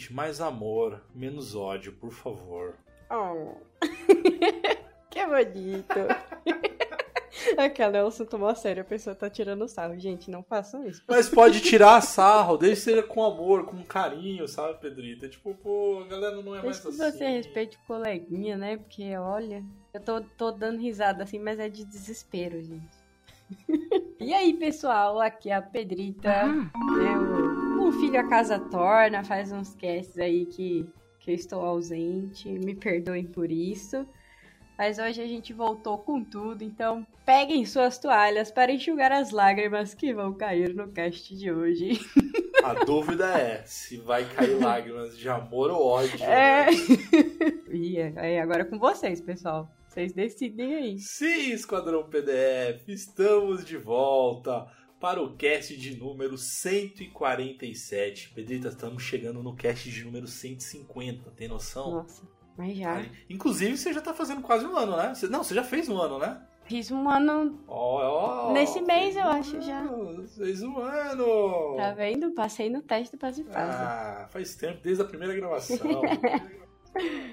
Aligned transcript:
Gente, 0.00 0.14
mais 0.14 0.40
amor, 0.40 1.02
menos 1.14 1.54
ódio, 1.54 1.92
por 1.92 2.10
favor. 2.10 2.74
Oh. 3.10 3.52
que 5.10 5.26
bonito. 5.26 6.08
Aquela 7.58 7.92
Nelson 7.92 8.24
tomou 8.24 8.48
a 8.48 8.54
sério, 8.54 8.80
a 8.80 8.84
pessoa 8.84 9.14
tá 9.14 9.28
tirando 9.28 9.68
sarro. 9.68 9.98
Gente, 9.98 10.30
não 10.30 10.42
façam 10.42 10.86
isso. 10.86 11.02
Mas 11.06 11.28
pode 11.28 11.60
tirar 11.60 12.00
sarro, 12.00 12.56
desde 12.56 12.76
que 12.76 12.90
seja 12.90 13.02
com 13.02 13.22
amor, 13.22 13.66
com 13.66 13.82
carinho, 13.84 14.48
sabe, 14.48 14.80
Pedrita? 14.80 15.28
Tipo, 15.28 15.54
pô, 15.54 16.02
a 16.02 16.08
galera 16.08 16.40
não 16.40 16.56
é 16.56 16.62
mais 16.62 16.80
Desde 16.80 16.88
assim. 16.88 17.12
que 17.12 17.18
você 17.18 17.28
respeite 17.28 17.76
o 17.76 17.86
coleguinha, 17.86 18.56
né? 18.56 18.78
Porque, 18.78 19.14
olha, 19.18 19.62
eu 19.92 20.00
tô, 20.00 20.22
tô 20.22 20.50
dando 20.50 20.80
risada 20.80 21.24
assim, 21.24 21.38
mas 21.38 21.58
é 21.58 21.68
de 21.68 21.84
desespero, 21.84 22.62
gente. 22.62 22.98
e 24.18 24.32
aí, 24.32 24.54
pessoal, 24.54 25.20
aqui 25.20 25.50
é 25.50 25.54
a 25.56 25.60
Pedrita. 25.60 26.46
Eu, 26.96 27.59
o 27.90 27.92
filho 27.92 28.20
a 28.20 28.28
casa 28.28 28.56
torna, 28.56 29.24
faz 29.24 29.50
uns 29.50 29.74
casts 29.74 30.16
aí 30.16 30.46
que, 30.46 30.88
que 31.18 31.32
eu 31.32 31.34
estou 31.34 31.60
ausente. 31.60 32.48
Me 32.48 32.72
perdoem 32.72 33.24
por 33.24 33.50
isso. 33.50 34.06
Mas 34.78 34.98
hoje 34.98 35.20
a 35.20 35.26
gente 35.26 35.52
voltou 35.52 35.98
com 35.98 36.22
tudo, 36.22 36.62
então 36.62 37.04
peguem 37.26 37.66
suas 37.66 37.98
toalhas 37.98 38.50
para 38.50 38.72
enxugar 38.72 39.10
as 39.10 39.32
lágrimas 39.32 39.92
que 39.92 40.14
vão 40.14 40.32
cair 40.32 40.72
no 40.72 40.88
cast 40.92 41.36
de 41.36 41.52
hoje. 41.52 42.00
A 42.62 42.74
dúvida 42.84 43.26
é 43.36 43.64
se 43.66 43.96
vai 43.96 44.24
cair 44.24 44.58
lágrimas 44.60 45.18
de 45.18 45.28
amor 45.28 45.70
ou 45.70 45.84
ódio. 45.84 46.22
É. 46.22 46.66
e 47.72 47.98
é, 47.98 48.40
agora 48.40 48.62
é 48.62 48.64
com 48.64 48.78
vocês, 48.78 49.20
pessoal. 49.20 49.68
Vocês 49.88 50.12
decidem 50.12 50.74
aí. 50.76 50.98
Sim, 51.00 51.50
Esquadrão 51.50 52.04
PDF, 52.04 52.88
estamos 52.88 53.64
de 53.64 53.76
volta 53.76 54.66
para 55.00 55.22
o 55.22 55.34
cast 55.34 55.76
de 55.76 55.96
número 55.96 56.36
147. 56.36 58.30
Pedrita, 58.34 58.68
estamos 58.68 59.02
chegando 59.02 59.42
no 59.42 59.54
cast 59.54 59.90
de 59.90 60.04
número 60.04 60.26
150, 60.26 61.30
tem 61.30 61.48
noção? 61.48 61.90
Nossa, 61.90 62.22
mas 62.56 62.76
já. 62.76 63.04
Inclusive, 63.28 63.76
você 63.78 63.92
já 63.92 64.00
tá 64.02 64.12
fazendo 64.12 64.42
quase 64.42 64.66
um 64.66 64.76
ano, 64.76 64.96
né? 64.96 65.12
Não, 65.30 65.42
você 65.42 65.54
já 65.54 65.64
fez 65.64 65.88
um 65.88 65.96
ano, 65.98 66.18
né? 66.18 66.40
Fiz 66.64 66.90
um 66.90 67.08
ano. 67.08 67.58
Ó, 67.66 68.48
ó, 68.48 68.52
Nesse 68.52 68.80
mês, 68.82 69.16
eu 69.16 69.22
fez 69.22 69.34
acho, 69.34 69.56
um 69.56 69.60
já. 69.62 69.78
ano, 69.80 70.28
Fez 70.28 70.62
um 70.62 70.78
ano! 70.78 71.76
Tá 71.76 71.92
vendo? 71.94 72.30
Passei 72.32 72.70
no 72.70 72.80
teste 72.82 73.16
do 73.16 73.18
Passe 73.18 73.42
Fase. 73.42 73.56
Ah, 73.58 74.28
faz 74.30 74.54
tempo, 74.54 74.78
desde 74.82 75.02
a 75.02 75.06
primeira 75.06 75.34
gravação. 75.34 75.78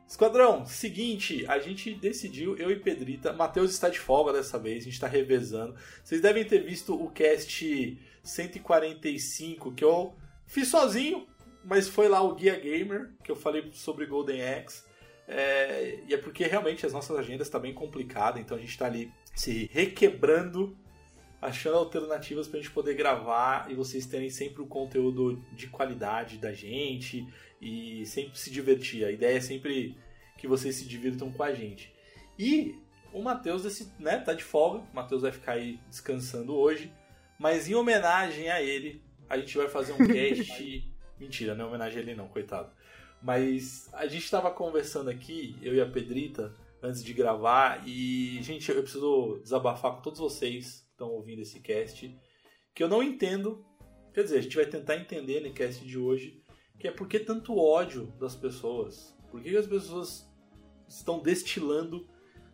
Esquadrão, 0.08 0.66
seguinte, 0.66 1.46
a 1.48 1.60
gente 1.60 1.94
decidiu, 1.94 2.56
eu 2.58 2.72
e 2.72 2.76
Pedrita, 2.76 3.34
Matheus 3.34 3.72
está 3.72 3.90
de 3.90 4.00
folga 4.00 4.32
dessa 4.32 4.58
vez, 4.58 4.84
a 4.84 4.86
gente 4.86 4.94
está 4.94 5.08
revezando. 5.08 5.76
Vocês 6.04 6.22
devem 6.22 6.46
ter 6.46 6.60
visto 6.64 6.94
o 6.94 7.10
cast 7.10 7.98
145 8.24 9.74
que 9.74 9.84
eu 9.84 10.16
fiz 10.46 10.68
sozinho, 10.70 11.28
mas 11.64 11.88
foi 11.88 12.08
lá 12.08 12.22
o 12.22 12.36
Guia 12.36 12.58
Gamer, 12.58 13.12
que 13.24 13.32
eu 13.32 13.36
falei 13.36 13.70
sobre 13.74 14.06
Golden 14.06 14.42
Axe. 14.42 14.84
É, 15.28 16.00
e 16.08 16.14
é 16.14 16.18
porque 16.18 16.46
realmente 16.46 16.86
as 16.86 16.94
nossas 16.94 17.18
agendas 17.18 17.48
estão 17.48 17.60
bem 17.60 17.74
complicadas, 17.74 18.42
então 18.42 18.56
a 18.56 18.60
gente 18.60 18.70
está 18.70 18.86
ali 18.86 19.12
se 19.36 19.70
requebrando, 19.74 20.78
achando 21.42 21.78
alternativas 21.78 22.48
para 22.48 22.60
a 22.60 22.62
gente 22.62 22.74
poder 22.74 22.96
gravar 22.96 23.70
e 23.70 23.76
vocês 23.76 24.06
terem 24.06 24.30
sempre 24.30 24.62
o 24.62 24.68
conteúdo 24.68 25.44
de 25.54 25.68
qualidade 25.68 26.38
da 26.38 26.52
gente 26.52 27.28
e 27.62 28.06
sempre 28.06 28.38
se 28.38 28.50
divertir. 28.50 29.06
A 29.06 29.12
ideia 29.12 29.38
é 29.38 29.42
sempre 29.42 29.98
que 30.38 30.48
vocês 30.48 30.76
se 30.76 30.86
divirtam 30.86 31.32
com 31.32 31.44
a 31.44 31.54
gente. 31.54 31.94
E 32.38 32.76
o 33.14 33.22
Matheus 33.22 33.66
esse, 33.66 33.92
né, 34.00 34.18
tá 34.18 34.34
de 34.34 34.44
folga, 34.44 34.80
o 34.80 34.96
Matheus 34.96 35.22
vai 35.22 35.32
ficar 35.32 35.54
aí 35.54 35.80
descansando 35.90 36.56
hoje, 36.56 36.92
mas 37.40 37.70
em 37.70 37.76
homenagem 37.76 38.50
a 38.50 38.62
ele, 38.62 39.02
a 39.30 39.38
gente 39.38 39.56
vai 39.58 39.68
fazer 39.68 39.94
um 39.94 39.98
cast. 40.08 40.92
Mentira, 41.20 41.56
não 41.56 41.66
é 41.66 41.68
homenagem 41.68 42.00
a 42.00 42.02
ele 42.02 42.16
não, 42.16 42.28
coitado. 42.28 42.72
Mas 43.22 43.90
a 43.94 44.06
gente 44.08 44.24
estava 44.24 44.52
conversando 44.52 45.10
aqui, 45.10 45.58
eu 45.62 45.74
e 45.74 45.82
a 45.82 45.86
Pedrita, 45.86 46.54
antes 46.82 47.04
de 47.04 47.14
gravar, 47.14 47.88
e, 47.88 48.40
gente, 48.42 48.70
eu 48.72 48.82
preciso 48.82 49.40
desabafar 49.42 49.94
com 49.94 50.02
todos 50.02 50.20
vocês 50.20 50.87
estão 50.98 51.12
ouvindo 51.12 51.44
esse 51.44 51.60
cast, 51.60 52.20
que 52.74 52.84
eu 52.84 52.90
não 52.90 53.04
entendo. 53.04 53.64
Quer 54.14 54.24
dizer, 54.24 54.40
a 54.40 54.42
gente 54.42 54.56
vai 54.56 54.66
tentar 54.66 54.96
entender 54.96 55.42
no 55.42 55.54
cast 55.54 55.86
de 55.86 55.98
hoje, 55.98 56.44
que 56.80 56.88
é 56.88 56.92
por 56.92 57.08
que 57.08 57.20
tanto 57.20 57.56
ódio 57.56 58.08
das 58.20 58.36
pessoas? 58.36 59.16
Por 59.30 59.42
que 59.42 59.56
as 59.56 59.68
pessoas 59.68 60.28
estão 60.88 61.20
destilando 61.20 62.08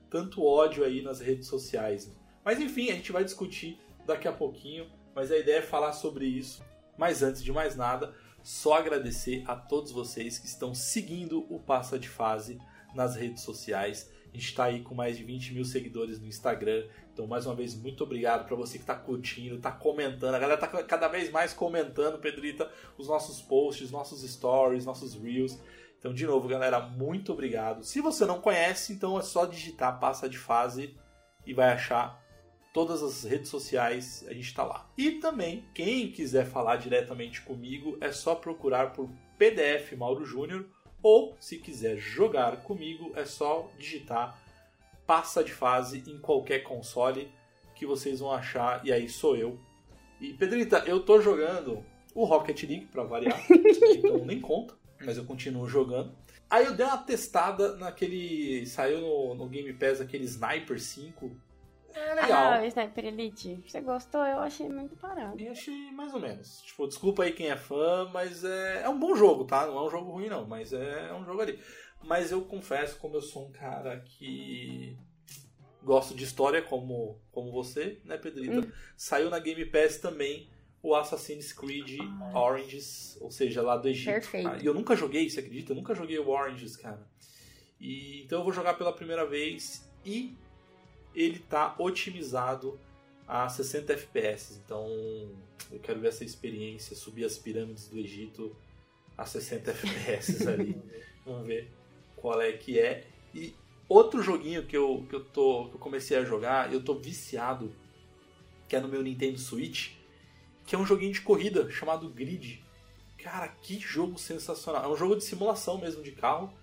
tanto 0.09 0.43
ódio 0.43 0.83
aí 0.83 1.01
nas 1.01 1.21
redes 1.21 1.47
sociais? 1.47 2.13
Mas 2.43 2.59
enfim, 2.59 2.89
a 2.89 2.95
gente 2.95 3.13
vai 3.13 3.23
discutir 3.23 3.79
daqui 4.05 4.27
a 4.27 4.33
pouquinho, 4.33 4.91
mas 5.15 5.31
a 5.31 5.37
ideia 5.37 5.59
é 5.59 5.61
falar 5.61 5.93
sobre 5.93 6.25
isso. 6.25 6.61
Mas 6.97 7.23
antes 7.23 7.41
de 7.41 7.51
mais 7.53 7.77
nada, 7.77 8.13
só 8.43 8.73
agradecer 8.73 9.41
a 9.47 9.55
todos 9.55 9.93
vocês 9.93 10.37
que 10.37 10.47
estão 10.47 10.75
seguindo 10.75 11.45
o 11.49 11.61
Passa 11.61 11.97
de 11.97 12.09
Fase 12.09 12.59
nas 12.93 13.15
redes 13.15 13.41
sociais. 13.41 14.11
A 14.33 14.35
gente 14.35 14.47
está 14.47 14.63
aí 14.63 14.81
com 14.81 14.95
mais 14.95 15.15
de 15.15 15.23
20 15.23 15.53
mil 15.53 15.63
seguidores 15.63 16.19
no 16.19 16.25
Instagram. 16.25 16.87
Então, 17.13 17.27
mais 17.27 17.45
uma 17.45 17.53
vez, 17.53 17.75
muito 17.75 18.03
obrigado 18.03 18.47
para 18.47 18.55
você 18.55 18.79
que 18.79 18.83
está 18.83 18.95
curtindo, 18.95 19.57
está 19.57 19.71
comentando. 19.71 20.33
A 20.33 20.39
galera 20.39 20.59
está 20.59 20.83
cada 20.83 21.07
vez 21.07 21.29
mais 21.29 21.53
comentando, 21.53 22.17
Pedrita, 22.17 22.67
os 22.97 23.07
nossos 23.07 23.43
posts, 23.43 23.91
nossos 23.91 24.27
stories, 24.27 24.85
nossos 24.85 25.13
reels. 25.13 25.59
Então, 25.99 26.11
de 26.11 26.25
novo, 26.25 26.47
galera, 26.47 26.79
muito 26.79 27.31
obrigado. 27.31 27.83
Se 27.83 28.01
você 28.01 28.25
não 28.25 28.41
conhece, 28.41 28.91
então 28.91 29.19
é 29.19 29.21
só 29.21 29.45
digitar 29.45 29.99
Passa 29.99 30.27
de 30.27 30.39
Fase 30.39 30.97
e 31.45 31.53
vai 31.53 31.69
achar 31.69 32.19
todas 32.73 33.03
as 33.03 33.23
redes 33.23 33.49
sociais, 33.49 34.25
a 34.27 34.33
gente 34.33 34.47
está 34.47 34.63
lá. 34.63 34.89
E 34.97 35.11
também, 35.11 35.63
quem 35.75 36.11
quiser 36.11 36.47
falar 36.47 36.77
diretamente 36.77 37.43
comigo, 37.43 37.99
é 38.01 38.11
só 38.11 38.33
procurar 38.33 38.93
por 38.93 39.07
PDF 39.37 39.93
Mauro 39.95 40.25
Júnior 40.25 40.65
ou 41.03 41.35
se 41.39 41.57
quiser 41.57 41.97
jogar 41.97 42.63
comigo, 42.63 43.11
é 43.15 43.25
só 43.25 43.69
digitar 43.77 44.41
passa 45.05 45.43
de 45.43 45.51
fase 45.51 46.03
em 46.07 46.17
qualquer 46.17 46.59
console 46.59 47.29
que 47.75 47.85
vocês 47.85 48.21
vão 48.21 48.31
achar, 48.31 48.85
e 48.85 48.91
aí 48.91 49.09
sou 49.09 49.35
eu. 49.35 49.59
E 50.21 50.33
Pedrita, 50.33 50.83
eu 50.87 51.01
tô 51.01 51.19
jogando 51.19 51.83
o 52.15 52.23
Rocket 52.23 52.63
League 52.63 52.85
para 52.85 53.03
variar, 53.03 53.39
então 53.51 54.23
nem 54.25 54.39
conta, 54.39 54.75
mas 55.05 55.17
eu 55.17 55.25
continuo 55.25 55.67
jogando. 55.67 56.15
Aí 56.49 56.65
eu 56.65 56.75
dei 56.75 56.85
uma 56.85 56.99
testada 56.99 57.75
naquele. 57.77 58.65
Saiu 58.67 59.01
no, 59.01 59.33
no 59.33 59.49
Game 59.49 59.73
Pass 59.73 59.99
aquele 59.99 60.23
Sniper 60.25 60.79
5. 60.79 61.35
É 61.95 62.13
legal. 62.15 62.51
Ah, 62.53 62.65
Sniper 62.67 63.05
Elite. 63.05 63.63
Você 63.67 63.81
gostou? 63.81 64.25
Eu 64.25 64.39
achei 64.39 64.67
muito 64.69 64.95
parado. 64.95 65.39
E 65.39 65.47
achei 65.47 65.91
mais 65.91 66.13
ou 66.13 66.19
menos. 66.19 66.61
Tipo, 66.61 66.87
desculpa 66.87 67.23
aí 67.23 67.31
quem 67.33 67.49
é 67.49 67.55
fã, 67.57 68.09
mas 68.13 68.43
é, 68.43 68.83
é 68.83 68.89
um 68.89 68.99
bom 68.99 69.15
jogo, 69.15 69.45
tá? 69.45 69.65
Não 69.67 69.77
é 69.77 69.83
um 69.85 69.89
jogo 69.89 70.11
ruim, 70.11 70.27
não, 70.29 70.45
mas 70.47 70.73
é, 70.73 71.09
é 71.09 71.13
um 71.13 71.23
jogo 71.23 71.41
ali. 71.41 71.59
Mas 72.03 72.31
eu 72.31 72.41
confesso, 72.41 72.97
como 72.97 73.15
eu 73.15 73.21
sou 73.21 73.47
um 73.47 73.51
cara 73.51 73.99
que 74.01 74.97
gosto 75.83 76.15
de 76.15 76.23
história 76.23 76.61
como, 76.61 77.19
como 77.31 77.51
você, 77.51 77.99
né, 78.05 78.17
Pedrita? 78.17 78.59
Hum. 78.67 78.71
Saiu 78.97 79.29
na 79.29 79.39
Game 79.39 79.65
Pass 79.65 79.97
também 79.97 80.49
o 80.81 80.95
Assassin's 80.95 81.53
Creed 81.53 81.97
Ah. 82.01 82.39
Oranges, 82.39 83.17
ou 83.21 83.31
seja, 83.31 83.61
lá 83.61 83.77
do 83.77 83.87
Egito. 83.87 84.11
Perfeito. 84.11 84.47
Ah, 84.49 84.57
E 84.61 84.65
eu 84.65 84.73
nunca 84.73 84.95
joguei, 84.95 85.29
você 85.29 85.39
acredita? 85.39 85.71
Eu 85.71 85.75
nunca 85.77 85.93
joguei 85.95 86.17
o 86.19 86.27
Oranges, 86.29 86.75
cara. 86.75 87.07
E, 87.79 88.23
então 88.23 88.39
eu 88.39 88.43
vou 88.43 88.53
jogar 88.53 88.73
pela 88.75 88.91
primeira 88.93 89.25
vez 89.25 89.89
e 90.05 90.35
ele 91.15 91.39
tá 91.39 91.75
otimizado 91.77 92.79
a 93.27 93.47
60 93.47 93.93
FPS. 93.93 94.61
Então 94.63 94.87
eu 95.71 95.79
quero 95.79 95.99
ver 95.99 96.09
essa 96.09 96.23
experiência, 96.23 96.95
subir 96.95 97.25
as 97.25 97.37
pirâmides 97.37 97.87
do 97.87 97.97
Egito 97.97 98.55
a 99.17 99.25
60 99.25 99.71
FPS 99.71 100.47
ali. 100.49 100.81
Vamos 101.25 101.47
ver 101.47 101.69
qual 102.15 102.41
é 102.41 102.51
que 102.51 102.79
é. 102.79 103.05
E 103.33 103.55
outro 103.87 104.21
joguinho 104.21 104.65
que 104.65 104.75
eu, 104.75 105.05
que 105.09 105.15
eu, 105.15 105.23
tô, 105.23 105.67
que 105.69 105.75
eu 105.75 105.79
comecei 105.79 106.17
a 106.17 106.23
jogar, 106.23 106.73
eu 106.73 106.83
tô 106.83 106.95
viciado, 106.95 107.73
que 108.67 108.75
é 108.75 108.79
no 108.79 108.87
meu 108.87 109.01
Nintendo 109.01 109.37
Switch, 109.37 109.91
que 110.65 110.75
é 110.75 110.79
um 110.79 110.85
joguinho 110.85 111.13
de 111.13 111.21
corrida 111.21 111.69
chamado 111.69 112.09
Grid. 112.09 112.63
Cara, 113.17 113.47
que 113.47 113.79
jogo 113.79 114.17
sensacional. 114.17 114.83
É 114.83 114.87
um 114.87 114.97
jogo 114.97 115.15
de 115.15 115.23
simulação 115.23 115.77
mesmo 115.77 116.03
de 116.03 116.11
carro. 116.11 116.53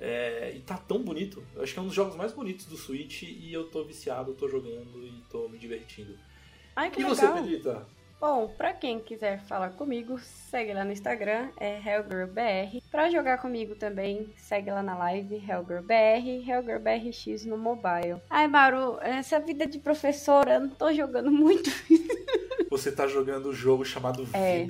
É, 0.00 0.52
e 0.56 0.60
tá 0.60 0.78
tão 0.78 1.02
bonito. 1.02 1.44
Eu 1.54 1.62
acho 1.62 1.74
que 1.74 1.78
é 1.78 1.82
um 1.82 1.86
dos 1.86 1.94
jogos 1.94 2.16
mais 2.16 2.32
bonitos 2.32 2.64
do 2.64 2.76
Switch 2.76 3.22
e 3.22 3.52
eu 3.52 3.64
tô 3.64 3.84
viciado, 3.84 4.32
tô 4.32 4.48
jogando 4.48 5.04
e 5.04 5.22
tô 5.30 5.46
me 5.48 5.58
divertindo. 5.58 6.18
Ai, 6.74 6.90
que 6.90 7.00
e 7.00 7.02
legal. 7.02 7.14
você, 7.14 7.28
Pedrita? 7.28 7.86
Bom, 8.20 8.48
pra 8.48 8.74
quem 8.74 9.00
quiser 9.00 9.40
falar 9.46 9.70
comigo, 9.70 10.18
segue 10.50 10.74
lá 10.74 10.84
no 10.84 10.92
Instagram, 10.92 11.48
é 11.56 11.78
HellgirlBR. 11.78 12.82
Pra 12.90 13.08
jogar 13.08 13.38
comigo 13.38 13.74
também, 13.74 14.28
segue 14.36 14.70
lá 14.70 14.82
na 14.82 14.96
live, 14.96 15.36
HellgirlBR, 15.36 16.46
HellgirlBRX 16.46 17.46
no 17.46 17.56
mobile. 17.56 18.20
Ai, 18.28 18.46
Maru, 18.46 18.98
essa 19.00 19.40
vida 19.40 19.66
de 19.66 19.78
professora, 19.78 20.54
eu 20.54 20.60
não 20.60 20.68
tô 20.68 20.92
jogando 20.92 21.30
muito. 21.30 21.70
Você 22.70 22.92
tá 22.92 23.06
jogando 23.06 23.46
o 23.46 23.54
jogo 23.54 23.86
chamado 23.86 24.28
É. 24.34 24.66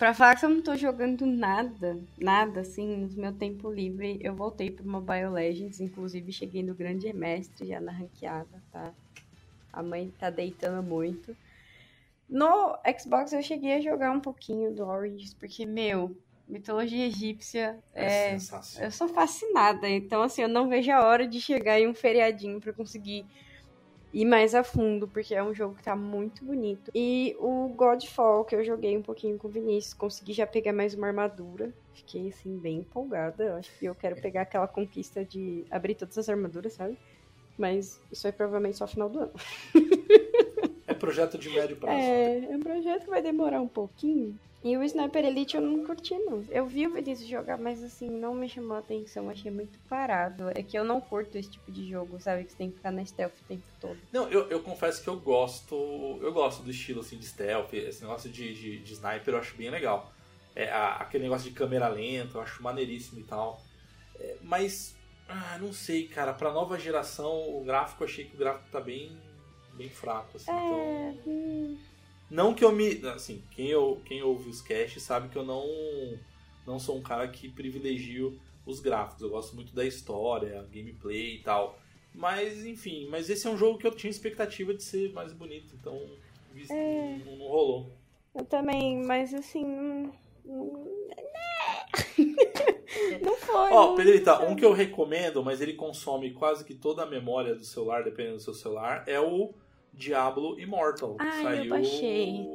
Pra 0.00 0.14
falar 0.14 0.34
que 0.34 0.46
eu 0.46 0.48
não 0.48 0.62
tô 0.62 0.74
jogando 0.76 1.26
nada, 1.26 2.00
nada, 2.16 2.62
assim, 2.62 2.86
no 2.86 3.20
meu 3.20 3.34
tempo 3.34 3.70
livre, 3.70 4.18
eu 4.22 4.34
voltei 4.34 4.70
pro 4.70 4.88
Mobile 4.88 5.28
Legends, 5.28 5.78
inclusive 5.78 6.32
cheguei 6.32 6.62
no 6.62 6.74
grande 6.74 7.12
mestre 7.12 7.66
já 7.66 7.78
na 7.82 7.92
ranqueada, 7.92 8.62
tá? 8.72 8.94
A 9.70 9.82
mãe 9.82 10.10
tá 10.18 10.30
deitando 10.30 10.82
muito. 10.82 11.36
No 12.26 12.78
Xbox 12.98 13.34
eu 13.34 13.42
cheguei 13.42 13.74
a 13.74 13.80
jogar 13.82 14.10
um 14.10 14.20
pouquinho 14.20 14.74
do 14.74 14.86
Origins, 14.86 15.34
porque, 15.34 15.66
meu, 15.66 16.16
mitologia 16.48 17.06
egípcia 17.06 17.78
é. 17.92 18.36
é 18.36 18.38
eu 18.78 18.90
sou 18.90 19.06
fascinada. 19.06 19.86
Então, 19.86 20.22
assim, 20.22 20.40
eu 20.40 20.48
não 20.48 20.66
vejo 20.66 20.90
a 20.90 21.04
hora 21.04 21.28
de 21.28 21.42
chegar 21.42 21.78
em 21.78 21.86
um 21.86 21.92
feriadinho 21.92 22.58
para 22.58 22.72
conseguir 22.72 23.26
ir 24.12 24.24
mais 24.24 24.54
a 24.54 24.64
fundo, 24.64 25.06
porque 25.06 25.34
é 25.34 25.42
um 25.42 25.54
jogo 25.54 25.74
que 25.74 25.84
tá 25.84 25.94
muito 25.94 26.44
bonito. 26.44 26.90
E 26.94 27.36
o 27.38 27.68
Godfall, 27.68 28.44
que 28.44 28.54
eu 28.54 28.64
joguei 28.64 28.96
um 28.96 29.02
pouquinho 29.02 29.38
com 29.38 29.48
o 29.48 29.50
Vinícius, 29.50 29.94
consegui 29.94 30.32
já 30.32 30.46
pegar 30.46 30.72
mais 30.72 30.94
uma 30.94 31.06
armadura. 31.06 31.72
Fiquei, 31.94 32.28
assim, 32.28 32.56
bem 32.58 32.78
empolgada. 32.78 33.44
Eu 33.44 33.54
acho 33.56 33.70
que 33.78 33.86
eu 33.86 33.94
quero 33.94 34.20
pegar 34.20 34.42
aquela 34.42 34.66
conquista 34.66 35.24
de 35.24 35.64
abrir 35.70 35.94
todas 35.94 36.16
as 36.18 36.28
armaduras, 36.28 36.72
sabe? 36.72 36.98
Mas 37.58 38.00
isso 38.10 38.26
é 38.26 38.32
provavelmente 38.32 38.78
só 38.78 38.86
final 38.86 39.08
do 39.08 39.20
ano. 39.20 39.32
É 40.86 40.94
projeto 40.94 41.38
de 41.38 41.48
médio 41.50 41.76
prazo. 41.76 41.96
É, 41.96 42.46
é 42.46 42.56
um 42.56 42.58
projeto 42.58 43.04
que 43.04 43.10
vai 43.10 43.22
demorar 43.22 43.60
um 43.60 43.68
pouquinho. 43.68 44.36
E 44.62 44.76
o 44.76 44.82
Sniper 44.82 45.24
Elite 45.24 45.56
eu 45.56 45.62
não 45.62 45.86
curti, 45.86 46.14
não. 46.18 46.44
Eu 46.50 46.66
vi 46.66 46.86
o 46.86 46.92
Vinícius 46.92 47.26
jogar, 47.26 47.56
mas 47.56 47.82
assim, 47.82 48.10
não 48.10 48.34
me 48.34 48.46
chamou 48.46 48.76
a 48.76 48.80
atenção. 48.80 49.30
Achei 49.30 49.50
muito 49.50 49.78
parado. 49.88 50.50
É 50.50 50.62
que 50.62 50.78
eu 50.78 50.84
não 50.84 51.00
curto 51.00 51.38
esse 51.38 51.50
tipo 51.50 51.72
de 51.72 51.88
jogo, 51.88 52.20
sabe? 52.20 52.44
Que 52.44 52.52
você 52.52 52.58
tem 52.58 52.70
que 52.70 52.76
ficar 52.76 52.90
na 52.90 53.02
stealth 53.04 53.32
o 53.40 53.44
tempo 53.44 53.62
todo. 53.80 53.98
Não, 54.12 54.28
eu, 54.28 54.50
eu 54.50 54.60
confesso 54.60 55.02
que 55.02 55.08
eu 55.08 55.18
gosto. 55.18 55.74
Eu 56.20 56.30
gosto 56.32 56.62
do 56.62 56.70
estilo 56.70 57.00
assim 57.00 57.16
de 57.16 57.26
stealth. 57.26 57.72
Esse 57.72 58.02
negócio 58.02 58.28
de, 58.28 58.52
de, 58.52 58.78
de 58.80 58.92
sniper 58.92 59.32
eu 59.32 59.38
acho 59.38 59.56
bem 59.56 59.70
legal. 59.70 60.12
É, 60.54 60.70
a, 60.70 60.96
aquele 60.96 61.24
negócio 61.24 61.48
de 61.48 61.56
câmera 61.56 61.88
lenta, 61.88 62.36
eu 62.36 62.42
acho 62.42 62.62
maneiríssimo 62.62 63.18
e 63.18 63.24
tal. 63.24 63.62
É, 64.16 64.36
mas, 64.42 64.94
ah, 65.26 65.56
não 65.58 65.72
sei, 65.72 66.06
cara. 66.06 66.34
Pra 66.34 66.52
nova 66.52 66.78
geração, 66.78 67.56
o 67.56 67.64
gráfico, 67.64 68.04
eu 68.04 68.08
achei 68.08 68.26
que 68.26 68.34
o 68.34 68.38
gráfico 68.38 68.68
tá 68.70 68.80
bem, 68.80 69.16
bem 69.72 69.88
fraco. 69.88 70.36
Assim, 70.36 70.50
é, 70.50 71.12
então... 71.12 71.32
hum 71.32 71.78
não 72.30 72.54
que 72.54 72.64
eu 72.64 72.72
me. 72.72 73.06
Assim, 73.08 73.42
quem, 73.50 73.68
eu, 73.68 74.00
quem 74.04 74.22
ouve 74.22 74.48
os 74.48 74.62
casts 74.62 75.02
sabe 75.02 75.28
que 75.28 75.36
eu 75.36 75.44
não, 75.44 75.66
não 76.66 76.78
sou 76.78 76.96
um 76.96 77.02
cara 77.02 77.26
que 77.26 77.48
privilegio 77.48 78.38
os 78.64 78.80
gráficos. 78.80 79.22
Eu 79.22 79.30
gosto 79.30 79.56
muito 79.56 79.74
da 79.74 79.84
história, 79.84 80.64
gameplay 80.72 81.36
e 81.36 81.42
tal. 81.42 81.78
Mas, 82.14 82.64
enfim, 82.64 83.08
mas 83.08 83.28
esse 83.28 83.46
é 83.46 83.50
um 83.50 83.56
jogo 83.56 83.78
que 83.78 83.86
eu 83.86 83.94
tinha 83.94 84.10
expectativa 84.10 84.74
de 84.74 84.82
ser 84.82 85.12
mais 85.12 85.32
bonito, 85.32 85.74
então 85.74 86.00
é... 86.68 87.18
não, 87.24 87.36
não, 87.36 87.46
rolou. 87.46 87.92
Eu 88.34 88.44
também, 88.44 89.02
mas 89.02 89.34
assim. 89.34 90.12
Não, 90.44 90.44
não 93.22 93.36
foi. 93.36 93.72
Ó, 93.72 93.92
oh, 93.92 93.94
Pedrita, 93.94 94.44
um 94.44 94.56
que 94.56 94.64
eu 94.64 94.72
recomendo, 94.72 95.44
mas 95.44 95.60
ele 95.60 95.74
consome 95.74 96.32
quase 96.32 96.64
que 96.64 96.74
toda 96.74 97.02
a 97.02 97.06
memória 97.06 97.54
do 97.54 97.64
celular, 97.64 98.02
dependendo 98.02 98.36
do 98.36 98.42
seu 98.42 98.54
celular, 98.54 99.04
é 99.06 99.20
o 99.20 99.54
Diablo 99.92 100.58
Immortal. 100.58 101.16
Ah, 101.18 101.42
saiu... 101.42 101.64
eu 101.64 101.70
baixei. 101.70 102.46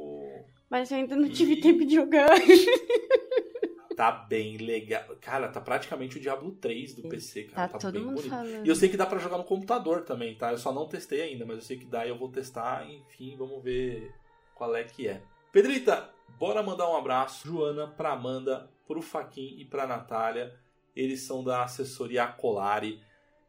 Mas 0.68 0.90
eu 0.90 0.98
ainda 0.98 1.16
não 1.16 1.28
tive 1.28 1.54
e... 1.54 1.60
tempo 1.60 1.84
de 1.84 1.94
jogar. 1.94 2.28
tá 3.96 4.10
bem 4.10 4.56
legal. 4.58 5.04
Cara, 5.20 5.48
tá 5.48 5.60
praticamente 5.60 6.18
o 6.18 6.20
Diablo 6.20 6.52
3 6.52 6.94
do 6.94 7.08
PC, 7.08 7.44
cara. 7.44 7.68
Tá, 7.68 7.72
tá 7.74 7.78
todo 7.78 8.00
mundo 8.00 8.16
bonito. 8.16 8.28
falando. 8.28 8.66
E 8.66 8.68
eu 8.68 8.74
sei 8.74 8.88
que 8.88 8.96
dá 8.96 9.06
para 9.06 9.18
jogar 9.18 9.38
no 9.38 9.44
computador 9.44 10.02
também, 10.02 10.34
tá? 10.34 10.52
Eu 10.52 10.58
só 10.58 10.72
não 10.72 10.88
testei 10.88 11.22
ainda, 11.22 11.46
mas 11.46 11.56
eu 11.56 11.62
sei 11.62 11.78
que 11.78 11.86
dá 11.86 12.04
e 12.04 12.10
eu 12.10 12.18
vou 12.18 12.28
testar. 12.28 12.88
Enfim, 12.88 13.36
vamos 13.36 13.62
ver 13.62 14.12
qual 14.54 14.74
é 14.74 14.84
que 14.84 15.08
é. 15.08 15.22
Pedrita, 15.50 16.10
bora 16.38 16.62
mandar 16.62 16.90
um 16.90 16.96
abraço. 16.96 17.46
Joana, 17.46 17.86
pra 17.86 18.12
Amanda, 18.12 18.68
pro 18.86 19.00
Faquin 19.00 19.56
e 19.58 19.64
pra 19.64 19.86
Natália. 19.86 20.54
Eles 20.94 21.22
são 21.22 21.44
da 21.44 21.62
assessoria 21.62 22.26
Colari, 22.26 23.00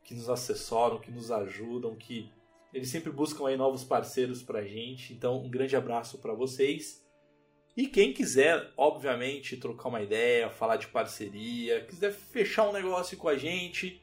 que 0.04 0.14
nos 0.14 0.30
assessoram, 0.30 1.00
que 1.00 1.12
nos 1.12 1.32
ajudam, 1.32 1.96
que 1.96 2.30
eles 2.74 2.90
sempre 2.90 3.12
buscam 3.12 3.48
aí 3.48 3.58
novos 3.58 3.84
parceiros 3.84 4.44
para 4.44 4.60
a 4.60 4.66
gente. 4.66 5.14
Então, 5.14 5.44
um 5.44 5.50
grande 5.50 5.76
abraço 5.76 6.18
para 6.20 6.34
vocês. 6.34 7.06
E 7.76 7.88
quem 7.88 8.12
quiser, 8.12 8.72
obviamente, 8.76 9.56
trocar 9.58 9.90
uma 9.90 10.02
ideia, 10.02 10.50
falar 10.50 10.78
de 10.78 10.88
parceria, 10.88 11.86
quiser 11.86 12.12
fechar 12.12 12.68
um 12.68 12.74
negócio 12.74 13.16
com 13.18 13.30
a 13.30 13.38
gente, 13.38 14.02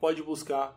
pode 0.00 0.22
buscar 0.22 0.76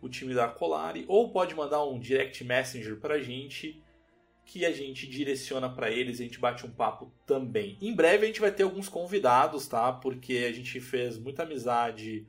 o 0.00 0.08
time 0.08 0.34
da 0.34 0.48
Colari 0.48 1.04
ou 1.06 1.30
pode 1.30 1.54
mandar 1.54 1.84
um 1.84 2.00
direct 2.00 2.42
messenger 2.42 2.98
para 2.98 3.14
a 3.14 3.20
gente 3.20 3.80
que 4.44 4.66
a 4.66 4.72
gente 4.72 5.06
direciona 5.06 5.70
para 5.70 5.88
eles, 5.88 6.20
a 6.20 6.24
gente 6.24 6.40
bate 6.40 6.66
um 6.66 6.70
papo 6.70 7.12
também. 7.24 7.78
Em 7.80 7.94
breve 7.94 8.24
a 8.24 8.26
gente 8.26 8.40
vai 8.40 8.50
ter 8.50 8.64
alguns 8.64 8.88
convidados, 8.88 9.68
tá? 9.68 9.92
Porque 9.92 10.44
a 10.48 10.52
gente 10.52 10.80
fez 10.80 11.16
muita 11.16 11.44
amizade 11.44 12.26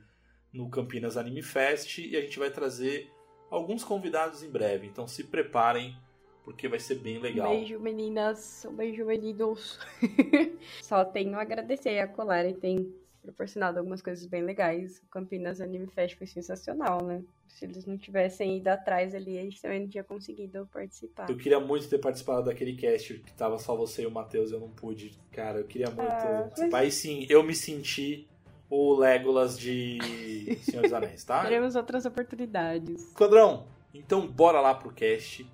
no 0.52 0.70
Campinas 0.70 1.16
Anime 1.16 1.42
Fest 1.42 1.98
e 1.98 2.16
a 2.16 2.20
gente 2.20 2.38
vai 2.38 2.50
trazer 2.50 3.10
alguns 3.50 3.84
convidados 3.84 4.42
em 4.42 4.50
breve. 4.50 4.86
Então 4.86 5.06
se 5.06 5.24
preparem, 5.24 5.96
porque 6.44 6.68
vai 6.68 6.78
ser 6.78 6.96
bem 6.96 7.18
legal. 7.18 7.50
Beijo, 7.50 7.78
meninas. 7.80 8.66
Um 8.68 8.74
beijo, 8.74 9.04
meninos. 9.04 9.78
Só 10.82 11.04
tenho 11.04 11.36
a 11.36 11.42
agradecer. 11.42 11.98
A 11.98 12.08
Colari 12.08 12.54
tem 12.54 12.92
proporcionado 13.22 13.78
algumas 13.78 14.02
coisas 14.02 14.26
bem 14.26 14.42
legais. 14.42 14.98
O 14.98 15.08
Campinas 15.08 15.60
Anime 15.60 15.86
Fest 15.86 16.16
foi 16.16 16.26
sensacional, 16.26 17.02
né? 17.02 17.22
Se 17.48 17.64
eles 17.64 17.86
não 17.86 17.96
tivessem 17.96 18.58
ido 18.58 18.68
atrás 18.68 19.14
ali, 19.14 19.38
a 19.38 19.42
gente 19.42 19.62
também 19.62 19.80
não 19.80 19.88
tinha 19.88 20.04
conseguido 20.04 20.68
participar. 20.72 21.30
Eu 21.30 21.36
queria 21.36 21.60
muito 21.60 21.88
ter 21.88 21.98
participado 21.98 22.46
daquele 22.46 22.74
cast 22.74 23.14
que 23.20 23.32
tava 23.32 23.58
só 23.58 23.76
você 23.76 24.02
e 24.02 24.06
o 24.06 24.10
Matheus, 24.10 24.50
eu 24.50 24.60
não 24.60 24.70
pude. 24.70 25.18
Cara, 25.30 25.60
eu 25.60 25.64
queria 25.64 25.86
muito 25.86 26.00
ah, 26.00 26.42
participar. 26.42 26.70
Mas... 26.70 26.94
E 26.94 26.96
sim, 26.96 27.26
eu 27.30 27.42
me 27.42 27.54
senti 27.54 28.28
o 28.74 28.92
Legolas 28.92 29.56
de 29.56 30.58
Senhor 30.62 30.82
dos 30.82 30.92
Anéis, 30.92 31.22
tá? 31.22 31.42
Teremos 31.42 31.76
outras 31.76 32.04
oportunidades. 32.04 33.12
Quadrão, 33.14 33.66
então 33.94 34.26
bora 34.26 34.60
lá 34.60 34.74
pro 34.74 34.90
cast. 34.90 35.48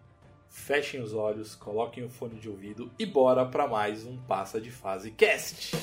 Fechem 0.48 1.02
os 1.02 1.12
olhos, 1.12 1.54
coloquem 1.54 2.02
o 2.02 2.08
fone 2.08 2.40
de 2.40 2.48
ouvido 2.48 2.90
e 2.98 3.04
bora 3.04 3.44
para 3.44 3.68
mais 3.68 4.06
um 4.06 4.16
Passa 4.16 4.58
de 4.58 4.70
Fase 4.70 5.10
Cast. 5.10 5.76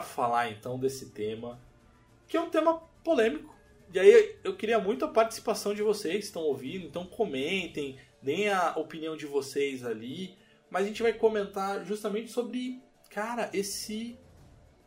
Falar 0.00 0.50
então 0.50 0.78
desse 0.78 1.10
tema, 1.10 1.60
que 2.26 2.36
é 2.36 2.40
um 2.40 2.50
tema 2.50 2.80
polêmico. 3.04 3.54
E 3.92 3.98
aí 3.98 4.36
eu 4.42 4.56
queria 4.56 4.78
muito 4.78 5.04
a 5.04 5.08
participação 5.08 5.74
de 5.74 5.82
vocês 5.82 6.16
que 6.16 6.24
estão 6.24 6.42
ouvindo, 6.42 6.86
então 6.86 7.06
comentem, 7.06 7.98
deem 8.22 8.48
a 8.48 8.74
opinião 8.76 9.16
de 9.16 9.26
vocês 9.26 9.84
ali. 9.84 10.36
Mas 10.70 10.84
a 10.84 10.88
gente 10.88 11.02
vai 11.02 11.12
comentar 11.12 11.84
justamente 11.84 12.30
sobre, 12.30 12.82
cara, 13.10 13.48
esse 13.52 14.18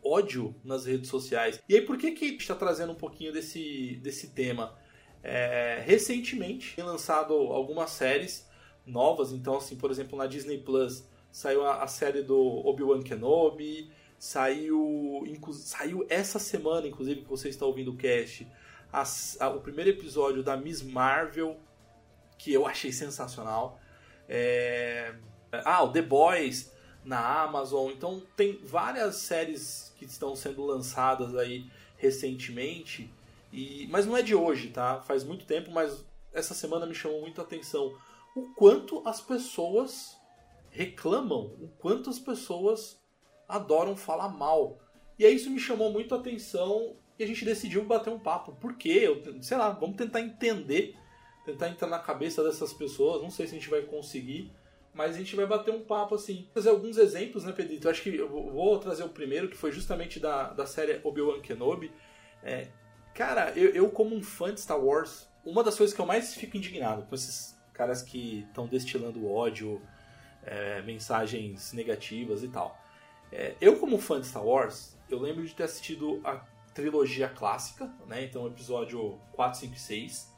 ódio 0.04 0.54
nas 0.62 0.84
redes 0.86 1.08
sociais. 1.08 1.60
E 1.68 1.74
aí 1.74 1.82
por 1.82 1.96
que 1.96 2.12
que 2.12 2.24
a 2.24 2.28
gente 2.28 2.40
está 2.40 2.54
trazendo 2.54 2.92
um 2.92 2.96
pouquinho 2.96 3.32
desse, 3.32 3.96
desse 4.02 4.30
tema? 4.30 4.78
É, 5.22 5.82
recentemente 5.86 6.74
tem 6.74 6.84
lançado 6.84 7.34
algumas 7.34 7.90
séries 7.90 8.48
novas, 8.86 9.32
então 9.32 9.56
assim, 9.56 9.76
por 9.76 9.90
exemplo, 9.90 10.16
na 10.16 10.26
Disney 10.26 10.58
Plus 10.58 11.04
saiu 11.32 11.64
a, 11.64 11.82
a 11.82 11.86
série 11.86 12.22
do 12.22 12.38
Obi-Wan 12.66 13.02
Kenobi, 13.02 13.90
Saiu, 14.20 15.24
saiu 15.54 16.06
essa 16.10 16.38
semana, 16.38 16.86
inclusive, 16.86 17.22
que 17.22 17.28
você 17.28 17.48
está 17.48 17.64
ouvindo 17.64 17.92
o 17.92 17.96
cast, 17.96 18.46
a, 18.92 19.02
a, 19.40 19.48
o 19.48 19.60
primeiro 19.62 19.88
episódio 19.88 20.42
da 20.42 20.58
Miss 20.58 20.82
Marvel, 20.82 21.56
que 22.36 22.52
eu 22.52 22.66
achei 22.66 22.92
sensacional. 22.92 23.80
É, 24.28 25.14
ah, 25.64 25.82
o 25.84 25.90
The 25.90 26.02
Boys 26.02 26.70
na 27.02 27.44
Amazon. 27.44 27.90
Então 27.92 28.22
tem 28.36 28.60
várias 28.62 29.16
séries 29.16 29.90
que 29.96 30.04
estão 30.04 30.36
sendo 30.36 30.66
lançadas 30.66 31.34
aí 31.34 31.64
recentemente. 31.96 33.10
E, 33.50 33.88
mas 33.90 34.04
não 34.04 34.14
é 34.14 34.20
de 34.20 34.34
hoje, 34.34 34.68
tá? 34.68 35.00
Faz 35.00 35.24
muito 35.24 35.46
tempo, 35.46 35.70
mas 35.70 36.04
essa 36.30 36.52
semana 36.52 36.84
me 36.84 36.94
chamou 36.94 37.22
muito 37.22 37.40
a 37.40 37.44
atenção 37.44 37.96
o 38.36 38.54
quanto 38.54 39.02
as 39.08 39.22
pessoas 39.22 40.19
reclamam, 40.70 41.56
o 41.60 41.68
quanto 41.78 42.08
as 42.08 42.18
pessoas 42.18 43.00
adoram 43.48 43.96
falar 43.96 44.28
mal. 44.28 44.78
E 45.18 45.26
aí 45.26 45.34
isso 45.34 45.50
me 45.50 45.60
chamou 45.60 45.92
muito 45.92 46.14
a 46.14 46.18
atenção 46.18 46.96
e 47.18 47.24
a 47.24 47.26
gente 47.26 47.44
decidiu 47.44 47.84
bater 47.84 48.10
um 48.10 48.18
papo. 48.18 48.52
Por 48.52 48.74
quê? 48.76 49.00
Eu, 49.02 49.42
sei 49.42 49.56
lá, 49.56 49.70
vamos 49.70 49.96
tentar 49.96 50.20
entender, 50.20 50.96
tentar 51.44 51.68
entrar 51.68 51.88
na 51.88 51.98
cabeça 51.98 52.42
dessas 52.42 52.72
pessoas. 52.72 53.20
Não 53.20 53.30
sei 53.30 53.46
se 53.46 53.54
a 53.54 53.58
gente 53.58 53.68
vai 53.68 53.82
conseguir, 53.82 54.50
mas 54.94 55.14
a 55.14 55.18
gente 55.18 55.36
vai 55.36 55.46
bater 55.46 55.74
um 55.74 55.82
papo 55.82 56.14
assim. 56.14 56.48
Fazer 56.54 56.70
alguns 56.70 56.96
exemplos, 56.96 57.44
né, 57.44 57.52
Pedrito? 57.52 57.86
Eu 57.86 57.90
acho 57.90 58.02
que 58.02 58.16
eu 58.16 58.28
vou 58.28 58.78
trazer 58.78 59.02
o 59.02 59.08
primeiro, 59.08 59.48
que 59.48 59.56
foi 59.56 59.72
justamente 59.72 60.18
da, 60.18 60.50
da 60.50 60.64
série 60.64 61.00
Obi-Wan 61.04 61.40
Kenobi. 61.40 61.92
É, 62.42 62.68
cara, 63.14 63.52
eu, 63.56 63.70
eu, 63.70 63.90
como 63.90 64.16
um 64.16 64.22
fã 64.22 64.54
de 64.54 64.60
Star 64.60 64.82
Wars, 64.82 65.28
uma 65.44 65.62
das 65.62 65.76
coisas 65.76 65.94
que 65.94 66.00
eu 66.00 66.06
mais 66.06 66.34
fico 66.34 66.56
indignado 66.56 67.02
com 67.02 67.14
esses 67.14 67.58
caras 67.74 68.02
que 68.02 68.46
estão 68.48 68.66
destilando 68.66 69.28
ódio, 69.28 69.82
é, 70.42 70.82
mensagens 70.82 71.72
negativas 71.72 72.42
e 72.42 72.48
tal. 72.48 72.78
É, 73.32 73.54
eu, 73.60 73.78
como 73.78 73.98
fã 73.98 74.20
de 74.20 74.26
Star 74.26 74.44
Wars, 74.44 74.96
eu 75.08 75.18
lembro 75.18 75.44
de 75.44 75.54
ter 75.54 75.64
assistido 75.64 76.20
a 76.24 76.36
trilogia 76.74 77.28
clássica, 77.28 77.92
né? 78.06 78.24
Então, 78.24 78.46
episódio 78.46 79.20
4, 79.32 79.60
5 79.60 79.74
e 79.74 79.78
6. 79.78 80.32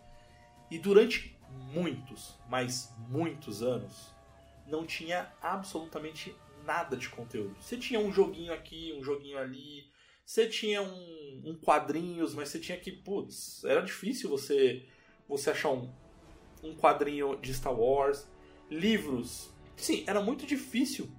E 0.71 0.79
durante 0.79 1.39
muitos, 1.73 2.39
mas 2.49 2.93
muitos 3.09 3.63
anos, 3.63 4.13
não 4.67 4.87
tinha 4.87 5.31
absolutamente 5.41 6.35
nada 6.65 6.97
de 6.97 7.09
conteúdo. 7.09 7.57
Você 7.61 7.77
tinha 7.77 8.01
um 8.01 8.13
joguinho 8.13 8.53
aqui, 8.53 8.95
um 8.99 9.03
joguinho 9.03 9.39
ali, 9.39 9.85
você 10.25 10.47
tinha 10.47 10.81
um, 10.81 11.43
um 11.45 11.57
quadrinhos, 11.57 12.35
mas 12.35 12.49
você 12.49 12.59
tinha 12.59 12.79
que, 12.79 12.93
putz, 12.93 13.65
era 13.65 13.83
difícil 13.83 14.31
você 14.31 14.87
você 15.29 15.51
achar 15.51 15.71
um, 15.71 15.91
um 16.63 16.75
quadrinho 16.75 17.37
de 17.37 17.53
Star 17.55 17.75
Wars, 17.75 18.29
livros. 18.71 19.52
Sim, 19.77 20.05
era 20.07 20.21
muito 20.21 20.47
difícil 20.47 21.11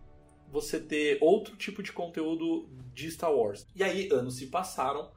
você 0.52 0.80
ter 0.80 1.18
outro 1.20 1.56
tipo 1.56 1.82
de 1.82 1.92
conteúdo 1.92 2.70
de 2.94 3.10
Star 3.12 3.34
Wars. 3.34 3.66
E 3.76 3.84
aí 3.84 4.10
anos 4.12 4.36
se 4.36 4.48
passaram 4.48 5.12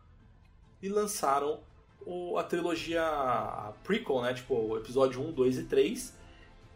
e 0.82 0.88
lançaram 0.88 1.62
o, 2.06 2.38
a 2.38 2.44
trilogia 2.44 3.04
prequel, 3.84 4.22
né? 4.22 4.32
Tipo, 4.32 4.54
o 4.54 4.78
episódio 4.78 5.20
1, 5.20 5.32
2 5.32 5.58
e 5.58 5.64
3, 5.64 6.16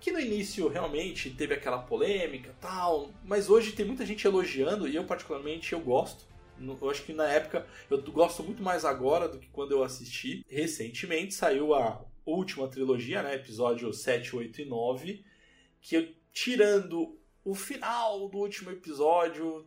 que 0.00 0.10
no 0.10 0.20
início 0.20 0.68
realmente 0.68 1.30
teve 1.30 1.54
aquela 1.54 1.78
polêmica, 1.78 2.54
tal, 2.60 3.10
mas 3.24 3.48
hoje 3.48 3.72
tem 3.72 3.86
muita 3.86 4.04
gente 4.04 4.26
elogiando 4.26 4.88
e 4.88 4.96
eu 4.96 5.04
particularmente 5.04 5.72
eu 5.72 5.80
gosto. 5.80 6.28
Eu 6.60 6.90
acho 6.90 7.04
que 7.04 7.14
na 7.14 7.26
época 7.26 7.66
eu 7.88 8.02
gosto 8.02 8.42
muito 8.42 8.62
mais 8.62 8.84
agora 8.84 9.26
do 9.26 9.38
que 9.38 9.48
quando 9.48 9.72
eu 9.72 9.82
assisti. 9.82 10.44
Recentemente 10.46 11.32
saiu 11.32 11.72
a 11.74 12.04
última 12.26 12.68
trilogia, 12.68 13.22
né? 13.22 13.34
Episódio 13.34 13.90
7, 13.92 14.36
8 14.36 14.60
e 14.60 14.64
9. 14.66 15.24
Que 15.80 15.96
eu, 15.96 16.08
tirando 16.32 17.18
o 17.44 17.54
final 17.54 18.28
do 18.28 18.38
último 18.38 18.70
episódio, 18.70 19.66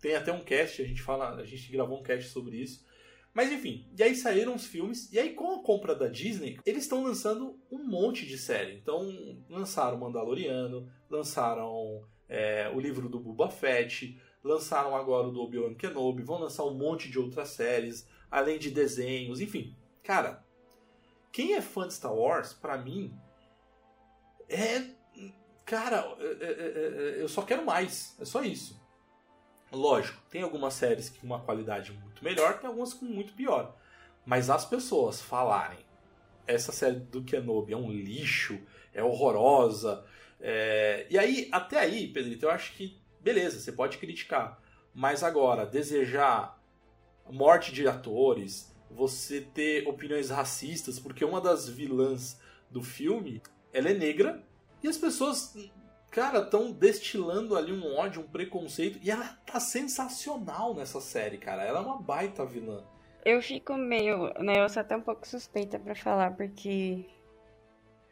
tem 0.00 0.14
até 0.14 0.32
um 0.32 0.44
cast, 0.44 0.82
a 0.82 0.86
gente 0.86 1.02
fala, 1.02 1.34
a 1.34 1.44
gente 1.44 1.70
gravou 1.70 2.00
um 2.00 2.02
cast 2.02 2.28
sobre 2.28 2.56
isso. 2.56 2.84
Mas 3.32 3.50
enfim, 3.50 3.88
e 3.98 4.02
aí 4.02 4.14
saíram 4.14 4.54
os 4.54 4.66
filmes, 4.66 5.12
e 5.12 5.18
aí 5.18 5.34
com 5.34 5.52
a 5.52 5.62
compra 5.62 5.94
da 5.94 6.06
Disney, 6.06 6.58
eles 6.64 6.84
estão 6.84 7.02
lançando 7.02 7.58
um 7.70 7.82
monte 7.84 8.24
de 8.26 8.38
série. 8.38 8.76
Então, 8.76 9.10
lançaram 9.48 9.98
Mandaloriano, 9.98 10.88
lançaram 11.10 12.06
é, 12.28 12.70
o 12.72 12.78
livro 12.78 13.08
do 13.08 13.18
Boba 13.18 13.50
Fett, 13.50 14.20
lançaram 14.42 14.94
agora 14.94 15.26
o 15.26 15.32
do 15.32 15.40
Obi-Wan 15.40 15.74
Kenobi, 15.74 16.22
vão 16.22 16.38
lançar 16.38 16.64
um 16.64 16.74
monte 16.74 17.10
de 17.10 17.18
outras 17.18 17.48
séries, 17.48 18.08
além 18.30 18.58
de 18.58 18.70
desenhos, 18.70 19.40
enfim. 19.40 19.76
Cara, 20.02 20.44
quem 21.32 21.54
é 21.54 21.60
fã 21.60 21.88
de 21.88 21.94
Star 21.94 22.14
Wars, 22.14 22.52
para 22.52 22.78
mim, 22.78 23.12
é. 24.48 24.94
Cara, 25.64 26.04
eu 27.18 27.28
só 27.28 27.42
quero 27.42 27.64
mais. 27.64 28.16
É 28.20 28.24
só 28.24 28.42
isso. 28.42 28.80
Lógico, 29.72 30.20
tem 30.30 30.42
algumas 30.42 30.74
séries 30.74 31.10
com 31.10 31.26
uma 31.26 31.40
qualidade 31.40 31.92
muito 31.92 32.22
melhor, 32.22 32.58
tem 32.58 32.68
algumas 32.68 32.94
com 32.94 33.06
muito 33.06 33.32
pior. 33.32 33.76
Mas 34.24 34.48
as 34.48 34.64
pessoas 34.64 35.20
falarem 35.20 35.84
essa 36.46 36.70
série 36.70 37.00
do 37.00 37.24
Kenobi 37.24 37.72
é 37.72 37.76
um 37.76 37.90
lixo, 37.90 38.60
é 38.92 39.02
horrorosa. 39.02 40.04
É... 40.40 41.06
E 41.10 41.18
aí, 41.18 41.48
até 41.50 41.80
aí, 41.80 42.08
Pedrito, 42.08 42.46
eu 42.46 42.50
acho 42.50 42.72
que 42.74 43.02
beleza, 43.24 43.58
você 43.58 43.72
pode 43.72 43.96
criticar. 43.96 44.60
Mas 44.94 45.22
agora, 45.24 45.64
desejar 45.64 46.62
morte 47.28 47.72
de 47.72 47.88
atores, 47.88 48.72
você 48.90 49.40
ter 49.40 49.88
opiniões 49.88 50.28
racistas, 50.28 51.00
porque 51.00 51.24
uma 51.24 51.40
das 51.40 51.66
vilãs 51.66 52.38
do 52.70 52.82
filme, 52.82 53.42
ela 53.72 53.88
é 53.88 53.94
negra 53.94 54.44
e 54.84 54.88
as 54.88 54.98
pessoas, 54.98 55.56
cara, 56.10 56.40
estão 56.40 56.70
destilando 56.70 57.56
ali 57.56 57.72
um 57.72 57.96
ódio, 57.96 58.20
um 58.20 58.28
preconceito 58.28 58.98
e 59.02 59.10
ela 59.10 59.26
tá 59.46 59.58
sensacional 59.58 60.74
nessa 60.74 61.00
série, 61.00 61.38
cara. 61.38 61.62
Ela 61.62 61.78
é 61.78 61.82
uma 61.82 61.98
baita 61.98 62.44
vilã. 62.44 62.84
Eu 63.24 63.40
fico 63.40 63.72
meio, 63.78 64.34
né, 64.34 64.62
eu 64.62 64.68
sou 64.68 64.82
até 64.82 64.94
um 64.94 65.00
pouco 65.00 65.26
suspeita 65.26 65.78
para 65.78 65.94
falar 65.94 66.36
porque 66.36 67.06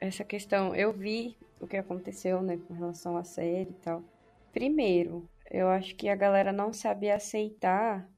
essa 0.01 0.25
questão, 0.25 0.75
eu 0.75 0.95
vi 0.95 1.37
o 1.61 1.67
que 1.67 1.77
aconteceu, 1.77 2.41
né, 2.41 2.59
com 2.67 2.73
relação 2.73 3.19
à 3.19 3.23
série 3.23 3.69
e 3.69 3.85
tal. 3.85 4.03
Primeiro, 4.51 5.29
eu 5.51 5.69
acho 5.69 5.95
que 5.95 6.09
a 6.09 6.17
galera 6.17 6.53
não 6.53 6.73
sabe 6.73 7.11
aceitar 7.11 8.09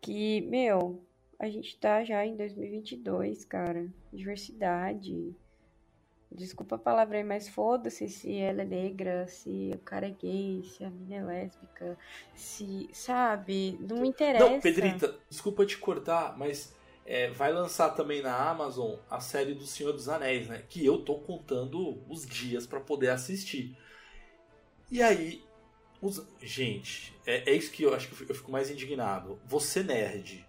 que, 0.00 0.40
meu, 0.40 1.06
a 1.38 1.50
gente 1.50 1.78
tá 1.78 2.02
já 2.02 2.24
em 2.24 2.34
2022, 2.34 3.44
cara. 3.44 3.92
Diversidade. 4.10 5.36
Desculpa 6.30 6.76
a 6.76 6.78
palavra 6.78 7.16
aí, 7.16 7.24
mas 7.24 7.48
foda-se 7.48 8.06
se 8.08 8.36
ela 8.36 8.62
é 8.62 8.64
negra, 8.64 9.26
se 9.26 9.70
o 9.74 9.78
cara 9.78 10.06
é 10.06 10.10
gay, 10.10 10.62
se 10.62 10.84
a 10.84 10.90
mina 10.90 11.16
é 11.16 11.24
lésbica, 11.24 11.98
se. 12.34 12.88
Sabe? 12.92 13.78
Não 13.80 14.04
interessa. 14.04 14.48
Não, 14.48 14.60
Pedrita, 14.60 15.18
desculpa 15.30 15.64
te 15.64 15.78
cortar, 15.78 16.36
mas 16.36 16.76
é, 17.06 17.30
vai 17.30 17.50
lançar 17.50 17.90
também 17.90 18.20
na 18.20 18.36
Amazon 18.36 18.96
a 19.10 19.18
série 19.18 19.54
do 19.54 19.66
Senhor 19.66 19.92
dos 19.92 20.10
Anéis, 20.10 20.46
né? 20.48 20.62
Que 20.68 20.84
eu 20.84 20.98
tô 20.98 21.14
contando 21.14 21.98
os 22.06 22.26
dias 22.26 22.66
para 22.66 22.78
poder 22.78 23.08
assistir. 23.08 23.74
E 24.90 25.02
aí, 25.02 25.42
os... 26.02 26.22
gente, 26.42 27.18
é, 27.26 27.50
é, 27.50 27.54
isso 27.54 27.72
que 27.72 27.82
eu 27.82 27.94
acho 27.94 28.08
que 28.08 28.30
eu 28.30 28.36
fico 28.36 28.52
mais 28.52 28.70
indignado. 28.70 29.40
Você 29.46 29.82
nerd, 29.82 30.46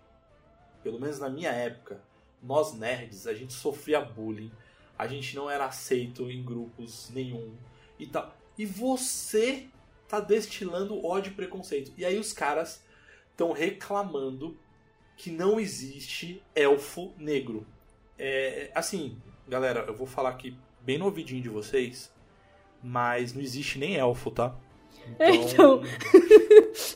pelo 0.83 1.00
menos 1.00 1.19
na 1.19 1.29
minha 1.29 1.51
época, 1.51 2.01
nós 2.43 2.74
nerds, 2.74 3.25
a 3.25 3.33
gente 3.33 3.53
sofria 3.53 4.01
bullying, 4.01 4.51
a 5.00 5.08
gente 5.08 5.36
não 5.36 5.50
era 5.50 5.65
aceito 5.65 6.29
em 6.29 6.44
grupos 6.44 7.10
nenhum 7.10 7.56
e 7.98 8.06
tal. 8.06 8.36
E 8.58 8.65
você 8.65 9.68
tá 10.08 10.20
destilando 10.20 11.03
ódio 11.03 11.32
e 11.32 11.36
preconceito. 11.36 11.91
E 11.98 12.06
aí 12.06 12.20
os 12.20 12.34
caras 12.34 12.84
estão 13.32 13.51
reclamando 13.51 14.60
que 15.18 15.32
não 15.32 15.60
existe 15.60 16.44
elfo 16.53 17.13
negro. 17.18 17.65
É, 18.18 18.70
assim, 18.75 19.18
galera, 19.48 19.86
eu 19.88 19.96
vou 19.96 20.06
falar 20.06 20.29
aqui 20.29 20.56
bem 20.82 20.98
no 20.98 21.06
ouvidinho 21.06 21.41
de 21.41 21.50
vocês 21.50 22.12
mas 22.82 23.34
não 23.34 23.41
existe 23.41 23.77
nem 23.77 23.98
elfo, 23.98 24.32
tá? 24.32 24.56
Então, 25.20 25.82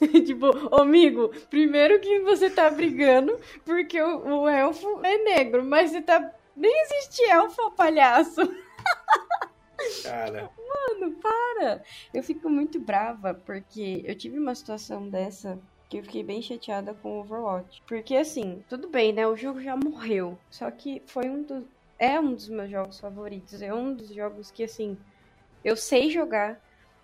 então 0.01 0.21
tipo, 0.23 0.75
amigo, 0.75 1.29
primeiro 1.49 1.99
que 1.99 2.19
você 2.19 2.49
tá 2.49 2.69
brigando 2.69 3.39
porque 3.65 3.99
o, 3.99 4.41
o, 4.41 4.47
elfo 4.47 4.99
é 5.03 5.17
negro, 5.17 5.63
mas 5.63 5.91
você 5.91 6.01
tá. 6.01 6.31
Nem 6.55 6.71
existe 6.83 7.23
elfo, 7.23 7.71
palhaço. 7.71 8.41
Cara. 10.03 10.49
Mano, 10.57 11.13
para! 11.15 11.83
Eu 12.13 12.23
fico 12.23 12.49
muito 12.49 12.79
brava 12.79 13.33
porque 13.33 14.01
eu 14.05 14.15
tive 14.15 14.37
uma 14.39 14.55
situação 14.55 15.09
dessa 15.09 15.59
que 15.89 15.97
eu 15.97 16.03
fiquei 16.03 16.23
bem 16.23 16.41
chateada 16.41 16.93
com 16.93 17.17
o 17.17 17.19
Overwatch. 17.21 17.83
Porque 17.87 18.15
assim, 18.15 18.63
tudo 18.67 18.87
bem, 18.87 19.13
né? 19.13 19.27
O 19.27 19.35
jogo 19.35 19.61
já 19.61 19.75
morreu. 19.75 20.37
Só 20.49 20.69
que 20.71 21.01
foi 21.05 21.29
um 21.29 21.43
dos. 21.43 21.63
É 21.99 22.19
um 22.19 22.33
dos 22.33 22.49
meus 22.49 22.69
jogos 22.69 22.99
favoritos. 22.99 23.61
É 23.61 23.73
um 23.73 23.93
dos 23.93 24.09
jogos 24.09 24.49
que, 24.49 24.63
assim, 24.63 24.97
eu 25.63 25.75
sei 25.75 26.09
jogar. 26.09 26.59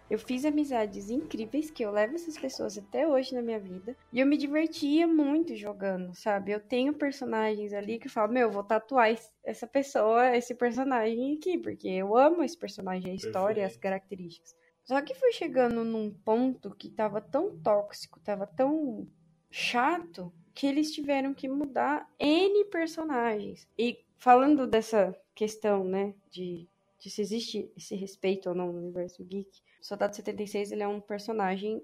Eu 0.10 0.18
fiz 0.18 0.44
amizades 0.44 1.12
incríveis 1.12 1.70
que 1.70 1.84
eu 1.84 1.92
levo 1.92 2.16
essas 2.16 2.36
pessoas 2.36 2.76
até 2.78 3.08
hoje 3.08 3.36
na 3.36 3.44
minha 3.44 3.60
vida. 3.60 3.96
E 4.12 4.20
eu 4.20 4.26
me 4.26 4.38
divertia 4.38 5.08
muito 5.08 5.56
jogando, 5.56 6.16
sabe? 6.16 6.52
Eu 6.52 6.60
tenho 6.60 6.94
personagens 6.94 7.74
ali 7.74 8.00
que 8.00 8.08
eu 8.08 8.12
falo, 8.12 8.34
meu, 8.34 8.50
vou 8.50 8.64
tatuar 8.64 9.16
essa 9.44 9.68
pessoa, 9.68 10.36
esse 10.36 10.56
personagem 10.56 11.36
aqui, 11.36 11.60
porque 11.60 11.88
eu 11.88 12.18
amo 12.18 12.44
esse 12.44 12.58
personagem, 12.58 13.12
a 13.12 13.16
história, 13.16 13.66
as 13.66 13.78
características. 13.78 14.56
Só 14.84 15.00
que 15.00 15.14
foi 15.14 15.32
chegando 15.32 15.84
num 15.84 16.12
ponto 16.12 16.76
que 16.76 16.90
tava 16.90 17.22
tão 17.22 17.56
tóxico, 17.60 18.20
tava 18.20 18.48
tão 18.48 19.08
chato, 19.52 20.34
que 20.56 20.66
eles 20.66 20.92
tiveram 20.92 21.36
que 21.36 21.48
mudar 21.48 22.10
N 22.20 22.66
personagens. 22.66 23.68
E 23.78 24.00
falando 24.18 24.66
dessa 24.66 25.16
questão, 25.36 25.84
né, 25.84 26.16
de 26.32 26.68
de 27.00 27.10
se 27.10 27.22
existe 27.22 27.72
esse 27.78 27.96
respeito 27.96 28.50
ou 28.50 28.56
não 28.56 28.74
no 28.74 28.80
universo 28.80 29.24
geek. 29.24 29.62
O 29.80 29.86
Soldado 29.86 30.16
76 30.16 30.72
ele 30.72 30.84
é 30.84 30.88
um 30.88 31.00
personagem, 31.00 31.82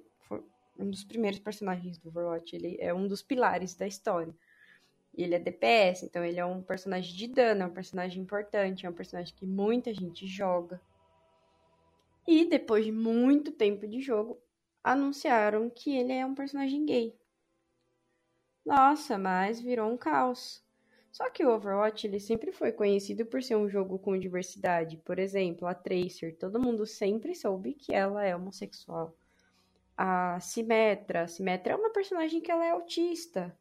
um 0.78 0.90
dos 0.90 1.04
primeiros 1.04 1.40
personagens 1.40 1.98
do 1.98 2.10
Overwatch. 2.10 2.56
Ele 2.56 2.78
é 2.80 2.94
um 2.94 3.08
dos 3.08 3.22
pilares 3.22 3.76
da 3.76 3.88
história. 3.88 4.36
Ele 5.14 5.34
é 5.34 5.40
DPS, 5.40 6.04
então 6.04 6.24
ele 6.24 6.40
é 6.40 6.46
um 6.46 6.62
personagem 6.62 7.16
de 7.16 7.28
dano, 7.28 7.64
é 7.64 7.66
um 7.66 7.74
personagem 7.74 8.22
importante, 8.22 8.86
é 8.86 8.90
um 8.90 8.94
personagem 8.94 9.34
que 9.34 9.46
muita 9.46 9.94
gente 9.94 10.28
joga. 10.28 10.82
E 12.28 12.44
depois 12.46 12.84
de 12.84 12.92
muito 12.92 13.52
tempo 13.52 13.88
de 13.88 14.02
jogo, 14.02 14.42
anunciaram 14.84 15.70
que 15.70 15.96
ele 15.96 16.12
é 16.12 16.26
um 16.26 16.36
personagem 16.36 16.86
gay. 16.86 17.16
Nossa, 18.66 19.18
mas 19.18 19.62
virou 19.62 19.92
um 19.92 19.96
caos. 19.96 20.65
Só 21.16 21.30
que 21.30 21.46
o 21.46 21.50
Overwatch 21.50 22.06
ele 22.06 22.20
sempre 22.20 22.52
foi 22.52 22.74
conhecido 22.74 23.26
por 23.26 23.42
ser 23.42 23.56
um 23.56 23.70
jogo 23.70 23.98
com 23.98 24.20
diversidade. 24.20 24.98
Por 24.98 25.18
exemplo, 25.18 25.66
a 25.66 25.74
Tracer, 25.74 26.36
todo 26.38 26.60
mundo 26.60 26.86
sempre 26.86 27.34
soube 27.34 27.74
que 27.74 27.94
ela 27.94 28.26
é 28.26 28.36
homossexual. 28.36 29.16
A 29.96 30.38
Simetra, 30.42 31.22
a 31.22 31.28
Simetra 31.28 31.72
é 31.72 31.76
uma 31.78 31.90
personagem 31.90 32.42
que 32.42 32.52
ela 32.52 32.66
é 32.66 32.72
autista. 32.72 33.58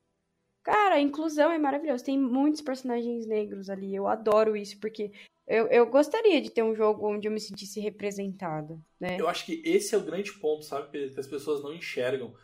Cara, 0.64 0.96
a 0.96 1.00
inclusão 1.00 1.52
é 1.52 1.56
maravilhosa. 1.56 2.04
Tem 2.04 2.18
muitos 2.18 2.60
personagens 2.60 3.24
negros 3.24 3.70
ali. 3.70 3.94
Eu 3.94 4.08
adoro 4.08 4.56
isso, 4.56 4.80
porque 4.80 5.12
eu, 5.46 5.68
eu 5.68 5.86
gostaria 5.86 6.42
de 6.42 6.50
ter 6.50 6.64
um 6.64 6.74
jogo 6.74 7.06
onde 7.06 7.28
eu 7.28 7.32
me 7.32 7.38
sentisse 7.38 7.78
representada, 7.78 8.76
né? 8.98 9.16
Eu 9.16 9.28
acho 9.28 9.46
que 9.46 9.62
esse 9.64 9.94
é 9.94 9.98
o 9.98 10.04
grande 10.04 10.32
ponto, 10.40 10.64
sabe? 10.64 10.88
Que 10.90 11.20
as 11.20 11.26
pessoas 11.28 11.62
não 11.62 11.72
enxergam. 11.72 12.34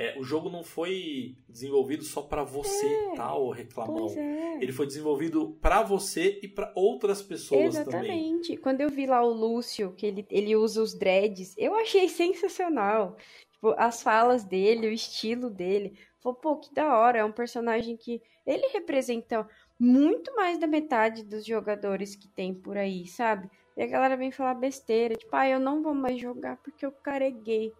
É, 0.00 0.16
o 0.16 0.22
jogo 0.22 0.48
não 0.48 0.62
foi 0.62 1.36
desenvolvido 1.48 2.04
só 2.04 2.22
para 2.22 2.44
você, 2.44 2.86
é, 2.86 3.16
tal, 3.16 3.50
reclamão. 3.50 4.06
É. 4.16 4.62
Ele 4.62 4.70
foi 4.70 4.86
desenvolvido 4.86 5.58
para 5.60 5.82
você 5.82 6.38
e 6.40 6.46
para 6.46 6.72
outras 6.76 7.20
pessoas 7.20 7.74
Exatamente. 7.74 8.06
também. 8.06 8.24
Exatamente. 8.26 8.56
Quando 8.58 8.80
eu 8.80 8.90
vi 8.90 9.06
lá 9.06 9.20
o 9.24 9.32
Lúcio, 9.32 9.92
que 9.96 10.06
ele, 10.06 10.24
ele 10.30 10.54
usa 10.54 10.80
os 10.80 10.94
dreads, 10.94 11.52
eu 11.58 11.74
achei 11.74 12.08
sensacional. 12.08 13.16
Tipo, 13.50 13.74
as 13.76 14.00
falas 14.00 14.44
dele, 14.44 14.86
o 14.86 14.92
estilo 14.92 15.50
dele. 15.50 15.98
Falei, 16.20 16.38
pô, 16.40 16.56
que 16.58 16.72
da 16.72 16.96
hora. 16.96 17.18
É 17.18 17.24
um 17.24 17.32
personagem 17.32 17.96
que 17.96 18.22
ele 18.46 18.68
representa 18.68 19.48
muito 19.76 20.32
mais 20.36 20.58
da 20.58 20.68
metade 20.68 21.24
dos 21.24 21.44
jogadores 21.44 22.14
que 22.14 22.28
tem 22.28 22.54
por 22.54 22.76
aí, 22.76 23.04
sabe? 23.08 23.50
E 23.76 23.82
a 23.82 23.86
galera 23.86 24.16
vem 24.16 24.30
falar 24.30 24.54
besteira, 24.54 25.16
tipo, 25.16 25.34
ah, 25.34 25.48
eu 25.48 25.58
não 25.58 25.82
vou 25.82 25.92
mais 25.92 26.20
jogar 26.20 26.56
porque 26.58 26.86
eu 26.86 26.92
careguei. 26.92 27.72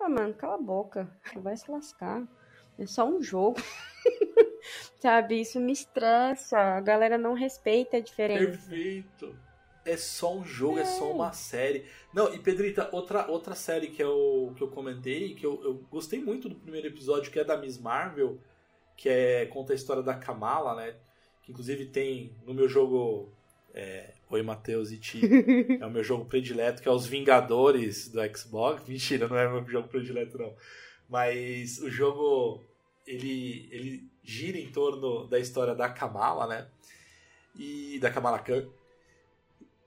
Ah, 0.00 0.08
mano, 0.08 0.34
cala 0.34 0.54
a 0.54 0.62
boca. 0.62 1.08
Vai 1.36 1.56
se 1.56 1.70
lascar. 1.70 2.26
É 2.78 2.86
só 2.86 3.06
um 3.08 3.20
jogo. 3.22 3.60
Sabe? 5.00 5.40
Isso 5.40 5.58
me 5.58 5.72
estressa. 5.72 6.58
A 6.58 6.80
galera 6.80 7.18
não 7.18 7.34
respeita 7.34 7.96
a 7.96 8.00
diferença. 8.00 8.46
Perfeito. 8.46 9.36
É 9.84 9.96
só 9.96 10.36
um 10.36 10.44
jogo, 10.44 10.78
é, 10.78 10.82
é 10.82 10.84
só 10.84 11.10
uma 11.10 11.32
série. 11.32 11.86
Não, 12.12 12.32
e 12.34 12.38
Pedrita, 12.38 12.90
outra, 12.92 13.26
outra 13.26 13.54
série 13.54 13.88
que 13.88 14.02
eu, 14.02 14.52
que 14.54 14.62
eu 14.62 14.68
comentei, 14.68 15.34
que 15.34 15.46
eu, 15.46 15.62
eu 15.64 15.74
gostei 15.90 16.22
muito 16.22 16.48
do 16.48 16.54
primeiro 16.54 16.86
episódio, 16.86 17.32
que 17.32 17.38
é 17.38 17.44
da 17.44 17.56
Miss 17.56 17.78
Marvel, 17.78 18.38
que 18.94 19.08
é 19.08 19.46
conta 19.46 19.72
a 19.72 19.76
história 19.76 20.02
da 20.02 20.14
Kamala, 20.14 20.74
né? 20.74 20.94
Que 21.42 21.52
inclusive 21.52 21.86
tem 21.86 22.36
no 22.44 22.52
meu 22.52 22.68
jogo 22.68 23.32
é, 23.72 24.12
Oi, 24.30 24.42
Matheus 24.42 24.90
e 24.90 24.98
Ti. 24.98 25.20
é 25.80 25.86
o 25.86 25.90
meu 25.90 26.04
jogo 26.04 26.26
predileto, 26.26 26.82
que 26.82 26.88
é 26.88 26.92
os 26.92 27.06
Vingadores 27.06 28.08
do 28.08 28.20
Xbox. 28.36 28.86
Mentira, 28.86 29.26
não 29.26 29.36
é 29.36 29.48
meu 29.48 29.66
jogo 29.66 29.88
predileto, 29.88 30.36
não. 30.36 30.54
Mas 31.08 31.78
o 31.78 31.90
jogo, 31.90 32.62
ele, 33.06 33.68
ele 33.72 34.10
gira 34.22 34.58
em 34.58 34.70
torno 34.70 35.26
da 35.26 35.38
história 35.38 35.74
da 35.74 35.88
Kamala, 35.88 36.46
né? 36.46 36.68
E 37.58 37.98
da 38.00 38.10
Kamala 38.10 38.38
Khan. 38.38 38.68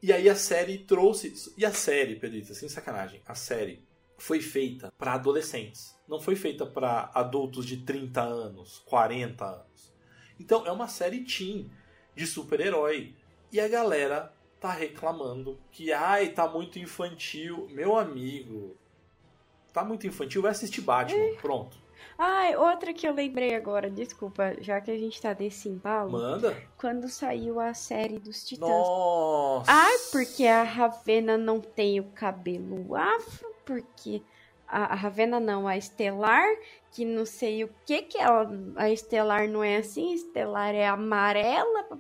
E 0.02 0.12
aí 0.12 0.28
a 0.28 0.36
série 0.36 0.80
trouxe... 0.80 1.54
E 1.56 1.64
a 1.64 1.72
série, 1.72 2.16
Pedrita, 2.16 2.56
sem 2.56 2.68
sacanagem, 2.68 3.22
a 3.28 3.36
série 3.36 3.84
foi 4.18 4.42
feita 4.42 4.92
para 4.98 5.14
adolescentes. 5.14 5.96
Não 6.08 6.20
foi 6.20 6.36
feita 6.36 6.66
para 6.66 7.12
adultos 7.14 7.66
de 7.66 7.78
30 7.78 8.22
anos, 8.22 8.80
40 8.88 9.46
anos. 9.46 9.94
Então 10.40 10.66
é 10.66 10.72
uma 10.72 10.88
série 10.88 11.24
teen 11.24 11.70
de 12.16 12.26
super-herói 12.26 13.16
e 13.52 13.60
a 13.60 13.68
galera 13.68 14.34
tá 14.62 14.72
reclamando 14.72 15.60
que, 15.72 15.92
ai, 15.92 16.30
tá 16.30 16.48
muito 16.48 16.78
infantil. 16.78 17.68
Meu 17.72 17.98
amigo, 17.98 18.78
tá 19.74 19.84
muito 19.84 20.06
infantil, 20.06 20.44
vai 20.44 20.52
assistir 20.52 20.82
Batman, 20.82 21.20
é. 21.20 21.34
pronto. 21.42 21.76
Ai, 22.18 22.56
outra 22.56 22.94
que 22.94 23.08
eu 23.08 23.14
lembrei 23.14 23.56
agora, 23.56 23.90
desculpa, 23.90 24.56
já 24.62 24.80
que 24.80 24.92
a 24.92 24.98
gente 24.98 25.20
tá 25.20 25.34
desse 25.34 25.68
embalo. 25.68 26.12
Manda. 26.12 26.56
Quando 26.78 27.10
saiu 27.10 27.60
a 27.60 27.74
série 27.74 28.20
dos 28.20 28.44
Titãs. 28.44 28.70
Nossa! 28.70 29.72
Ai, 29.72 29.98
porque 30.12 30.46
a 30.46 30.62
Ravena 30.62 31.38
não 31.38 31.60
tem 31.60 32.00
o 32.00 32.12
cabelo 32.12 32.96
afro, 32.96 33.52
porque 33.66 34.22
a, 34.68 34.94
a 34.94 34.96
Ravena 34.96 35.40
não, 35.40 35.68
a 35.68 35.76
Estelar, 35.76 36.48
que 36.92 37.04
não 37.04 37.26
sei 37.26 37.64
o 37.64 37.70
que 37.84 38.04
que 38.04 38.20
ela, 38.20 38.48
a 38.76 38.92
Estelar 38.92 39.48
não 39.48 39.64
é 39.64 39.78
assim, 39.78 40.12
a 40.12 40.16
Estelar 40.16 40.76
é 40.76 40.88
amarela, 40.88 42.00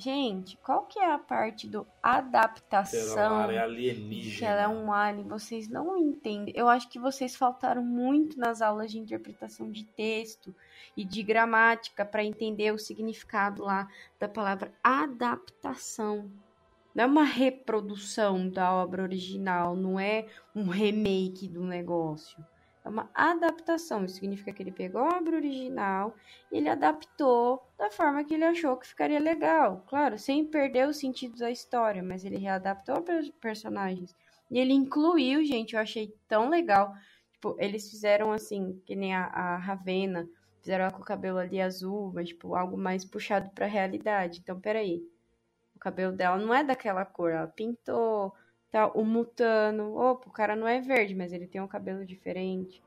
Gente, 0.00 0.56
qual 0.58 0.86
que 0.86 1.00
é 1.00 1.12
a 1.12 1.18
parte 1.18 1.66
do 1.66 1.84
adaptação? 2.00 3.42
Ela 3.42 3.52
é 3.52 3.58
alienígena. 3.58 4.38
Que 4.38 4.44
ela 4.44 4.62
é 4.62 4.68
um 4.68 4.92
alien, 4.92 5.26
vocês 5.26 5.68
não 5.68 5.98
entendem. 5.98 6.54
Eu 6.56 6.68
acho 6.68 6.88
que 6.88 7.00
vocês 7.00 7.34
faltaram 7.34 7.84
muito 7.84 8.38
nas 8.38 8.62
aulas 8.62 8.92
de 8.92 8.98
interpretação 9.00 9.68
de 9.72 9.84
texto 9.84 10.54
e 10.96 11.04
de 11.04 11.20
gramática 11.24 12.04
para 12.04 12.22
entender 12.22 12.72
o 12.72 12.78
significado 12.78 13.64
lá 13.64 13.88
da 14.20 14.28
palavra 14.28 14.72
adaptação. 14.84 16.30
Não 16.94 17.02
é 17.02 17.06
uma 17.08 17.24
reprodução 17.24 18.48
da 18.48 18.72
obra 18.72 19.02
original, 19.02 19.74
não 19.74 19.98
é 19.98 20.26
um 20.54 20.68
remake 20.68 21.48
do 21.48 21.64
negócio. 21.64 22.38
É 22.88 22.90
uma 22.90 23.10
adaptação. 23.12 24.06
Isso 24.06 24.14
significa 24.14 24.50
que 24.50 24.62
ele 24.62 24.72
pegou 24.72 25.02
a 25.02 25.18
obra 25.18 25.36
original 25.36 26.14
e 26.50 26.56
ele 26.56 26.70
adaptou 26.70 27.62
da 27.76 27.90
forma 27.90 28.24
que 28.24 28.32
ele 28.32 28.44
achou 28.44 28.78
que 28.78 28.86
ficaria 28.86 29.20
legal. 29.20 29.84
Claro, 29.86 30.18
sem 30.18 30.42
perder 30.42 30.88
o 30.88 30.94
sentido 30.94 31.36
da 31.36 31.50
história, 31.50 32.02
mas 32.02 32.24
ele 32.24 32.38
readaptou 32.38 33.04
os 33.20 33.28
personagens. 33.32 34.16
E 34.50 34.58
ele 34.58 34.72
incluiu, 34.72 35.44
gente, 35.44 35.74
eu 35.74 35.80
achei 35.80 36.14
tão 36.26 36.48
legal. 36.48 36.94
Tipo, 37.30 37.54
eles 37.58 37.90
fizeram 37.90 38.32
assim, 38.32 38.80
que 38.86 38.96
nem 38.96 39.14
a, 39.14 39.26
a 39.26 39.56
Ravena, 39.58 40.26
fizeram 40.62 40.84
ela 40.86 40.92
com 40.92 41.02
o 41.02 41.04
cabelo 41.04 41.36
ali 41.36 41.60
azul, 41.60 42.10
mas 42.14 42.28
tipo, 42.28 42.54
algo 42.54 42.78
mais 42.78 43.04
puxado 43.04 43.50
pra 43.50 43.66
realidade. 43.66 44.40
Então, 44.40 44.58
peraí. 44.58 45.02
O 45.76 45.78
cabelo 45.78 46.16
dela 46.16 46.38
não 46.38 46.54
é 46.54 46.64
daquela 46.64 47.04
cor, 47.04 47.32
ela 47.32 47.46
pintou 47.46 48.34
Tá, 48.70 48.86
o 48.88 49.04
Mutano. 49.04 49.96
Opa, 49.96 50.28
o 50.28 50.32
cara 50.32 50.54
não 50.54 50.68
é 50.68 50.80
verde, 50.80 51.14
mas 51.14 51.32
ele 51.32 51.46
tem 51.46 51.60
um 51.60 51.68
cabelo 51.68 52.04
diferente. 52.04 52.82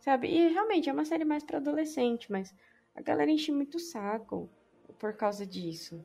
Sabe? 0.00 0.28
E 0.28 0.48
realmente 0.48 0.88
é 0.88 0.92
uma 0.92 1.04
série 1.04 1.24
mais 1.24 1.44
para 1.44 1.58
adolescente, 1.58 2.30
mas 2.32 2.54
a 2.94 3.00
galera 3.00 3.30
enche 3.30 3.52
muito 3.52 3.76
o 3.76 3.80
saco 3.80 4.50
por 4.98 5.14
causa 5.14 5.46
disso. 5.46 6.04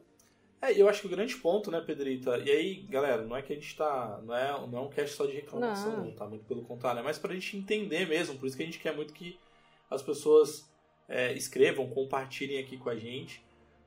É, 0.62 0.74
eu 0.80 0.90
acho 0.90 1.02
que 1.02 1.08
o 1.08 1.10
grande 1.10 1.36
ponto, 1.36 1.70
né, 1.70 1.80
Pedrita? 1.82 2.38
E 2.40 2.50
aí, 2.50 2.76
galera, 2.84 3.24
não 3.24 3.36
é 3.38 3.42
que 3.42 3.54
a 3.54 3.56
gente 3.56 3.76
tá. 3.76 4.20
Não 4.24 4.36
é, 4.36 4.68
não 4.68 4.78
é 4.80 4.82
um 4.82 4.90
cast 4.90 5.16
só 5.16 5.26
de 5.26 5.34
reclamação, 5.34 5.98
não. 5.98 6.06
não, 6.06 6.12
tá? 6.12 6.26
Muito 6.28 6.46
pelo 6.46 6.64
contrário. 6.64 7.00
É 7.00 7.04
mais 7.04 7.20
pra 7.20 7.34
gente 7.34 7.56
entender 7.56 8.08
mesmo. 8.08 8.38
Por 8.38 8.48
isso 8.48 8.58
que 8.58 8.64
a 8.64 8.66
gente 8.66 8.80
quer 8.80 8.96
muito 8.96 9.14
que 9.14 9.40
as 9.90 10.02
pessoas 10.02 10.68
é, 11.08 11.34
escrevam, 11.34 11.88
compartilhem 11.90 12.60
aqui 12.60 12.78
com 12.78 12.90
a 12.90 12.96
gente. 12.96 13.44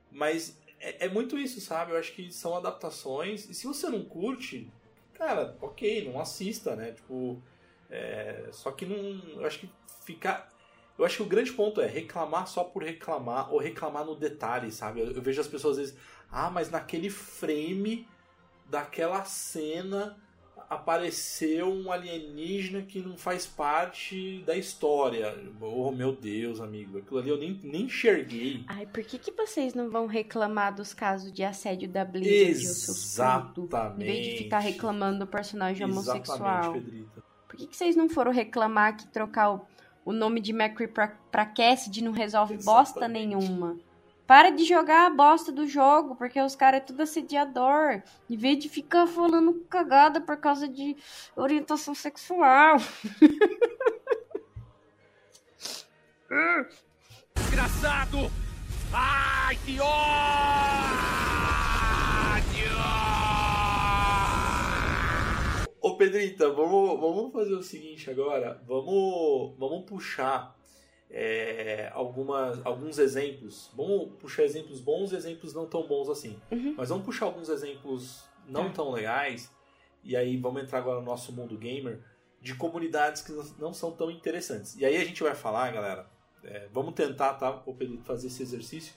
Mas 0.09 0.60
é, 0.81 1.05
é, 1.05 1.09
muito 1.09 1.37
isso, 1.37 1.61
sabe? 1.61 1.91
Eu 1.91 1.97
acho 1.97 2.11
que 2.13 2.31
são 2.31 2.57
adaptações. 2.57 3.47
E 3.49 3.53
se 3.53 3.67
você 3.67 3.87
não 3.89 4.03
curte, 4.03 4.67
cara, 5.13 5.55
ok, 5.61 6.11
não 6.11 6.19
assista, 6.19 6.75
né? 6.75 6.91
Tipo. 6.91 7.41
É, 7.89 8.49
só 8.51 8.71
que 8.71 8.85
não. 8.85 9.39
Eu 9.39 9.45
acho 9.45 9.59
que 9.59 9.69
ficar. 10.03 10.49
Eu 10.97 11.05
acho 11.05 11.17
que 11.17 11.23
o 11.23 11.27
grande 11.27 11.51
ponto 11.53 11.81
é 11.81 11.87
reclamar 11.87 12.47
só 12.47 12.63
por 12.63 12.83
reclamar 12.83 13.53
ou 13.53 13.59
reclamar 13.59 14.05
no 14.05 14.15
detalhe, 14.15 14.71
sabe? 14.71 14.99
Eu, 15.01 15.11
eu 15.11 15.21
vejo 15.21 15.39
as 15.39 15.47
pessoas 15.47 15.77
às 15.77 15.85
vezes, 15.85 15.99
ah, 16.31 16.49
mas 16.49 16.69
naquele 16.69 17.09
frame 17.09 18.07
daquela 18.69 19.23
cena 19.25 20.17
apareceu 20.71 21.67
um 21.67 21.91
alienígena 21.91 22.81
que 22.81 23.01
não 23.01 23.17
faz 23.17 23.45
parte 23.45 24.41
da 24.45 24.55
história. 24.55 25.37
Oh, 25.59 25.91
meu 25.91 26.15
Deus, 26.15 26.61
amigo. 26.61 26.97
Aquilo 26.97 27.19
ali 27.19 27.29
eu 27.29 27.37
nem, 27.37 27.59
nem 27.61 27.81
enxerguei. 27.83 28.63
Ai, 28.67 28.85
por 28.85 29.03
que, 29.03 29.19
que 29.19 29.31
vocês 29.31 29.73
não 29.73 29.89
vão 29.89 30.07
reclamar 30.07 30.73
dos 30.73 30.93
casos 30.93 31.33
de 31.33 31.43
assédio 31.43 31.89
da 31.89 32.05
Blizzard? 32.05 32.51
Exatamente. 32.51 34.01
Em 34.01 34.05
vez 34.05 34.25
de 34.27 34.37
ficar 34.37 34.59
reclamando 34.59 35.19
do 35.19 35.27
personagem 35.27 35.85
homossexual. 35.85 36.71
Pedrita. 36.71 37.21
Por 37.49 37.57
que, 37.57 37.67
que 37.67 37.75
vocês 37.75 37.97
não 37.97 38.07
foram 38.07 38.31
reclamar 38.31 38.95
que 38.95 39.07
trocar 39.07 39.55
o, 39.55 39.61
o 40.05 40.13
nome 40.13 40.39
de 40.39 40.53
McCree 40.53 40.87
pra, 40.87 41.09
pra 41.29 41.45
Cassidy 41.45 42.01
não 42.01 42.13
resolve 42.13 42.53
Exatamente. 42.53 42.85
bosta 42.85 43.07
nenhuma? 43.09 43.77
Para 44.31 44.49
de 44.49 44.63
jogar 44.63 45.07
a 45.07 45.09
bosta 45.09 45.51
do 45.51 45.67
jogo, 45.67 46.15
porque 46.15 46.39
os 46.39 46.55
caras 46.55 46.79
é 46.79 46.83
tudo 46.85 47.01
assediador. 47.03 48.01
Em 48.29 48.37
vez 48.37 48.59
de 48.59 48.69
ficar 48.69 49.05
falando 49.05 49.65
cagada 49.69 50.21
por 50.21 50.37
causa 50.37 50.69
de 50.69 50.95
orientação 51.35 51.93
sexual. 51.93 52.77
Desgraçado! 57.35 58.31
Ai, 58.93 59.57
que 59.65 59.77
ódio! 59.81 59.91
Ô 65.81 65.97
Pedrita, 65.97 66.49
vamos, 66.53 66.97
vamos 67.01 67.33
fazer 67.33 67.55
o 67.55 67.61
seguinte 67.61 68.09
agora. 68.09 68.63
Vamos, 68.65 69.57
vamos 69.59 69.83
puxar 69.83 70.55
é, 71.11 71.91
algumas, 71.93 72.65
alguns 72.65 72.97
exemplos. 72.97 73.69
Vamos 73.75 74.13
puxar 74.17 74.43
exemplos 74.43 74.79
bons 74.79 75.11
exemplos 75.11 75.53
não 75.53 75.67
tão 75.67 75.85
bons 75.85 76.09
assim. 76.09 76.39
Uhum. 76.49 76.73
Mas 76.77 76.89
vamos 76.89 77.05
puxar 77.05 77.25
alguns 77.25 77.49
exemplos 77.49 78.23
não 78.47 78.67
tá. 78.67 78.75
tão 78.75 78.91
legais. 78.91 79.51
E 80.03 80.15
aí 80.15 80.37
vamos 80.37 80.63
entrar 80.63 80.79
agora 80.79 80.99
no 80.99 81.05
nosso 81.05 81.33
mundo 81.33 81.57
gamer 81.57 82.01
de 82.41 82.55
comunidades 82.55 83.21
que 83.21 83.31
não 83.59 83.73
são 83.73 83.91
tão 83.91 84.09
interessantes. 84.09 84.75
E 84.77 84.85
aí 84.85 84.97
a 84.97 85.05
gente 85.05 85.21
vai 85.21 85.35
falar, 85.35 85.71
galera, 85.71 86.09
é, 86.43 86.67
vamos 86.71 86.93
tentar, 86.93 87.33
tá, 87.35 87.61
o 87.65 87.73
Pedro, 87.73 87.99
fazer 88.03 88.27
esse 88.27 88.41
exercício 88.41 88.95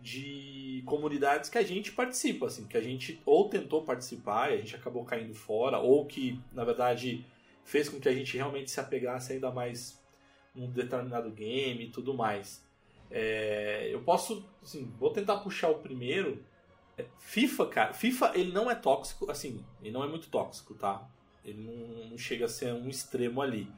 de 0.00 0.82
comunidades 0.86 1.50
que 1.50 1.58
a 1.58 1.62
gente 1.62 1.92
participa, 1.92 2.46
assim, 2.46 2.66
que 2.66 2.76
a 2.76 2.80
gente 2.80 3.20
ou 3.26 3.48
tentou 3.48 3.82
participar 3.82 4.50
e 4.50 4.54
a 4.54 4.56
gente 4.58 4.76
acabou 4.76 5.04
caindo 5.04 5.34
fora, 5.34 5.78
ou 5.78 6.06
que, 6.06 6.40
na 6.52 6.64
verdade, 6.64 7.26
fez 7.64 7.88
com 7.88 7.98
que 8.00 8.08
a 8.08 8.14
gente 8.14 8.36
realmente 8.36 8.70
se 8.70 8.80
apegasse 8.80 9.32
ainda 9.32 9.50
mais 9.50 10.00
num 10.58 10.70
determinado 10.70 11.30
game 11.30 11.84
e 11.84 11.90
tudo 11.90 12.12
mais. 12.12 12.66
É, 13.10 13.88
eu 13.90 14.02
posso, 14.02 14.44
assim, 14.62 14.92
vou 14.98 15.10
tentar 15.10 15.38
puxar 15.38 15.68
o 15.68 15.78
primeiro. 15.78 16.44
É, 16.96 17.06
FIFA, 17.18 17.66
cara, 17.66 17.92
FIFA 17.94 18.32
ele 18.34 18.52
não 18.52 18.70
é 18.70 18.74
tóxico, 18.74 19.30
assim, 19.30 19.64
ele 19.80 19.92
não 19.92 20.04
é 20.04 20.08
muito 20.08 20.28
tóxico, 20.28 20.74
tá? 20.74 21.08
Ele 21.44 21.62
não, 21.62 22.10
não 22.10 22.18
chega 22.18 22.44
a 22.44 22.48
ser 22.48 22.72
um 22.72 22.88
extremo 22.88 23.40
ali. 23.40 23.70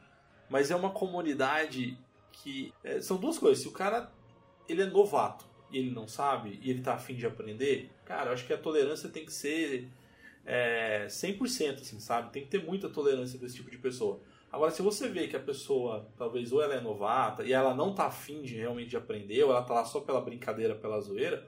Mas 0.48 0.70
é 0.70 0.76
uma 0.76 0.90
comunidade 0.90 1.96
que. 2.32 2.72
É, 2.82 3.00
são 3.00 3.16
duas 3.16 3.38
coisas. 3.38 3.62
Se 3.62 3.68
o 3.68 3.72
cara 3.72 4.10
ele 4.68 4.82
é 4.82 4.86
novato 4.86 5.44
e 5.70 5.78
ele 5.78 5.90
não 5.90 6.08
sabe, 6.08 6.58
e 6.62 6.70
ele 6.70 6.80
tá 6.80 6.94
afim 6.94 7.14
de 7.14 7.26
aprender, 7.26 7.90
cara, 8.04 8.30
eu 8.30 8.34
acho 8.34 8.46
que 8.46 8.52
a 8.52 8.58
tolerância 8.58 9.08
tem 9.08 9.24
que 9.24 9.32
ser 9.32 9.88
é, 10.44 11.06
100%, 11.06 11.80
assim, 11.80 12.00
sabe? 12.00 12.32
Tem 12.32 12.42
que 12.42 12.48
ter 12.48 12.64
muita 12.64 12.88
tolerância 12.88 13.38
desse 13.38 13.56
tipo 13.56 13.70
de 13.70 13.78
pessoa. 13.78 14.20
Agora, 14.52 14.72
se 14.72 14.82
você 14.82 15.08
vê 15.08 15.28
que 15.28 15.36
a 15.36 15.40
pessoa, 15.40 16.08
talvez, 16.16 16.52
ou 16.52 16.60
ela 16.60 16.74
é 16.74 16.80
novata 16.80 17.44
e 17.44 17.52
ela 17.52 17.72
não 17.72 17.94
tá 17.94 18.06
afim 18.06 18.42
de 18.42 18.56
realmente 18.56 18.96
aprender, 18.96 19.44
ou 19.44 19.50
ela 19.50 19.62
tá 19.62 19.74
lá 19.74 19.84
só 19.84 20.00
pela 20.00 20.20
brincadeira, 20.20 20.74
pela 20.74 21.00
zoeira, 21.00 21.46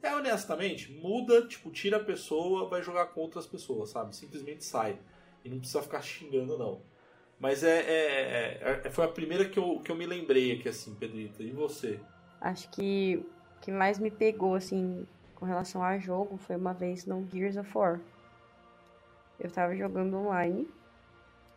é 0.00 0.14
honestamente, 0.14 0.92
muda, 0.92 1.46
tipo, 1.46 1.70
tira 1.70 1.96
a 1.96 2.04
pessoa, 2.04 2.68
vai 2.68 2.82
jogar 2.82 3.06
com 3.06 3.20
outras 3.20 3.46
pessoas, 3.46 3.90
sabe? 3.90 4.14
Simplesmente 4.14 4.64
sai. 4.64 4.98
E 5.44 5.48
não 5.48 5.58
precisa 5.58 5.82
ficar 5.82 6.00
xingando, 6.00 6.56
não. 6.56 6.80
Mas 7.40 7.64
é, 7.64 7.80
é, 7.80 8.60
é, 8.62 8.82
é 8.84 8.90
foi 8.90 9.04
a 9.04 9.08
primeira 9.08 9.48
que 9.48 9.58
eu, 9.58 9.80
que 9.80 9.90
eu 9.90 9.96
me 9.96 10.06
lembrei 10.06 10.52
aqui, 10.52 10.68
assim, 10.68 10.94
Pedrita. 10.94 11.42
E 11.42 11.50
você? 11.50 11.98
Acho 12.40 12.70
que 12.70 13.16
o 13.56 13.60
que 13.62 13.72
mais 13.72 13.98
me 13.98 14.10
pegou, 14.10 14.54
assim, 14.54 15.06
com 15.34 15.44
relação 15.44 15.82
a 15.82 15.98
jogo 15.98 16.36
foi 16.36 16.54
uma 16.54 16.72
vez 16.72 17.04
no 17.04 17.26
Gears 17.32 17.56
of 17.56 17.70
War. 17.76 18.00
Eu 19.40 19.50
tava 19.50 19.74
jogando 19.74 20.16
online 20.16 20.68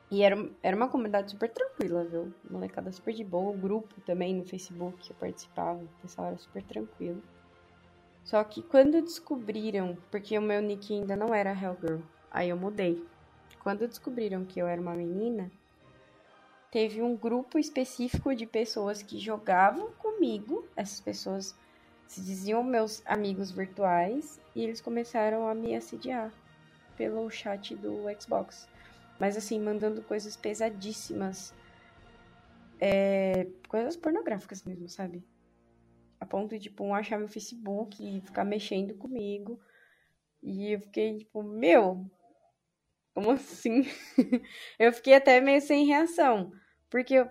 e 0.10 0.24
era, 0.24 0.50
era 0.64 0.76
uma 0.76 0.88
comunidade 0.88 1.32
super 1.32 1.50
tranquila, 1.50 2.06
viu? 2.06 2.34
Molecada 2.50 2.92
super 2.92 3.14
de 3.14 3.24
boa. 3.26 3.52
O 3.52 3.58
grupo 3.58 4.00
também 4.02 4.34
no 4.34 4.46
Facebook 4.46 5.00
que 5.00 5.12
eu 5.12 5.16
participava, 5.18 5.80
o 5.80 6.02
pessoal 6.02 6.28
era 6.28 6.38
super 6.38 6.64
tranquilo. 6.64 7.22
Só 8.24 8.44
que 8.44 8.62
quando 8.62 9.02
descobriram, 9.02 9.98
porque 10.10 10.38
o 10.38 10.42
meu 10.42 10.62
nick 10.62 10.94
ainda 10.94 11.16
não 11.16 11.34
era 11.34 11.52
Hellgirl, 11.52 12.02
aí 12.32 12.50
eu 12.50 12.58
mudei. 12.58 13.06
Quando 13.62 13.88
descobriram 13.88 14.46
que 14.46 14.60
eu 14.60 14.68
era 14.68 14.80
uma 14.80 14.94
menina, 14.94 15.52
teve 16.72 17.02
um 17.02 17.16
grupo 17.16 17.60
específico 17.60 18.34
de 18.34 18.46
pessoas 18.46 19.02
que 19.02 19.20
jogavam 19.20 19.92
comigo. 19.94 20.66
Essas 20.76 21.02
pessoas 21.02 21.56
se 22.08 22.22
diziam 22.22 22.64
meus 22.64 23.02
amigos 23.06 23.52
virtuais 23.52 24.40
e 24.56 24.64
eles 24.64 24.80
começaram 24.80 25.48
a 25.48 25.54
me 25.54 25.76
assediar 25.76 26.32
pelo 26.96 27.30
chat 27.30 27.76
do 27.76 28.04
Xbox. 28.20 28.68
Mas 29.20 29.36
assim, 29.36 29.60
mandando 29.60 30.02
coisas 30.02 30.36
pesadíssimas. 30.36 31.54
É, 32.80 33.48
coisas 33.68 33.96
pornográficas 33.96 34.64
mesmo, 34.64 34.88
sabe? 34.88 35.24
A 36.20 36.26
ponto 36.26 36.50
de, 36.56 36.64
tipo, 36.64 36.84
um 36.84 36.94
achar 36.94 37.18
meu 37.18 37.28
Facebook 37.28 37.98
e 38.02 38.22
ficar 38.22 38.44
mexendo 38.44 38.96
comigo. 38.96 39.60
E 40.42 40.74
eu 40.74 40.80
fiquei, 40.80 41.18
tipo, 41.18 41.42
meu, 41.42 42.06
como 43.14 43.32
assim? 43.32 43.84
eu 44.78 44.94
fiquei 44.94 45.16
até 45.16 45.42
meio 45.42 45.60
sem 45.60 45.88
reação. 45.88 46.52
Porque 46.90 47.28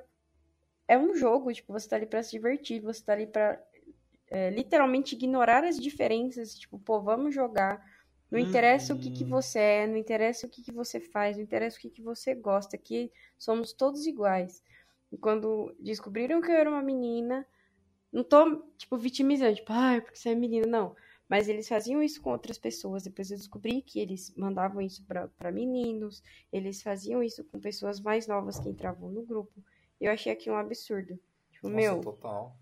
é 0.89 0.99
um 0.99 1.15
jogo, 1.15 1.53
tipo, 1.53 1.73
você 1.73 1.89
tá 1.89 1.97
ali 1.97 2.07
pra 2.07 2.23
se 2.23 2.33
divertir, 2.33 2.81
você 2.81 3.05
tá 3.05 3.13
ali 3.13 3.27
pra 3.27 3.61
é, 4.29 4.51
literalmente 4.51 5.15
ignorar 5.15 5.63
as 5.63 5.79
diferenças. 5.79 6.59
Tipo, 6.59 6.79
pô, 6.79 7.01
vamos 7.01 7.35
jogar 7.35 7.81
não 8.31 8.39
interessa 8.39 8.93
uhum. 8.93 8.99
o 8.99 9.03
que, 9.03 9.11
que 9.11 9.25
uhum. 9.25 9.31
você 9.31 9.59
é, 9.59 9.87
não 9.87 9.97
interessa 9.97 10.47
o 10.47 10.51
que, 10.51 10.63
que 10.63 10.73
você 10.73 11.01
faz, 11.01 11.37
não 11.37 11.45
interessa 11.45 11.77
o 11.79 11.81
que, 11.81 11.91
que 11.91 12.03
você 12.03 12.35
gosta, 12.35 12.77
aqui 12.77 13.13
somos 13.39 13.73
todos 13.73 14.07
iguais. 14.07 14.63
E 15.13 15.17
quando 15.17 15.75
descobriram 15.79 16.41
que 16.41 16.51
eu 16.51 16.57
era 16.57 16.69
uma 16.69 16.83
menina, 16.83 17.47
não 18.13 18.25
tô, 18.25 18.63
tipo, 18.77 18.97
vitimizando, 18.97 19.55
tipo, 19.55 19.73
ah, 19.73 20.01
porque 20.01 20.17
você 20.17 20.31
é 20.31 20.35
menina, 20.35 20.67
não. 20.67 20.97
Mas 21.29 21.49
eles 21.49 21.69
faziam 21.69 22.03
isso 22.03 22.21
com 22.21 22.31
outras 22.31 22.59
pessoas. 22.59 23.03
Depois 23.03 23.31
eu 23.31 23.37
descobri 23.37 23.83
que 23.83 23.99
eles 23.99 24.33
mandavam 24.37 24.81
isso 24.81 25.05
para 25.05 25.53
meninos, 25.53 26.23
eles 26.53 26.83
faziam 26.83 27.23
isso 27.23 27.45
com 27.45 27.59
pessoas 27.59 28.01
mais 28.01 28.27
novas 28.27 28.59
que 28.59 28.69
entravam 28.69 29.11
no 29.11 29.23
grupo. 29.23 29.63
Eu 30.01 30.13
achei 30.13 30.33
aqui 30.33 30.51
um 30.51 30.57
absurdo. 30.57 31.19
Tipo, 31.51 31.69
Nossa, 31.69 31.77
meu. 31.77 32.01
Total. 32.01 32.57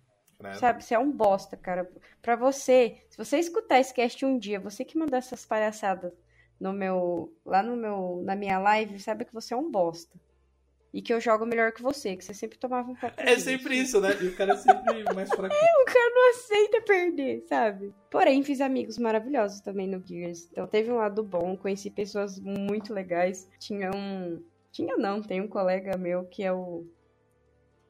Credo. 0.51 0.61
Sabe, 0.61 0.85
você 0.85 0.95
é 0.95 0.99
um 0.99 1.11
bosta, 1.11 1.57
cara. 1.57 1.91
Pra 2.21 2.37
você, 2.37 2.99
se 3.09 3.17
você 3.17 3.39
escutar 3.39 3.81
esse 3.81 3.93
cast 3.95 4.25
um 4.25 4.39
dia, 4.39 4.61
você 4.61 4.85
que 4.85 4.99
mandou 4.99 5.17
essas 5.17 5.45
palhaçadas 5.45 6.13
no 6.61 6.73
meu, 6.73 7.33
lá 7.45 7.63
no 7.63 7.77
meu, 7.77 8.23
na 8.25 8.37
minha 8.37 8.59
live, 8.59 8.99
sabe 9.01 9.25
que 9.25 9.33
você 9.33 9.55
é 9.55 9.57
um 9.57 9.71
bosta. 9.71 10.19
E 10.93 11.03
que 11.03 11.13
eu 11.13 11.21
jogo 11.21 11.45
melhor 11.45 11.73
que 11.73 11.83
você, 11.83 12.17
que 12.17 12.25
você 12.25 12.33
sempre 12.33 12.57
tomava 12.57 12.89
um 12.89 12.95
pouco. 12.95 13.17
É 13.19 13.37
sempre 13.37 13.77
isso, 13.77 14.01
né? 14.01 14.11
E 14.23 14.29
o 14.29 14.37
cara 14.37 14.53
é 14.53 14.57
sempre 14.57 15.03
mais 15.13 15.29
fraco. 15.29 15.53
É, 15.53 15.59
o 15.83 15.85
cara 15.87 16.11
não 16.15 16.31
aceita 16.31 16.81
perder, 16.83 17.41
sabe? 17.49 17.93
Porém, 18.09 18.45
fiz 18.45 18.61
amigos 18.61 18.97
maravilhosos 18.97 19.61
também 19.61 19.89
no 19.89 20.01
Gears. 20.07 20.49
Então 20.53 20.69
teve 20.69 20.93
um 20.93 20.97
lado 20.97 21.25
bom, 21.25 21.57
conheci 21.57 21.91
pessoas 21.91 22.39
muito 22.39 22.95
legais. 22.95 23.49
Tinha 23.59 23.91
um. 23.91 24.41
Tinha 24.71 24.97
não, 24.97 25.21
tem 25.21 25.41
um 25.41 25.49
colega 25.49 25.97
meu 25.97 26.27
que 26.27 26.45
é 26.45 26.53
o 26.53 26.87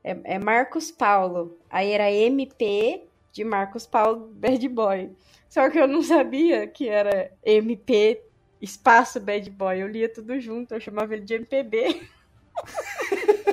é, 0.05 0.35
é 0.35 0.39
Marcos 0.39 0.91
Paulo. 0.91 1.59
Aí 1.71 1.91
era 1.91 2.13
MP 2.13 3.05
de 3.33 3.43
Marcos 3.43 3.87
Paulo 3.87 4.31
Bad 4.35 4.69
Boy. 4.69 5.11
Só 5.49 5.71
que 5.71 5.79
eu 5.79 5.89
não 5.89 6.03
sabia 6.03 6.67
que 6.67 6.89
era 6.89 7.33
MP 7.45 8.23
espaço 8.61 9.19
Bad 9.19 9.49
Boy. 9.51 9.81
Eu 9.81 9.89
lia 9.89 10.09
tudo 10.09 10.39
junto, 10.39 10.75
eu 10.75 10.81
chamava 10.81 11.15
ele 11.15 11.25
de 11.25 11.35
MPB. 11.35 11.87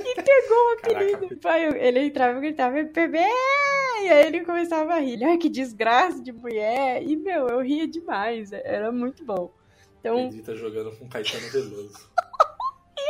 e 0.06 0.22
pegou 0.22 0.58
o 0.58 0.74
apelido. 0.74 1.38
Pai, 1.38 1.66
ele 1.80 2.02
entrava 2.02 2.38
e 2.38 2.42
gritava 2.42 2.80
MPB! 2.80 3.18
E 3.18 4.10
aí 4.10 4.28
ele 4.28 4.42
começava 4.42 4.96
a 4.96 5.00
rir. 5.00 5.24
Ai, 5.24 5.38
que 5.38 5.50
desgraça 5.50 6.22
de 6.22 6.32
mulher! 6.32 7.04
E, 7.04 7.16
meu, 7.16 7.48
eu 7.48 7.62
ria 7.62 7.88
demais. 7.88 8.52
Era 8.52 8.92
muito 8.92 9.24
bom. 9.24 9.54
Então... 10.00 10.18
Ele 10.18 10.42
tá 10.42 10.56
jogando 10.56 10.92
com 10.98 11.08
Caetano 11.08 11.50
Veloso 11.50 12.11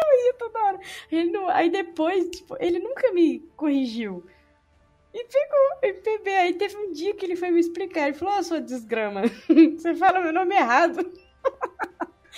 eu 0.01 0.25
ia 0.25 0.33
toda 0.33 0.59
hora. 0.59 0.79
Ele 1.11 1.31
não... 1.31 1.47
Aí 1.49 1.69
depois, 1.69 2.29
tipo, 2.29 2.55
ele 2.59 2.79
nunca 2.79 3.11
me 3.11 3.39
corrigiu. 3.55 4.25
E 5.13 5.25
pegou 5.25 5.79
MPB. 5.83 6.29
Aí 6.29 6.53
teve 6.53 6.77
um 6.77 6.91
dia 6.91 7.13
que 7.13 7.25
ele 7.25 7.35
foi 7.35 7.51
me 7.51 7.59
explicar. 7.59 8.07
Ele 8.07 8.17
falou: 8.17 8.35
Ó, 8.35 8.39
oh, 8.39 8.43
sua 8.43 8.61
desgrama, 8.61 9.23
você 9.77 9.93
fala 9.95 10.21
meu 10.21 10.31
nome 10.31 10.55
errado. 10.55 10.97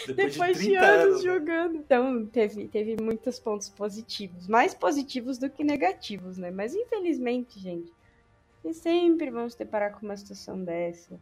Depois, 0.07 0.33
Depois 0.33 0.57
de, 0.57 0.69
de, 0.69 0.75
anos, 0.75 1.03
anos 1.03 1.23
né? 1.23 1.31
jogando. 1.31 1.75
Então, 1.77 2.25
teve, 2.25 2.67
teve 2.67 3.01
muitos 3.01 3.39
pontos 3.39 3.69
positivos. 3.69 4.47
Mais 4.47 4.73
positivos 4.73 5.37
do 5.37 5.49
que 5.49 5.63
negativos, 5.63 6.37
né? 6.37 6.49
Mas 6.49 6.73
infelizmente, 6.73 7.59
gente, 7.59 7.93
e 8.65 8.73
sempre 8.73 9.29
vamos 9.29 9.53
deparar 9.55 9.93
com 9.93 10.05
uma 10.05 10.17
situação 10.17 10.63
dessa. 10.63 11.19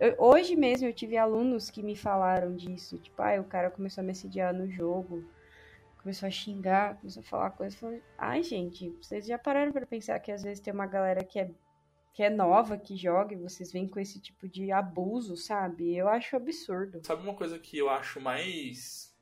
Eu, 0.00 0.14
hoje 0.18 0.56
mesmo 0.56 0.88
eu 0.88 0.92
tive 0.92 1.16
alunos 1.16 1.70
que 1.70 1.82
me 1.82 1.94
falaram 1.94 2.56
disso. 2.56 2.98
Tipo, 2.98 3.22
ah, 3.22 3.40
o 3.40 3.44
cara 3.44 3.70
começou 3.70 4.02
a 4.02 4.04
me 4.04 4.10
assediar 4.10 4.52
no 4.52 4.68
jogo 4.68 5.24
começou 5.98 6.26
a 6.26 6.30
xingar, 6.30 6.96
começou 6.98 7.20
a 7.20 7.26
falar 7.26 7.50
coisas. 7.50 7.78
Falei, 7.78 8.02
Ai, 8.16 8.42
gente, 8.42 8.90
vocês 8.90 9.26
já 9.26 9.38
pararam 9.38 9.72
para 9.72 9.86
pensar 9.86 10.18
que 10.20 10.32
às 10.32 10.42
vezes 10.42 10.60
tem 10.60 10.72
uma 10.72 10.86
galera 10.86 11.24
que 11.24 11.38
é, 11.38 11.50
que 12.14 12.22
é 12.22 12.30
nova, 12.30 12.78
que 12.78 12.96
joga, 12.96 13.34
e 13.34 13.38
vocês 13.38 13.72
vêm 13.72 13.86
com 13.86 14.00
esse 14.00 14.20
tipo 14.20 14.48
de 14.48 14.72
abuso, 14.72 15.36
sabe? 15.36 15.96
Eu 15.96 16.08
acho 16.08 16.36
absurdo. 16.36 17.00
Sabe 17.04 17.22
uma 17.22 17.34
coisa 17.34 17.58
que 17.58 17.76
eu 17.76 17.90
acho 17.90 18.20
mais. 18.20 19.14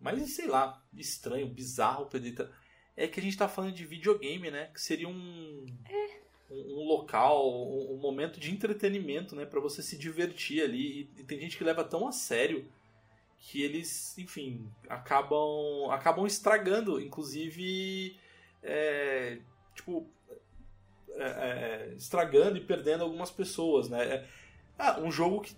mais, 0.00 0.22
sei 0.34 0.46
lá, 0.46 0.82
estranho, 0.94 1.48
bizarro, 1.48 2.06
Pedrita? 2.06 2.50
É 2.96 3.06
que 3.06 3.20
a 3.20 3.22
gente 3.22 3.36
tá 3.36 3.48
falando 3.48 3.74
de 3.74 3.84
videogame, 3.84 4.50
né? 4.50 4.66
Que 4.72 4.80
seria 4.80 5.08
um. 5.08 5.66
É. 5.88 6.22
Um, 6.50 6.82
um 6.82 6.84
local, 6.86 7.50
um, 7.50 7.94
um, 7.94 7.96
momento 7.96 8.38
de 8.38 8.52
entretenimento, 8.52 9.34
né? 9.34 9.46
para 9.46 9.58
você 9.58 9.82
se 9.82 9.96
divertir 9.96 10.62
ali. 10.62 11.10
E, 11.16 11.20
e 11.20 11.24
tem 11.24 11.40
gente 11.40 11.56
que 11.56 11.64
leva 11.64 11.82
tão 11.82 12.06
a 12.06 12.12
sério 12.12 12.70
que 13.42 13.60
eles, 13.60 14.16
enfim, 14.18 14.70
acabam 14.88 15.90
acabam 15.90 16.24
estragando, 16.26 17.00
inclusive, 17.00 18.16
é, 18.62 19.38
tipo, 19.74 20.06
é, 21.16 21.24
é, 21.24 21.94
estragando 21.96 22.56
e 22.56 22.60
perdendo 22.60 23.02
algumas 23.02 23.32
pessoas, 23.32 23.88
né? 23.88 24.04
É, 24.04 24.26
ah, 24.78 25.00
um 25.00 25.10
jogo 25.10 25.40
que 25.40 25.56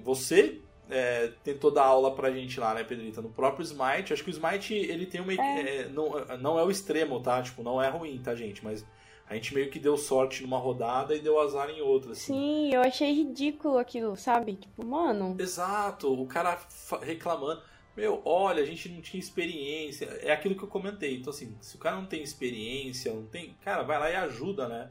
você 0.00 0.60
é, 0.90 1.28
tentou 1.44 1.70
dar 1.70 1.84
aula 1.84 2.14
pra 2.14 2.32
gente 2.32 2.58
lá, 2.58 2.74
né, 2.74 2.82
Pedrita? 2.82 3.22
No 3.22 3.30
próprio 3.30 3.62
Smite, 3.62 4.12
acho 4.12 4.24
que 4.24 4.30
o 4.30 4.32
Smite 4.32 4.74
ele 4.74 5.06
tem 5.06 5.20
uma 5.20 5.32
é. 5.32 5.88
não, 5.88 6.10
não 6.38 6.58
é 6.58 6.64
o 6.64 6.70
extremo, 6.70 7.20
tá? 7.20 7.40
Tipo, 7.40 7.62
não 7.62 7.80
é 7.80 7.88
ruim, 7.88 8.20
tá, 8.20 8.34
gente? 8.34 8.64
Mas 8.64 8.84
a 9.32 9.34
gente 9.34 9.54
meio 9.54 9.70
que 9.70 9.78
deu 9.78 9.96
sorte 9.96 10.42
numa 10.42 10.58
rodada 10.58 11.14
e 11.14 11.20
deu 11.20 11.40
azar 11.40 11.70
em 11.70 11.80
outra. 11.80 12.12
Assim. 12.12 12.34
Sim, 12.34 12.74
eu 12.74 12.82
achei 12.82 13.12
ridículo 13.12 13.78
aquilo, 13.78 14.14
sabe? 14.14 14.56
Tipo, 14.56 14.84
mano. 14.84 15.34
Exato, 15.38 16.12
o 16.12 16.26
cara 16.26 16.58
reclamando. 17.00 17.62
Meu, 17.96 18.20
olha, 18.24 18.62
a 18.62 18.66
gente 18.66 18.90
não 18.90 19.00
tinha 19.00 19.18
experiência. 19.20 20.04
É 20.22 20.32
aquilo 20.32 20.54
que 20.54 20.62
eu 20.62 20.68
comentei. 20.68 21.16
Então, 21.16 21.32
assim, 21.32 21.56
se 21.60 21.76
o 21.76 21.78
cara 21.78 21.96
não 21.96 22.06
tem 22.06 22.22
experiência, 22.22 23.12
não 23.12 23.24
tem. 23.24 23.56
cara, 23.64 23.82
vai 23.82 23.98
lá 23.98 24.10
e 24.10 24.16
ajuda, 24.16 24.68
né? 24.68 24.90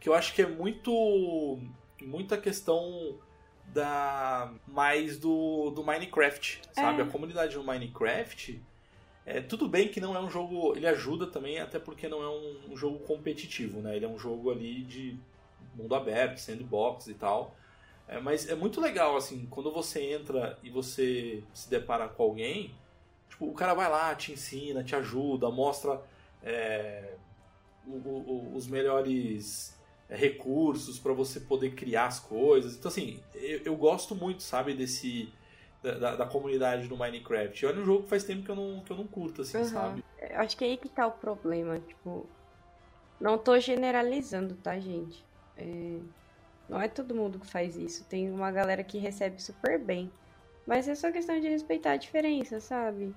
Que 0.00 0.08
eu 0.08 0.14
acho 0.14 0.34
que 0.34 0.42
é 0.42 0.46
muito 0.46 1.60
muita 2.02 2.36
questão 2.36 3.18
da 3.66 4.52
mais 4.66 5.16
do, 5.18 5.70
do 5.70 5.84
Minecraft, 5.84 6.60
sabe? 6.72 7.00
É. 7.00 7.04
A 7.04 7.06
comunidade 7.06 7.54
do 7.54 7.62
Minecraft 7.62 8.60
é 9.26 9.40
tudo 9.42 9.68
bem 9.68 9.88
que 9.88 10.00
não 10.00 10.14
é 10.16 10.20
um 10.20 10.30
jogo, 10.30 10.76
ele 10.76 10.86
ajuda 10.86 11.26
também 11.28 11.58
até 11.60 11.78
porque 11.80 12.08
não 12.08 12.22
é 12.22 12.28
um, 12.30 12.72
um 12.72 12.76
jogo 12.76 13.00
competitivo, 13.00 13.80
né? 13.82 13.96
Ele 13.96 14.04
é 14.06 14.08
um 14.08 14.18
jogo 14.18 14.50
ali 14.50 14.82
de 14.84 15.18
mundo 15.74 15.94
aberto, 15.94 16.38
sandbox 16.38 17.08
e 17.08 17.14
tal. 17.14 17.56
É, 18.08 18.20
mas 18.20 18.48
é 18.48 18.54
muito 18.54 18.80
legal 18.80 19.16
assim, 19.16 19.46
quando 19.50 19.72
você 19.72 20.00
entra 20.12 20.58
e 20.62 20.70
você 20.70 21.42
se 21.54 21.68
depara 21.68 22.08
com 22.08 22.22
alguém, 22.22 22.74
tipo, 23.28 23.46
o 23.46 23.54
cara 23.54 23.74
vai 23.74 23.90
lá, 23.90 24.14
te 24.14 24.32
ensina, 24.32 24.84
te 24.84 24.94
ajuda, 24.96 25.50
mostra 25.50 26.00
é, 26.42 27.14
o- 27.86 27.92
o- 27.92 28.52
os 28.56 28.66
melhores 28.66 29.74
é, 30.08 30.16
recursos 30.16 30.98
para 30.98 31.12
você 31.12 31.40
poder 31.40 31.74
criar 31.74 32.06
as 32.06 32.20
coisas. 32.20 32.76
Então, 32.76 32.88
assim, 32.88 33.20
eu, 33.34 33.60
eu 33.64 33.76
gosto 33.76 34.14
muito, 34.14 34.42
sabe, 34.42 34.74
desse. 34.74 35.28
Da, 35.86 35.98
da- 35.98 36.16
da 36.16 36.26
comunidade 36.26 36.88
do 36.88 36.96
Minecraft. 36.96 37.64
Olha 37.66 37.80
um 37.80 37.84
jogo 37.84 38.02
que 38.02 38.10
faz 38.10 38.24
tempo 38.24 38.44
que 38.44 38.50
eu 38.50 38.56
não, 38.56 38.82
que 38.82 38.90
eu 38.92 38.96
não 38.96 39.06
curto, 39.06 39.42
assim, 39.42 39.58
Uhum. 39.58 39.68
sabe? 39.68 40.04
Eu 40.18 40.40
Acho 40.40 40.56
que 40.56 40.64
é 40.64 40.68
aí 40.68 40.76
que 40.76 40.88
tá 40.88 41.06
o 41.06 41.12
problema, 41.12 41.78
tipo... 41.78 42.26
Não 43.20 43.38
tô 43.38 43.58
generalizando, 43.60 44.56
tá, 44.56 44.78
gente? 44.80 45.24
É, 45.56 46.00
Não 46.68 46.80
é 46.80 46.88
todo 46.88 47.14
mundo 47.14 47.38
que 47.38 47.46
faz 47.46 47.76
isso. 47.76 48.04
Tem 48.08 48.28
uma 48.30 48.50
galera 48.50 48.82
que 48.82 48.98
recebe 48.98 49.40
super 49.40 49.78
bem. 49.78 50.10
Mas 50.66 50.88
é 50.88 50.94
só 50.96 51.12
questão 51.12 51.38
de 51.40 51.48
respeitar 51.48 51.92
a 51.92 51.96
diferença, 51.96 52.58
sabe? 52.58 53.14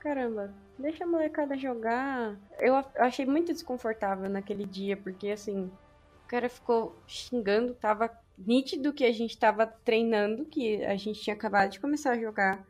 Caramba, 0.00 0.52
deixa 0.78 1.04
a 1.04 1.06
molecada 1.06 1.56
jogar. 1.56 2.36
Eu 2.58 2.74
achei 2.96 3.24
muito 3.24 3.52
desconfortável 3.52 4.28
naquele 4.28 4.64
dia, 4.66 4.96
porque 4.96 5.28
assim, 5.30 5.66
o 5.66 6.26
cara 6.28 6.48
ficou 6.48 7.00
xingando, 7.06 7.74
tava 7.74 8.10
nítido 8.38 8.92
que 8.92 9.04
a 9.04 9.12
gente 9.12 9.36
tava 9.36 9.66
treinando, 9.66 10.44
que 10.44 10.84
a 10.84 10.96
gente 10.96 11.20
tinha 11.20 11.34
acabado 11.34 11.70
de 11.70 11.80
começar 11.80 12.12
a 12.12 12.18
jogar, 12.18 12.64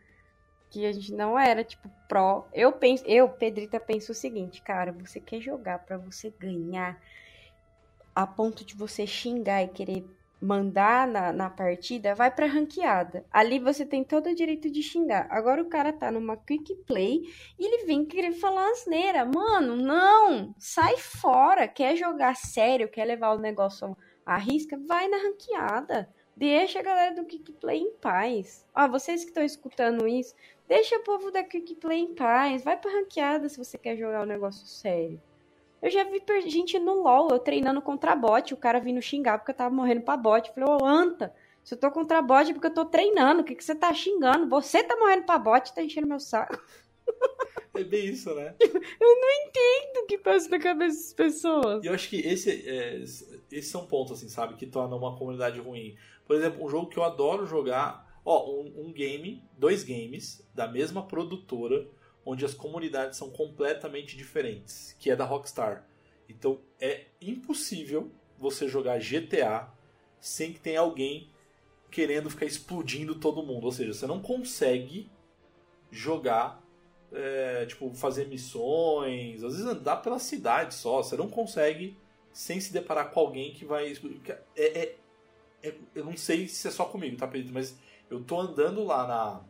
que 0.71 0.87
a 0.87 0.93
gente 0.93 1.13
não 1.13 1.39
era 1.39 1.65
tipo 1.65 1.91
pró. 2.09 2.47
Eu 2.53 2.73
penso, 2.73 3.05
eu, 3.07 3.29
Pedrita, 3.29 3.79
penso 3.79 4.13
o 4.13 4.15
seguinte, 4.15 4.63
cara, 4.63 4.93
você 4.93 5.21
quer 5.21 5.41
jogar 5.41 5.81
pra 5.81 5.97
você 5.97 6.33
ganhar 6.39 7.01
a 8.15 8.27
ponto 8.27 8.65
de 8.65 8.75
você 8.75 9.07
xingar 9.07 9.63
e 9.63 9.69
querer 9.69 10.05
mandar 10.41 11.07
na, 11.07 11.33
na 11.33 11.51
partida, 11.51 12.15
vai 12.15 12.31
pra 12.31 12.47
ranqueada. 12.47 13.25
Ali 13.31 13.59
você 13.59 13.85
tem 13.85 14.05
todo 14.05 14.29
o 14.29 14.35
direito 14.35 14.71
de 14.71 14.83
xingar. 14.83 15.27
Agora 15.31 15.63
o 15.63 15.69
cara 15.69 15.93
tá 15.93 16.11
numa 16.11 16.37
quick 16.37 16.75
play 16.87 17.23
e 17.59 17.65
ele 17.65 17.87
vem 17.87 18.05
querer 18.05 18.33
falar 18.33 18.71
asneira. 18.71 19.25
Mano, 19.25 19.77
não! 19.77 20.55
Sai 20.59 20.97
fora! 20.97 21.67
Quer 21.67 21.97
jogar 21.97 22.37
sério? 22.37 22.89
Quer 22.89 23.05
levar 23.05 23.33
o 23.35 23.39
negócio 23.39 23.97
à 24.29 24.37
risca? 24.37 24.79
Vai 24.87 25.09
na 25.09 25.17
ranqueada. 25.17 26.09
Deixa 26.37 26.79
a 26.79 26.83
galera 26.83 27.15
do 27.15 27.25
Quick 27.25 27.51
Play 27.53 27.81
em 27.81 27.93
paz. 27.95 28.65
Ó, 28.75 28.87
vocês 28.87 29.23
que 29.25 29.31
estão 29.31 29.43
escutando 29.43 30.07
isso, 30.07 30.35
deixa 30.69 30.97
o 30.97 31.03
povo 31.03 31.31
da 31.31 31.43
Quick 31.43 31.75
Play 31.77 32.01
em 32.01 32.15
paz. 32.15 32.63
Vai 32.63 32.77
pra 32.77 32.93
ranqueada 32.93 33.49
se 33.49 33.57
você 33.57 33.79
quer 33.79 33.97
jogar 33.97 34.23
um 34.23 34.27
negócio 34.27 34.67
sério. 34.67 35.21
Eu 35.81 35.91
já 35.91 36.05
vi 36.05 36.23
gente 36.49 36.79
no 36.79 37.03
LoL, 37.03 37.29
eu 37.31 37.39
treinando 37.39 37.81
contra 37.81 38.15
bot, 38.15 38.53
o 38.53 38.57
cara 38.57 38.81
vindo 38.81 39.01
xingar 39.01 39.39
porque 39.39 39.53
eu 39.53 39.57
tava 39.57 39.75
morrendo 39.75 40.03
pra 40.03 40.17
bot. 40.17 40.49
Eu 40.49 40.55
falei, 40.55 40.71
ô 40.71 40.85
Anta, 40.85 41.35
se 41.65 41.75
eu 41.75 41.79
tô 41.79 41.91
contra 41.91 42.21
bot 42.21 42.51
é 42.51 42.53
porque 42.53 42.67
eu 42.67 42.75
tô 42.75 42.85
treinando, 42.85 43.41
o 43.41 43.45
que, 43.45 43.55
que 43.55 43.65
você 43.65 43.75
tá 43.75 43.93
xingando? 43.95 44.49
Você 44.49 44.83
tá 44.83 44.97
morrendo 44.97 45.25
pra 45.25 45.39
bot 45.39 45.73
tá 45.75 45.83
enchendo 45.83 46.07
meu 46.07 46.21
saco. 46.21 46.61
É 47.79 47.85
bem 47.85 48.07
isso, 48.07 48.35
né? 48.35 48.55
O 50.03 50.07
que 50.09 50.19
passa 50.19 50.49
na 50.49 50.59
cabeça 50.59 50.97
das 50.97 51.13
pessoas? 51.13 51.85
E 51.85 51.87
eu 51.87 51.93
acho 51.93 52.09
que 52.09 52.17
esse, 52.17 52.51
é, 52.67 52.97
esses 53.03 53.71
são 53.71 53.87
pontos, 53.87 54.15
assim, 54.15 54.29
sabe, 54.29 54.55
que 54.55 54.67
tornam 54.67 54.97
uma 54.97 55.17
comunidade 55.17 55.61
ruim. 55.61 55.97
Por 56.27 56.35
exemplo, 56.35 56.65
um 56.65 56.69
jogo 56.69 56.89
que 56.89 56.99
eu 56.99 57.05
adoro 57.05 57.45
jogar, 57.45 58.21
ó, 58.25 58.51
um, 58.51 58.87
um 58.87 58.93
game, 58.93 59.45
dois 59.59 59.85
games 59.85 60.49
da 60.55 60.67
mesma 60.67 61.07
produtora, 61.07 61.87
onde 62.25 62.45
as 62.45 62.55
comunidades 62.55 63.19
são 63.19 63.31
completamente 63.31 64.17
diferentes, 64.17 64.97
que 64.99 65.11
é 65.11 65.17
da 65.17 65.27
Rockstar. 65.27 65.87
Então 66.27 66.59
é 66.81 67.07
impossível 67.21 68.11
você 68.39 68.67
jogar 68.67 68.99
GTA 68.99 69.69
sem 70.21 70.55
que 70.55 70.61
tenha 70.61 70.81
alguém 70.81 71.31
querendo 71.91 72.31
ficar 72.31 72.47
explodindo 72.47 73.15
todo 73.15 73.43
mundo. 73.43 73.65
Ou 73.65 73.73
seja, 73.73 73.93
você 73.93 74.07
não 74.07 74.23
consegue 74.23 75.11
jogar 75.91 76.63
é, 77.13 77.67
tipo, 77.67 77.93
fazer 77.95 78.29
missões, 78.29 79.43
às 79.43 79.55
vezes 79.55 79.67
andar 79.67 79.97
pela 79.97 80.19
cidade 80.19 80.75
só, 80.75 81.03
você 81.03 81.17
não 81.17 81.29
consegue 81.29 81.97
sem 82.33 82.61
se 82.61 82.73
deparar 82.73 83.11
com 83.11 83.21
alguém 83.21 83.53
que 83.53 83.65
vai. 83.65 83.93
É, 84.57 84.83
é- 84.83 84.97
é- 85.63 85.75
eu 85.95 86.05
não 86.05 86.17
sei 86.17 86.49
se 86.49 86.69
é 86.69 86.71
só 86.71 86.85
comigo, 86.85 87.17
tá, 87.17 87.27
Pedro? 87.27 87.53
Mas 87.53 87.77
eu 88.11 88.23
tô 88.23 88.41
andando 88.41 88.85
lá 88.85 89.07
na. 89.07 89.45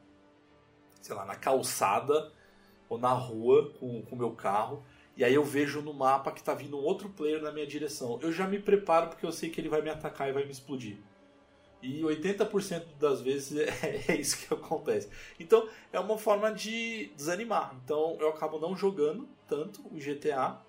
sei 1.00 1.14
lá, 1.14 1.24
na 1.24 1.36
calçada 1.36 2.32
ou 2.88 2.98
na 2.98 3.12
rua 3.12 3.72
com 3.78 4.02
o 4.10 4.16
meu 4.16 4.32
carro. 4.32 4.84
E 5.16 5.24
aí 5.24 5.34
eu 5.34 5.44
vejo 5.44 5.82
no 5.82 5.92
mapa 5.92 6.30
que 6.32 6.42
tá 6.42 6.54
vindo 6.54 6.78
um 6.78 6.82
outro 6.82 7.08
player 7.10 7.42
na 7.42 7.52
minha 7.52 7.66
direção. 7.66 8.18
Eu 8.22 8.32
já 8.32 8.46
me 8.46 8.58
preparo 8.58 9.08
porque 9.08 9.26
eu 9.26 9.32
sei 9.32 9.50
que 9.50 9.60
ele 9.60 9.68
vai 9.68 9.82
me 9.82 9.90
atacar 9.90 10.28
e 10.28 10.32
vai 10.32 10.44
me 10.44 10.50
explodir. 10.52 10.98
E 11.80 12.00
80% 12.02 12.84
das 12.98 13.20
vezes 13.20 13.56
é, 13.56 14.04
é 14.12 14.16
isso 14.16 14.46
que 14.46 14.52
acontece. 14.52 15.08
Então 15.38 15.68
é 15.92 16.00
uma 16.00 16.18
forma 16.18 16.52
de 16.52 17.06
desanimar. 17.16 17.74
Então 17.84 18.16
eu 18.20 18.28
acabo 18.28 18.58
não 18.58 18.76
jogando 18.76 19.28
tanto 19.46 19.80
o 19.86 19.98
GTA 19.98 20.60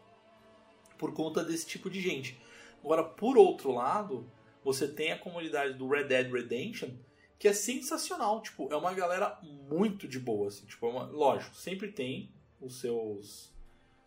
por 0.97 1.13
conta 1.13 1.43
desse 1.43 1.65
tipo 1.65 1.89
de 1.89 1.99
gente. 2.01 2.39
Agora, 2.83 3.03
por 3.03 3.37
outro 3.37 3.71
lado, 3.71 4.29
você 4.63 4.87
tem 4.87 5.11
a 5.11 5.17
comunidade 5.17 5.73
do 5.73 5.87
Red 5.87 6.05
Dead 6.05 6.31
Redemption, 6.31 6.89
que 7.37 7.47
é 7.47 7.53
sensacional. 7.53 8.41
Tipo, 8.41 8.71
é 8.71 8.75
uma 8.75 8.93
galera 8.93 9.37
muito 9.41 10.07
de 10.07 10.19
boa. 10.19 10.49
Assim. 10.49 10.65
Tipo, 10.65 10.87
é 10.87 10.89
uma- 10.89 11.05
lógico, 11.05 11.55
sempre 11.55 11.91
tem 11.91 12.31
os 12.61 12.79
seus 12.79 13.51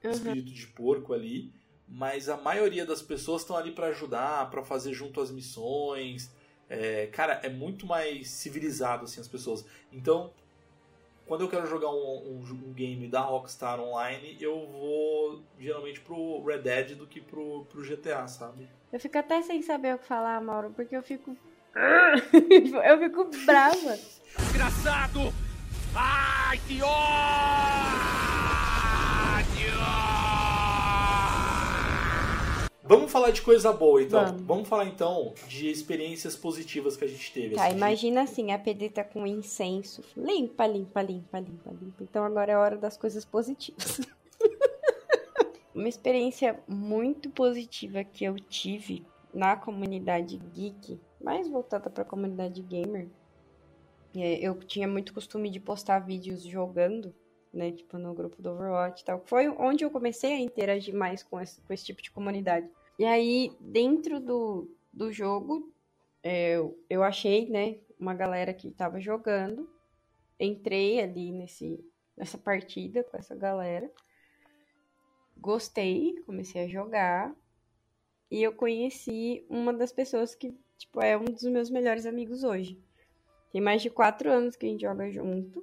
espíritos 0.02 0.52
de 0.52 0.66
porco 0.68 1.12
ali, 1.12 1.52
mas 1.88 2.28
a 2.28 2.36
maioria 2.36 2.84
das 2.86 3.02
pessoas 3.02 3.42
estão 3.42 3.56
ali 3.56 3.72
para 3.72 3.88
ajudar, 3.88 4.50
para 4.50 4.62
fazer 4.62 4.92
junto 4.92 5.20
as 5.20 5.30
missões. 5.30 6.30
É, 6.68 7.06
cara, 7.08 7.40
é 7.42 7.48
muito 7.48 7.86
mais 7.86 8.30
civilizado 8.30 9.04
assim 9.04 9.20
as 9.20 9.28
pessoas. 9.28 9.64
Então, 9.92 10.32
quando 11.26 11.42
eu 11.42 11.48
quero 11.48 11.66
jogar 11.66 11.90
um, 11.90 11.94
um, 11.94 12.68
um 12.68 12.72
game 12.72 13.08
da 13.08 13.20
Rockstar 13.20 13.80
Online, 13.80 14.36
eu 14.40 14.66
vou 14.66 15.42
geralmente 15.58 16.00
pro 16.00 16.44
Red 16.44 16.58
Dead 16.58 16.96
do 16.96 17.06
que 17.06 17.20
pro, 17.20 17.64
pro 17.66 17.82
GTA, 17.82 18.26
sabe? 18.28 18.68
Eu 18.92 19.00
fico 19.00 19.16
até 19.16 19.40
sem 19.42 19.62
saber 19.62 19.94
o 19.94 19.98
que 19.98 20.06
falar, 20.06 20.40
Mauro, 20.40 20.70
porque 20.74 20.96
eu 20.96 21.02
fico. 21.02 21.36
eu 22.84 22.98
fico 22.98 23.30
brava. 23.46 23.98
Desgraçado! 24.38 25.32
Ai, 25.94 26.58
que 26.66 26.82
ódio! 26.82 28.21
Vamos 32.92 33.10
falar 33.10 33.30
de 33.30 33.40
coisa 33.40 33.72
boa 33.72 34.02
então. 34.02 34.22
Vamos. 34.22 34.42
Vamos, 34.42 34.68
falar 34.68 34.84
então 34.84 35.32
de 35.48 35.70
experiências 35.70 36.36
positivas 36.36 36.94
que 36.94 37.04
a 37.04 37.08
gente 37.08 37.32
teve. 37.32 37.54
Tá, 37.54 37.66
assim, 37.66 37.76
imagina 37.76 38.22
assim, 38.22 38.52
a 38.52 38.58
Pedrita 38.58 39.02
com 39.02 39.26
incenso. 39.26 40.02
Limpa, 40.14 40.66
limpa, 40.66 41.00
limpa, 41.00 41.40
limpa, 41.40 41.70
limpa. 41.70 42.02
Então 42.02 42.22
agora 42.22 42.52
é 42.52 42.56
hora 42.56 42.76
das 42.76 42.98
coisas 42.98 43.24
positivas. 43.24 43.98
Uma 45.74 45.88
experiência 45.88 46.60
muito 46.68 47.30
positiva 47.30 48.04
que 48.04 48.26
eu 48.26 48.36
tive 48.36 49.06
na 49.32 49.56
comunidade 49.56 50.36
geek, 50.52 51.00
mais 51.18 51.48
voltada 51.48 51.88
pra 51.88 52.04
comunidade 52.04 52.60
gamer. 52.60 53.08
é, 54.14 54.34
eu 54.34 54.54
tinha 54.56 54.86
muito 54.86 55.14
costume 55.14 55.48
de 55.48 55.58
postar 55.58 56.00
vídeos 56.00 56.42
jogando, 56.42 57.14
né? 57.50 57.72
Tipo, 57.72 57.96
no 57.96 58.12
grupo 58.12 58.42
do 58.42 58.50
Overwatch 58.50 59.00
e 59.00 59.04
tal. 59.06 59.22
Foi 59.24 59.48
onde 59.48 59.82
eu 59.82 59.90
comecei 59.90 60.34
a 60.34 60.38
interagir 60.38 60.94
mais 60.94 61.22
com 61.22 61.40
esse, 61.40 61.58
com 61.62 61.72
esse 61.72 61.86
tipo 61.86 62.02
de 62.02 62.10
comunidade. 62.10 62.68
E 62.98 63.04
aí, 63.04 63.52
dentro 63.60 64.20
do, 64.20 64.70
do 64.92 65.12
jogo, 65.12 65.72
é, 66.22 66.56
eu, 66.56 66.78
eu 66.88 67.02
achei, 67.02 67.48
né, 67.48 67.78
uma 67.98 68.14
galera 68.14 68.52
que 68.52 68.70
tava 68.70 69.00
jogando. 69.00 69.68
Entrei 70.38 71.00
ali 71.00 71.32
nesse, 71.32 71.84
nessa 72.16 72.36
partida 72.36 73.02
com 73.04 73.16
essa 73.16 73.34
galera. 73.34 73.90
Gostei, 75.36 76.20
comecei 76.26 76.64
a 76.64 76.68
jogar. 76.68 77.34
E 78.30 78.42
eu 78.42 78.52
conheci 78.52 79.44
uma 79.48 79.72
das 79.72 79.92
pessoas 79.92 80.34
que, 80.34 80.56
tipo, 80.76 81.00
é 81.00 81.16
um 81.16 81.24
dos 81.24 81.44
meus 81.44 81.70
melhores 81.70 82.06
amigos 82.06 82.44
hoje. 82.44 82.80
Tem 83.52 83.60
mais 83.60 83.82
de 83.82 83.90
quatro 83.90 84.30
anos 84.30 84.56
que 84.56 84.66
a 84.66 84.68
gente 84.68 84.82
joga 84.82 85.10
junto. 85.10 85.62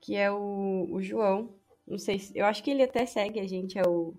Que 0.00 0.14
é 0.14 0.30
o, 0.30 0.86
o 0.90 1.02
João. 1.02 1.54
Não 1.86 1.98
sei 1.98 2.18
se. 2.18 2.36
Eu 2.36 2.46
acho 2.46 2.62
que 2.62 2.70
ele 2.70 2.82
até 2.82 3.06
segue 3.06 3.40
a 3.40 3.46
gente, 3.46 3.78
é 3.78 3.82
o 3.86 4.14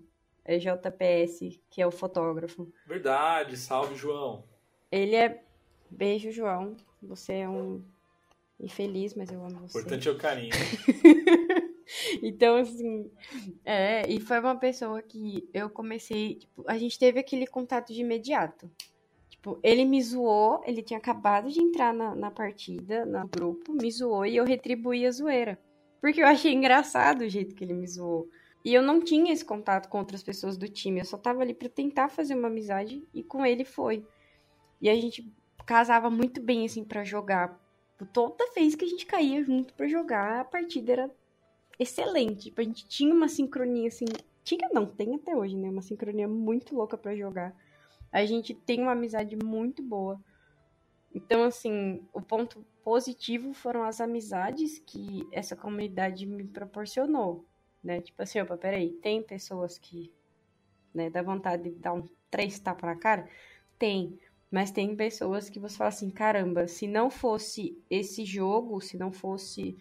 JPS, 0.56 1.60
que 1.68 1.82
é 1.82 1.86
o 1.86 1.90
fotógrafo. 1.90 2.72
Verdade, 2.86 3.56
salve 3.56 3.94
João. 3.94 4.44
Ele 4.90 5.14
é. 5.14 5.42
Beijo, 5.90 6.30
João. 6.30 6.76
Você 7.02 7.34
é 7.34 7.48
um 7.48 7.82
infeliz, 8.58 9.14
mas 9.14 9.30
eu 9.30 9.40
amo 9.44 9.68
você. 9.68 9.78
importante 9.78 10.08
é 10.08 10.10
o 10.10 10.18
carinho. 10.18 10.50
então, 12.22 12.56
assim, 12.56 13.10
é, 13.64 14.08
e 14.08 14.20
foi 14.20 14.40
uma 14.40 14.56
pessoa 14.56 15.00
que 15.02 15.48
eu 15.52 15.70
comecei, 15.70 16.36
tipo, 16.36 16.64
a 16.66 16.76
gente 16.76 16.98
teve 16.98 17.20
aquele 17.20 17.46
contato 17.46 17.92
de 17.92 18.00
imediato. 18.00 18.70
Tipo, 19.28 19.58
ele 19.62 19.84
me 19.84 20.02
zoou, 20.02 20.62
ele 20.66 20.82
tinha 20.82 20.98
acabado 20.98 21.48
de 21.48 21.60
entrar 21.60 21.94
na, 21.94 22.14
na 22.14 22.30
partida, 22.30 23.06
no 23.06 23.26
grupo, 23.28 23.72
me 23.72 23.90
zoou 23.90 24.26
e 24.26 24.36
eu 24.36 24.44
retribuí 24.44 25.06
a 25.06 25.12
zoeira. 25.12 25.58
Porque 26.00 26.20
eu 26.20 26.26
achei 26.26 26.52
engraçado 26.52 27.22
o 27.22 27.28
jeito 27.28 27.54
que 27.54 27.64
ele 27.64 27.74
me 27.74 27.86
zoou. 27.86 28.28
E 28.64 28.74
eu 28.74 28.82
não 28.82 29.00
tinha 29.00 29.32
esse 29.32 29.44
contato 29.44 29.88
com 29.88 29.98
outras 29.98 30.22
pessoas 30.22 30.56
do 30.56 30.68
time, 30.68 31.00
eu 31.00 31.04
só 31.04 31.16
tava 31.16 31.42
ali 31.42 31.54
para 31.54 31.68
tentar 31.68 32.08
fazer 32.08 32.34
uma 32.34 32.48
amizade 32.48 33.06
e 33.14 33.22
com 33.22 33.46
ele 33.46 33.64
foi. 33.64 34.04
E 34.80 34.88
a 34.88 34.94
gente 34.94 35.32
casava 35.64 36.10
muito 36.10 36.40
bem, 36.40 36.64
assim, 36.64 36.84
para 36.84 37.04
jogar. 37.04 37.58
Toda 38.12 38.52
vez 38.54 38.74
que 38.74 38.84
a 38.84 38.88
gente 38.88 39.06
caía 39.06 39.42
junto 39.44 39.74
para 39.74 39.88
jogar, 39.88 40.40
a 40.40 40.44
partida 40.44 40.92
era 40.92 41.10
excelente. 41.78 42.44
Tipo, 42.44 42.60
a 42.60 42.64
gente 42.64 42.86
tinha 42.88 43.12
uma 43.14 43.28
sincronia, 43.28 43.88
assim. 43.88 44.06
Tinha, 44.44 44.68
não, 44.72 44.86
tem 44.86 45.14
até 45.14 45.36
hoje, 45.36 45.56
né? 45.56 45.68
Uma 45.68 45.82
sincronia 45.82 46.28
muito 46.28 46.74
louca 46.74 46.96
para 46.96 47.14
jogar. 47.14 47.54
A 48.10 48.24
gente 48.24 48.54
tem 48.54 48.80
uma 48.80 48.92
amizade 48.92 49.36
muito 49.36 49.82
boa. 49.82 50.20
Então, 51.14 51.42
assim, 51.42 52.02
o 52.12 52.20
ponto 52.20 52.64
positivo 52.84 53.52
foram 53.52 53.82
as 53.82 54.00
amizades 54.00 54.78
que 54.78 55.26
essa 55.32 55.56
comunidade 55.56 56.24
me 56.24 56.44
proporcionou, 56.44 57.44
né? 57.82 58.00
Tipo 58.00 58.22
assim, 58.22 58.40
opa, 58.40 58.56
peraí, 58.56 58.90
tem 58.90 59.22
pessoas 59.22 59.78
que, 59.78 60.12
né, 60.94 61.10
dá 61.10 61.22
vontade 61.22 61.70
de 61.70 61.76
dar 61.76 61.92
um 61.94 62.06
três 62.30 62.58
tapas 62.58 62.90
na 62.90 62.96
cara? 62.96 63.28
Tem. 63.78 64.18
Mas 64.50 64.70
tem 64.70 64.96
pessoas 64.96 65.50
que 65.50 65.60
você 65.60 65.76
fala 65.76 65.88
assim, 65.88 66.10
caramba, 66.10 66.66
se 66.66 66.86
não 66.86 67.10
fosse 67.10 67.76
esse 67.90 68.24
jogo, 68.24 68.80
se 68.80 68.96
não 68.96 69.12
fosse 69.12 69.76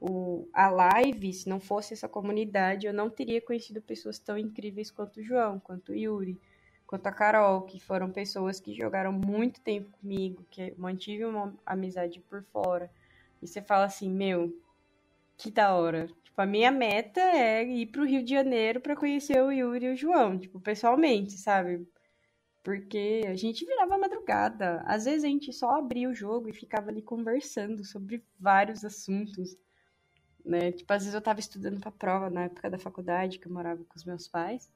o, 0.00 0.48
a 0.52 0.68
live, 0.68 1.32
se 1.32 1.48
não 1.48 1.60
fosse 1.60 1.94
essa 1.94 2.08
comunidade, 2.08 2.86
eu 2.86 2.92
não 2.92 3.08
teria 3.08 3.40
conhecido 3.40 3.80
pessoas 3.80 4.18
tão 4.18 4.36
incríveis 4.36 4.90
quanto 4.90 5.20
o 5.20 5.22
João, 5.22 5.60
quanto 5.60 5.92
o 5.92 5.94
Yuri, 5.94 6.38
quanto 6.86 7.06
a 7.06 7.12
Carol, 7.12 7.62
que 7.62 7.78
foram 7.78 8.10
pessoas 8.10 8.58
que 8.58 8.74
jogaram 8.74 9.12
muito 9.12 9.60
tempo 9.60 9.90
comigo, 10.00 10.44
que 10.50 10.74
mantive 10.76 11.24
uma 11.24 11.54
amizade 11.64 12.20
por 12.20 12.42
fora. 12.44 12.90
E 13.40 13.46
você 13.46 13.62
fala 13.62 13.84
assim, 13.84 14.10
meu, 14.10 14.52
que 15.38 15.50
da 15.50 15.74
hora. 15.74 16.08
Tipo, 16.24 16.42
a 16.42 16.46
minha 16.46 16.70
meta 16.70 17.20
é 17.20 17.64
ir 17.64 17.86
pro 17.86 18.04
Rio 18.04 18.22
de 18.24 18.30
Janeiro 18.30 18.80
para 18.80 18.96
conhecer 18.96 19.40
o 19.42 19.52
Yuri 19.52 19.86
e 19.86 19.92
o 19.92 19.96
João, 19.96 20.36
tipo, 20.38 20.60
pessoalmente, 20.60 21.32
sabe? 21.32 21.88
Porque 22.62 23.22
a 23.26 23.34
gente 23.34 23.64
virava 23.64 23.96
madrugada. 23.96 24.82
Às 24.84 25.04
vezes 25.04 25.24
a 25.24 25.28
gente 25.28 25.52
só 25.52 25.78
abria 25.78 26.10
o 26.10 26.14
jogo 26.14 26.48
e 26.48 26.52
ficava 26.52 26.90
ali 26.90 27.00
conversando 27.00 27.84
sobre 27.84 28.22
vários 28.38 28.84
assuntos. 28.84 29.56
Né? 30.44 30.72
Tipo, 30.72 30.92
às 30.92 31.02
vezes 31.02 31.14
eu 31.14 31.20
tava 31.20 31.40
estudando 31.40 31.80
pra 31.80 31.90
prova 31.92 32.28
na 32.28 32.44
época 32.44 32.68
da 32.68 32.78
faculdade, 32.78 33.38
que 33.38 33.46
eu 33.46 33.52
morava 33.52 33.82
com 33.84 33.96
os 33.96 34.04
meus 34.04 34.28
pais. 34.28 34.70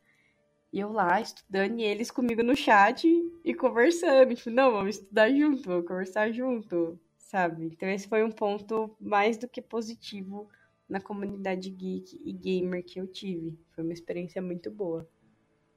E 0.72 0.81
eu 0.81 0.90
lá 0.90 1.20
estudando 1.20 1.79
e 1.81 1.83
eles 1.83 2.11
comigo 2.11 2.42
no 2.42 2.57
chat 2.57 3.07
e 3.44 3.55
conversando. 3.55 4.35
Tipo, 4.35 4.51
não, 4.51 4.72
vamos 4.72 4.96
estudar 4.96 5.31
junto, 5.31 5.68
vamos 5.68 5.87
conversar 5.87 6.33
junto, 6.33 6.98
sabe? 7.33 7.64
Então 7.64 7.88
esse 7.88 8.07
foi 8.07 8.23
um 8.23 8.31
ponto 8.31 8.95
mais 9.01 9.38
do 9.38 9.49
que 9.49 9.62
positivo 9.62 10.51
na 10.87 11.01
comunidade 11.01 11.71
geek 11.71 12.21
e 12.23 12.31
gamer 12.31 12.85
que 12.85 13.01
eu 13.01 13.07
tive. 13.07 13.59
Foi 13.75 13.83
uma 13.83 13.95
experiência 13.95 14.42
muito 14.42 14.71
boa. 14.71 15.09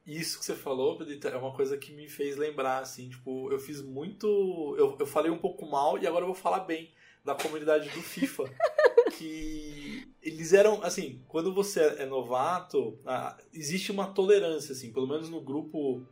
Isso 0.06 0.38
que 0.38 0.46
você 0.46 0.54
falou, 0.54 0.98
Pedrita, 0.98 1.30
é 1.30 1.38
uma 1.38 1.56
coisa 1.56 1.78
que 1.78 1.94
me 1.94 2.08
fez 2.10 2.36
lembrar, 2.36 2.80
assim, 2.80 3.10
tipo, 3.10 3.50
eu 3.52 3.58
fiz 3.58 3.82
muito. 3.82 4.76
Eu, 4.78 4.98
eu 5.00 5.08
falei 5.08 5.32
um 5.32 5.38
pouco 5.38 5.66
mal 5.66 5.98
e 5.98 6.06
agora 6.06 6.24
eu 6.24 6.28
vou 6.28 6.36
falar 6.36 6.60
bem 6.60 6.92
da 7.24 7.34
comunidade 7.34 7.90
do 7.90 8.02
FIFA. 8.02 8.44
que 9.18 10.06
eles 10.22 10.52
eram, 10.52 10.84
assim, 10.84 11.24
quando 11.28 11.54
você 11.54 11.80
é 11.98 12.06
novato, 12.06 13.00
existe 13.54 13.92
uma 13.92 14.08
tolerância, 14.08 14.74
assim, 14.74 14.92
pelo 14.92 15.08
menos 15.08 15.30
no 15.30 15.40
grupo 15.42 16.06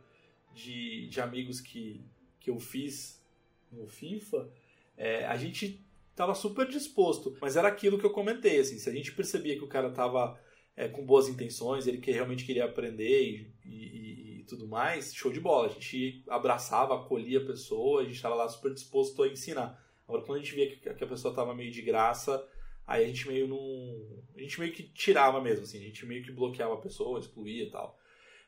de, 0.54 1.06
de 1.08 1.20
amigos 1.20 1.60
que, 1.60 2.00
que 2.40 2.50
eu 2.50 2.58
fiz 2.58 3.22
no 3.70 3.86
FIFA, 3.86 4.48
é, 4.96 5.26
a 5.26 5.36
gente 5.36 5.84
tava 6.14 6.34
super 6.34 6.68
disposto, 6.68 7.36
mas 7.40 7.56
era 7.56 7.68
aquilo 7.68 7.98
que 7.98 8.06
eu 8.06 8.10
comentei, 8.10 8.60
assim, 8.60 8.78
se 8.78 8.88
a 8.88 8.92
gente 8.92 9.12
percebia 9.12 9.56
que 9.56 9.64
o 9.64 9.68
cara 9.68 9.90
tava 9.90 10.38
é, 10.76 10.88
com 10.88 11.04
boas 11.04 11.28
intenções, 11.28 11.86
ele 11.86 11.98
que 11.98 12.10
realmente 12.10 12.44
queria 12.44 12.64
aprender 12.64 13.22
e, 13.22 13.52
e, 13.64 14.40
e, 14.40 14.44
tudo 14.44 14.66
mais, 14.66 15.14
show 15.14 15.32
de 15.32 15.40
bola. 15.40 15.68
A 15.68 15.70
gente 15.70 16.22
abraçava, 16.28 16.94
acolhia 16.94 17.40
a 17.40 17.46
pessoa, 17.46 18.02
a 18.02 18.04
gente 18.04 18.16
estava 18.16 18.34
lá 18.34 18.48
super 18.48 18.72
disposto 18.72 19.22
a 19.22 19.28
ensinar. 19.28 19.80
Agora, 20.06 20.22
quando 20.24 20.38
a 20.38 20.42
gente 20.42 20.54
via 20.54 20.68
que, 20.68 20.76
que 20.76 21.04
a 21.04 21.06
pessoa 21.06 21.32
estava 21.32 21.54
meio 21.54 21.70
de 21.70 21.82
graça, 21.82 22.46
aí 22.86 23.04
a 23.04 23.06
gente 23.06 23.26
meio 23.26 23.48
não. 23.48 24.24
A 24.36 24.40
gente 24.40 24.58
meio 24.60 24.72
que 24.72 24.82
tirava 24.82 25.40
mesmo, 25.40 25.64
assim, 25.64 25.78
a 25.78 25.82
gente 25.82 26.04
meio 26.06 26.22
que 26.24 26.32
bloqueava 26.32 26.74
a 26.74 26.78
pessoa, 26.80 27.18
excluía 27.18 27.64
e 27.64 27.70
tal. 27.70 27.98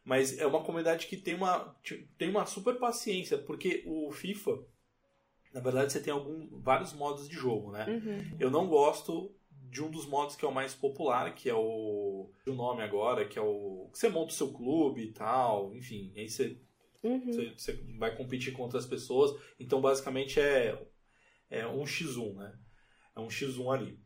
Mas 0.05 0.39
é 0.39 0.47
uma 0.47 0.63
comunidade 0.63 1.07
que 1.07 1.17
tem 1.17 1.35
uma, 1.35 1.77
tem 2.17 2.29
uma 2.31 2.47
super 2.47 2.77
paciência, 2.77 3.39
porque 3.39 3.83
o 3.87 4.13
FIFA, 4.13 4.59
na 5.57 5.63
verdade, 5.63 5.91
você 5.91 6.01
tem 6.01 6.13
algum, 6.13 6.61
vários 6.61 6.93
modos 6.93 7.27
de 7.27 7.35
jogo, 7.35 7.73
né? 7.73 7.87
Uhum. 7.89 8.37
Eu 8.39 8.51
não 8.51 8.69
gosto 8.69 9.35
de 9.51 9.83
um 9.83 9.91
dos 9.91 10.05
modos 10.05 10.37
que 10.37 10.45
é 10.45 10.49
o 10.49 10.53
mais 10.53 10.75
popular, 10.75 11.35
que 11.35 11.49
é 11.49 11.55
o. 11.55 12.31
o 12.47 12.53
nome 12.53 12.83
agora, 12.83 13.27
que 13.27 13.39
é 13.39 13.43
o. 13.43 13.89
que 13.91 13.99
você 13.99 14.11
monta 14.11 14.33
o 14.33 14.37
seu 14.37 14.53
clube 14.53 15.03
e 15.03 15.13
tal, 15.15 15.75
enfim, 15.75 16.13
aí 16.15 16.29
você, 16.29 16.61
Uhum. 17.03 17.25
você, 17.25 17.55
você 17.57 17.73
vai 17.99 18.15
competir 18.15 18.53
com 18.53 18.65
outras 18.65 18.85
pessoas. 18.85 19.35
Então, 19.59 19.81
basicamente, 19.81 20.39
é, 20.39 20.79
é 21.49 21.67
um 21.67 21.85
x1, 21.85 22.35
né? 22.35 22.53
É 23.17 23.21
um 23.21 23.29
x1 23.29 23.75
ali. 23.75 23.99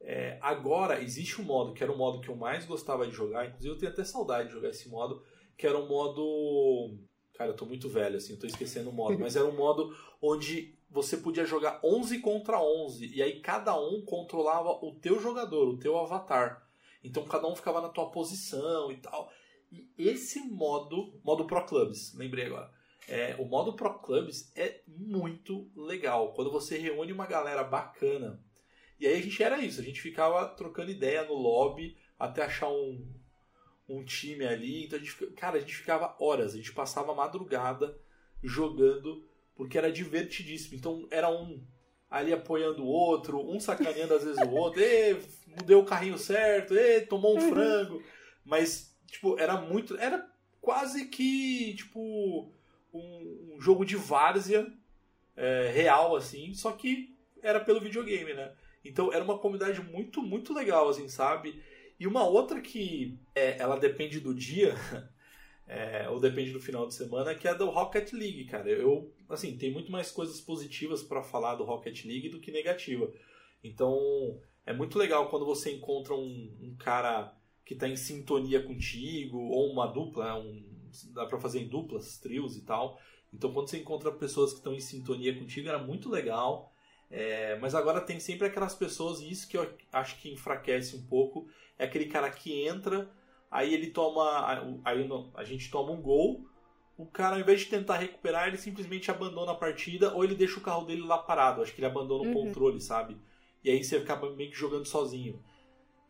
É, 0.00 0.36
agora, 0.42 1.00
existe 1.00 1.40
um 1.40 1.44
modo, 1.44 1.74
que 1.74 1.82
era 1.84 1.92
o 1.92 1.96
modo 1.96 2.20
que 2.20 2.28
eu 2.28 2.34
mais 2.34 2.66
gostava 2.66 3.06
de 3.06 3.12
jogar, 3.14 3.46
inclusive 3.46 3.72
eu 3.72 3.78
tenho 3.78 3.92
até 3.92 4.02
saudade 4.02 4.48
de 4.48 4.54
jogar 4.54 4.70
esse 4.70 4.88
modo, 4.88 5.22
que 5.56 5.64
era 5.64 5.78
um 5.78 5.86
modo. 5.86 6.98
Cara, 7.34 7.52
eu 7.52 7.56
tô 7.56 7.66
muito 7.66 7.88
velho, 7.88 8.16
assim, 8.16 8.32
eu 8.32 8.38
tô 8.40 8.48
esquecendo 8.48 8.90
o 8.90 8.92
modo, 8.92 9.16
mas 9.20 9.36
era 9.36 9.46
um 9.46 9.56
modo 9.56 9.94
onde 10.20 10.76
você 10.90 11.16
podia 11.16 11.44
jogar 11.44 11.80
11 11.84 12.20
contra 12.20 12.60
11, 12.60 13.14
e 13.14 13.22
aí 13.22 13.40
cada 13.40 13.78
um 13.78 14.02
controlava 14.02 14.70
o 14.70 14.94
teu 14.94 15.20
jogador, 15.20 15.68
o 15.68 15.78
teu 15.78 15.98
avatar. 15.98 16.66
Então 17.04 17.24
cada 17.24 17.46
um 17.46 17.54
ficava 17.54 17.80
na 17.80 17.88
tua 17.88 18.10
posição 18.10 18.90
e 18.90 18.96
tal. 18.96 19.30
E 19.70 19.88
esse 19.98 20.40
modo, 20.40 21.20
modo 21.22 21.46
Pro 21.46 21.64
Clubs, 21.66 22.14
lembrei 22.14 22.46
agora. 22.46 22.72
É, 23.06 23.36
o 23.38 23.44
modo 23.44 23.74
Pro 23.74 23.98
Clubs 23.98 24.50
é 24.56 24.82
muito 24.86 25.70
legal. 25.76 26.32
Quando 26.32 26.50
você 26.50 26.78
reúne 26.78 27.12
uma 27.12 27.26
galera 27.26 27.64
bacana. 27.64 28.42
E 28.98 29.06
aí 29.06 29.16
a 29.16 29.22
gente 29.22 29.42
era 29.42 29.58
isso, 29.58 29.80
a 29.80 29.84
gente 29.84 30.00
ficava 30.00 30.46
trocando 30.48 30.90
ideia 30.90 31.22
no 31.24 31.34
lobby 31.34 31.96
até 32.18 32.42
achar 32.42 32.68
um, 32.68 33.06
um 33.88 34.04
time 34.04 34.44
ali. 34.44 34.84
Então 34.84 34.98
a 34.98 35.02
gente, 35.02 35.14
cara, 35.32 35.58
a 35.58 35.60
gente 35.60 35.74
ficava 35.74 36.16
horas, 36.18 36.54
a 36.54 36.56
gente 36.56 36.72
passava 36.72 37.12
a 37.12 37.14
madrugada 37.14 37.96
jogando, 38.42 39.27
porque 39.58 39.76
era 39.76 39.90
divertidíssimo. 39.90 40.76
Então 40.76 41.06
era 41.10 41.28
um 41.28 41.60
ali 42.08 42.32
apoiando 42.32 42.84
o 42.84 42.86
outro, 42.86 43.38
um 43.38 43.60
sacaneando 43.60 44.14
às 44.14 44.24
vezes 44.24 44.40
o 44.40 44.50
outro, 44.52 44.80
e 44.80 45.20
mudei 45.46 45.76
o 45.76 45.84
carrinho 45.84 46.16
certo, 46.16 46.74
e 46.74 47.02
tomou 47.02 47.36
um 47.36 47.50
frango. 47.50 48.02
Mas, 48.44 48.96
tipo, 49.06 49.38
era 49.38 49.60
muito. 49.60 49.98
Era 49.98 50.26
quase 50.60 51.06
que, 51.06 51.74
tipo, 51.74 52.50
um, 52.94 53.56
um 53.56 53.60
jogo 53.60 53.84
de 53.84 53.96
várzea 53.96 54.72
é, 55.36 55.70
real, 55.74 56.16
assim, 56.16 56.54
só 56.54 56.72
que 56.72 57.14
era 57.42 57.60
pelo 57.60 57.80
videogame, 57.80 58.32
né? 58.32 58.52
Então 58.84 59.12
era 59.12 59.24
uma 59.24 59.38
comunidade 59.38 59.82
muito, 59.82 60.22
muito 60.22 60.54
legal, 60.54 60.88
assim, 60.88 61.08
sabe? 61.08 61.60
E 61.98 62.06
uma 62.06 62.24
outra 62.24 62.60
que 62.60 63.18
é, 63.34 63.58
ela 63.58 63.76
depende 63.76 64.20
do 64.20 64.32
dia, 64.32 64.74
é, 65.68 66.08
ou 66.08 66.18
depende 66.18 66.50
do 66.50 66.60
final 66.60 66.86
de 66.88 66.94
semana, 66.94 67.34
que 67.34 67.46
é 67.46 67.54
do 67.54 67.68
Rocket 67.68 68.12
League, 68.14 68.46
cara. 68.46 68.70
Eu, 68.70 69.12
assim, 69.28 69.56
tem 69.56 69.70
muito 69.70 69.92
mais 69.92 70.10
coisas 70.10 70.40
positivas 70.40 71.02
para 71.02 71.22
falar 71.22 71.56
do 71.56 71.64
Rocket 71.64 72.06
League 72.06 72.30
do 72.30 72.40
que 72.40 72.50
negativa. 72.50 73.12
Então 73.62 74.40
é 74.64 74.72
muito 74.72 74.98
legal 74.98 75.28
quando 75.28 75.44
você 75.44 75.70
encontra 75.70 76.14
um, 76.14 76.56
um 76.60 76.74
cara 76.78 77.34
que 77.66 77.74
está 77.74 77.86
em 77.86 77.96
sintonia 77.96 78.62
contigo, 78.62 79.38
ou 79.38 79.70
uma 79.70 79.86
dupla, 79.86 80.38
um, 80.38 80.64
dá 81.12 81.26
para 81.26 81.38
fazer 81.38 81.60
em 81.60 81.68
duplas, 81.68 82.16
trios 82.16 82.56
e 82.56 82.62
tal. 82.62 82.98
Então 83.32 83.52
quando 83.52 83.68
você 83.68 83.76
encontra 83.76 84.10
pessoas 84.10 84.52
que 84.52 84.58
estão 84.58 84.72
em 84.72 84.80
sintonia 84.80 85.38
contigo, 85.38 85.68
era 85.68 85.78
muito 85.78 86.08
legal. 86.08 86.72
É, 87.10 87.58
mas 87.58 87.74
agora 87.74 88.00
tem 88.00 88.18
sempre 88.20 88.46
aquelas 88.46 88.74
pessoas, 88.74 89.20
e 89.20 89.30
isso 89.30 89.48
que 89.48 89.56
eu 89.56 89.70
acho 89.92 90.18
que 90.20 90.30
enfraquece 90.30 90.96
um 90.96 91.06
pouco, 91.06 91.48
é 91.78 91.84
aquele 91.84 92.06
cara 92.06 92.30
que 92.30 92.66
entra, 92.66 93.10
aí 93.50 93.74
ele 93.74 93.90
toma. 93.90 94.80
Aí 94.84 95.08
a 95.34 95.44
gente 95.44 95.70
toma 95.70 95.92
um 95.92 96.00
gol, 96.02 96.44
o 96.96 97.06
cara, 97.06 97.36
ao 97.36 97.40
invés 97.40 97.60
de 97.60 97.66
tentar 97.66 97.98
recuperar, 97.98 98.48
ele 98.48 98.56
simplesmente 98.58 99.10
abandona 99.10 99.52
a 99.52 99.56
partida, 99.56 100.14
ou 100.14 100.24
ele 100.24 100.34
deixa 100.34 100.58
o 100.58 100.62
carro 100.62 100.84
dele 100.84 101.02
lá 101.02 101.18
parado. 101.18 101.62
Acho 101.62 101.72
que 101.74 101.80
ele 101.80 101.86
abandona 101.86 102.24
o 102.24 102.26
Uhum. 102.26 102.42
controle, 102.44 102.80
sabe? 102.80 103.16
E 103.64 103.70
aí 103.70 103.82
você 103.82 103.96
acaba 103.96 104.30
meio 104.34 104.50
que 104.50 104.56
jogando 104.56 104.86
sozinho. 104.86 105.42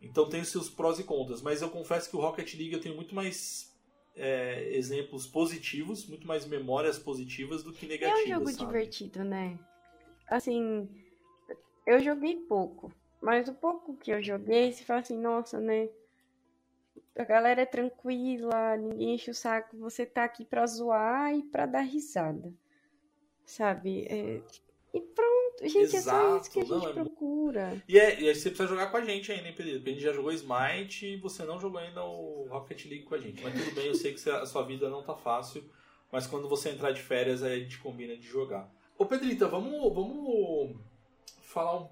Então 0.01 0.29
tem 0.29 0.41
os 0.41 0.49
seus 0.49 0.69
prós 0.69 0.99
e 0.99 1.03
contras, 1.03 1.41
mas 1.41 1.61
eu 1.61 1.69
confesso 1.69 2.09
que 2.09 2.15
o 2.15 2.19
Rocket 2.21 2.53
League 2.55 2.73
eu 2.73 2.81
tenho 2.81 2.95
muito 2.95 3.13
mais 3.13 3.75
é, 4.15 4.73
exemplos 4.75 5.27
positivos, 5.27 6.07
muito 6.07 6.27
mais 6.27 6.45
memórias 6.45 6.97
positivas 6.97 7.63
do 7.63 7.73
que 7.73 7.85
É 7.85 7.87
negativas. 7.87 8.39
um 8.39 8.47
jogo 8.47 8.51
sabe? 8.51 8.67
divertido, 8.73 9.23
né? 9.23 9.57
Assim, 10.27 10.87
eu 11.85 11.99
joguei 11.99 12.35
pouco. 12.35 12.91
Mas 13.21 13.47
o 13.49 13.53
pouco 13.53 13.97
que 13.97 14.11
eu 14.11 14.21
joguei, 14.21 14.71
você 14.71 14.83
fala 14.83 15.01
assim, 15.01 15.17
nossa, 15.17 15.59
né? 15.59 15.89
A 17.19 17.25
galera 17.25 17.61
é 17.61 17.65
tranquila, 17.65 18.77
ninguém 18.77 19.15
enche 19.15 19.31
o 19.31 19.33
saco, 19.33 19.77
você 19.77 20.05
tá 20.05 20.23
aqui 20.23 20.45
pra 20.45 20.65
zoar 20.65 21.33
e 21.33 21.43
pra 21.43 21.65
dar 21.65 21.81
risada. 21.81 22.53
Sabe? 23.45 24.05
É... 24.09 24.41
E 24.93 25.01
pronto, 25.01 25.67
gente, 25.67 25.95
Exato. 25.95 25.97
é 25.97 26.29
só 26.29 26.37
isso 26.37 26.51
que 26.51 26.59
a 26.59 26.63
gente 26.63 26.71
não, 26.71 26.89
é 26.89 26.93
procura. 26.93 27.83
E, 27.87 27.99
é, 27.99 28.21
e 28.21 28.33
você 28.33 28.49
precisa 28.49 28.69
jogar 28.69 28.89
com 28.89 28.97
a 28.97 29.05
gente 29.05 29.31
ainda, 29.31 29.47
hein, 29.47 29.53
Pedro? 29.55 29.73
Porque 29.73 29.89
a 29.89 29.93
gente 29.93 30.01
já 30.01 30.13
jogou 30.13 30.31
Smite 30.31 31.05
e 31.05 31.17
você 31.17 31.43
não 31.43 31.59
jogou 31.59 31.79
ainda 31.79 32.03
o 32.03 32.47
Rocket 32.49 32.85
League 32.85 33.03
com 33.03 33.15
a 33.15 33.19
gente. 33.19 33.43
Mas 33.43 33.53
tudo 33.53 33.75
bem, 33.75 33.87
eu 33.87 33.95
sei 33.95 34.13
que 34.13 34.29
a 34.29 34.45
sua 34.45 34.63
vida 34.63 34.89
não 34.89 35.03
tá 35.03 35.15
fácil, 35.15 35.63
mas 36.11 36.25
quando 36.25 36.49
você 36.49 36.69
entrar 36.69 36.91
de 36.91 37.01
férias, 37.01 37.43
aí 37.43 37.53
a 37.53 37.59
gente 37.59 37.77
combina 37.77 38.15
de 38.15 38.25
jogar. 38.25 38.71
Ô 38.97 39.05
Pedrita, 39.05 39.47
vamos, 39.47 39.93
vamos 39.93 40.75
falar 41.41 41.81
um. 41.81 41.89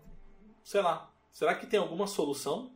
Sei 0.64 0.82
lá. 0.82 1.14
Será 1.32 1.54
que 1.54 1.68
tem 1.68 1.80
alguma 1.80 2.08
solução? 2.08 2.72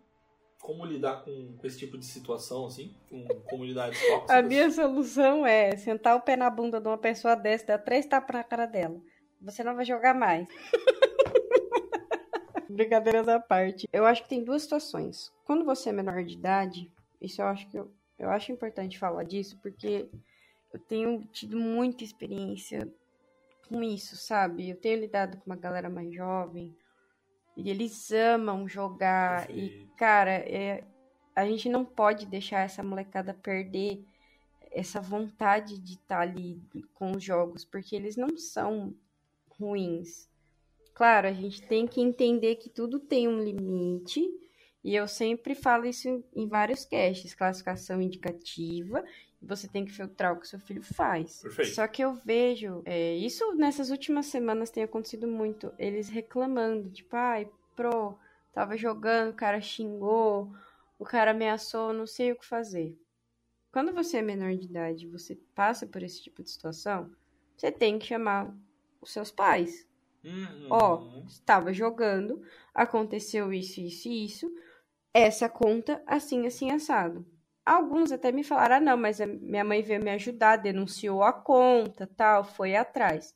Como 0.61 0.85
lidar 0.85 1.23
com, 1.23 1.57
com 1.57 1.67
esse 1.67 1.79
tipo 1.79 1.97
de 1.97 2.05
situação, 2.05 2.67
assim? 2.67 2.95
Com 3.09 3.25
comunidades 3.49 3.99
tóxicas? 4.07 4.29
A 4.29 4.41
minha 4.41 4.69
solução 4.69 5.45
é 5.45 5.75
sentar 5.75 6.15
o 6.15 6.21
pé 6.21 6.35
na 6.35 6.49
bunda 6.49 6.79
de 6.79 6.87
uma 6.87 6.97
pessoa 6.97 7.35
dessa, 7.35 7.65
dar 7.65 7.77
três 7.79 8.05
tapas 8.05 8.35
na 8.35 8.43
cara 8.43 8.65
dela. 8.65 9.01
Você 9.41 9.63
não 9.63 9.75
vai 9.75 9.85
jogar 9.85 10.13
mais. 10.13 10.47
Brincadeiras 12.69 13.27
à 13.27 13.39
parte. 13.39 13.89
Eu 13.91 14.05
acho 14.05 14.23
que 14.23 14.29
tem 14.29 14.43
duas 14.43 14.61
situações. 14.61 15.31
Quando 15.43 15.65
você 15.65 15.89
é 15.89 15.91
menor 15.91 16.23
de 16.23 16.35
idade, 16.35 16.91
isso 17.19 17.41
eu 17.41 17.47
acho 17.47 17.67
que 17.69 17.77
eu, 17.77 17.91
eu 18.17 18.29
acho 18.29 18.51
importante 18.51 18.99
falar 18.99 19.23
disso, 19.23 19.57
porque 19.61 20.07
eu 20.71 20.79
tenho 20.79 21.21
tido 21.31 21.59
muita 21.59 22.03
experiência 22.03 22.87
com 23.67 23.81
isso, 23.81 24.15
sabe? 24.15 24.69
Eu 24.69 24.75
tenho 24.75 24.99
lidado 24.99 25.37
com 25.37 25.49
uma 25.49 25.55
galera 25.55 25.89
mais 25.89 26.13
jovem 26.13 26.75
e 27.55 27.69
eles 27.69 28.11
amam 28.11 28.67
jogar. 28.67 29.49
E, 29.49 29.87
cara, 29.97 30.31
é, 30.31 30.83
a 31.35 31.45
gente 31.45 31.69
não 31.69 31.83
pode 31.85 32.25
deixar 32.25 32.61
essa 32.61 32.83
molecada 32.83 33.33
perder 33.33 34.03
essa 34.71 35.01
vontade 35.01 35.77
de 35.77 35.93
estar 35.93 36.17
tá 36.17 36.21
ali 36.21 36.61
com 36.93 37.11
os 37.11 37.23
jogos, 37.23 37.65
porque 37.65 37.95
eles 37.95 38.15
não 38.15 38.37
são 38.37 38.95
ruins. 39.59 40.29
Claro, 40.93 41.27
a 41.27 41.33
gente 41.33 41.61
tem 41.63 41.85
que 41.85 42.01
entender 42.01 42.55
que 42.55 42.69
tudo 42.69 42.99
tem 42.99 43.27
um 43.27 43.43
limite, 43.43 44.21
e 44.83 44.95
eu 44.95 45.07
sempre 45.07 45.53
falo 45.53 45.85
isso 45.85 46.23
em 46.33 46.47
vários 46.47 46.85
casts, 46.85 47.35
classificação 47.35 48.01
indicativa, 48.01 49.03
você 49.41 49.67
tem 49.67 49.83
que 49.83 49.91
filtrar 49.91 50.33
o 50.33 50.39
que 50.39 50.47
seu 50.47 50.59
filho 50.59 50.83
faz. 50.83 51.41
Perfeito. 51.41 51.73
Só 51.73 51.87
que 51.87 52.03
eu 52.03 52.13
vejo, 52.13 52.81
é, 52.85 53.15
isso 53.15 53.53
nessas 53.55 53.89
últimas 53.89 54.27
semanas 54.27 54.69
tem 54.69 54.83
acontecido 54.83 55.27
muito, 55.27 55.73
eles 55.79 56.09
reclamando, 56.09 56.89
tipo, 56.89 57.15
ai, 57.15 57.49
pro, 57.75 58.17
tava 58.53 58.77
jogando, 58.77 59.31
o 59.31 59.35
cara 59.35 59.59
xingou, 59.59 60.53
o 60.99 61.03
cara 61.03 61.31
ameaçou, 61.31 61.91
não 61.91 62.05
sei 62.05 62.31
o 62.31 62.35
que 62.35 62.45
fazer. 62.45 62.95
Quando 63.71 63.93
você 63.93 64.17
é 64.17 64.21
menor 64.21 64.53
de 64.53 64.65
idade, 64.65 65.07
você 65.07 65.35
passa 65.55 65.87
por 65.87 66.03
esse 66.03 66.21
tipo 66.21 66.43
de 66.43 66.51
situação, 66.51 67.09
você 67.57 67.71
tem 67.71 67.97
que 67.97 68.05
chamar 68.05 68.53
os 69.01 69.11
seus 69.11 69.31
pais. 69.31 69.87
Uhum. 70.23 70.67
Ó, 70.69 71.23
estava 71.25 71.73
jogando, 71.73 72.43
aconteceu 72.73 73.51
isso, 73.51 73.81
isso 73.81 74.07
e 74.07 74.25
isso. 74.25 74.53
Essa 75.13 75.49
conta, 75.49 76.01
assim, 76.05 76.45
assim, 76.45 76.71
assado. 76.71 77.25
Alguns 77.65 78.11
até 78.11 78.31
me 78.31 78.43
falaram, 78.43 78.77
ah, 78.77 78.79
não, 78.79 78.97
mas 78.97 79.19
minha 79.19 79.63
mãe 79.63 79.81
veio 79.81 80.03
me 80.03 80.11
ajudar, 80.11 80.57
denunciou 80.57 81.23
a 81.23 81.31
conta, 81.31 82.07
tal, 82.07 82.43
foi 82.43 82.75
atrás. 82.75 83.35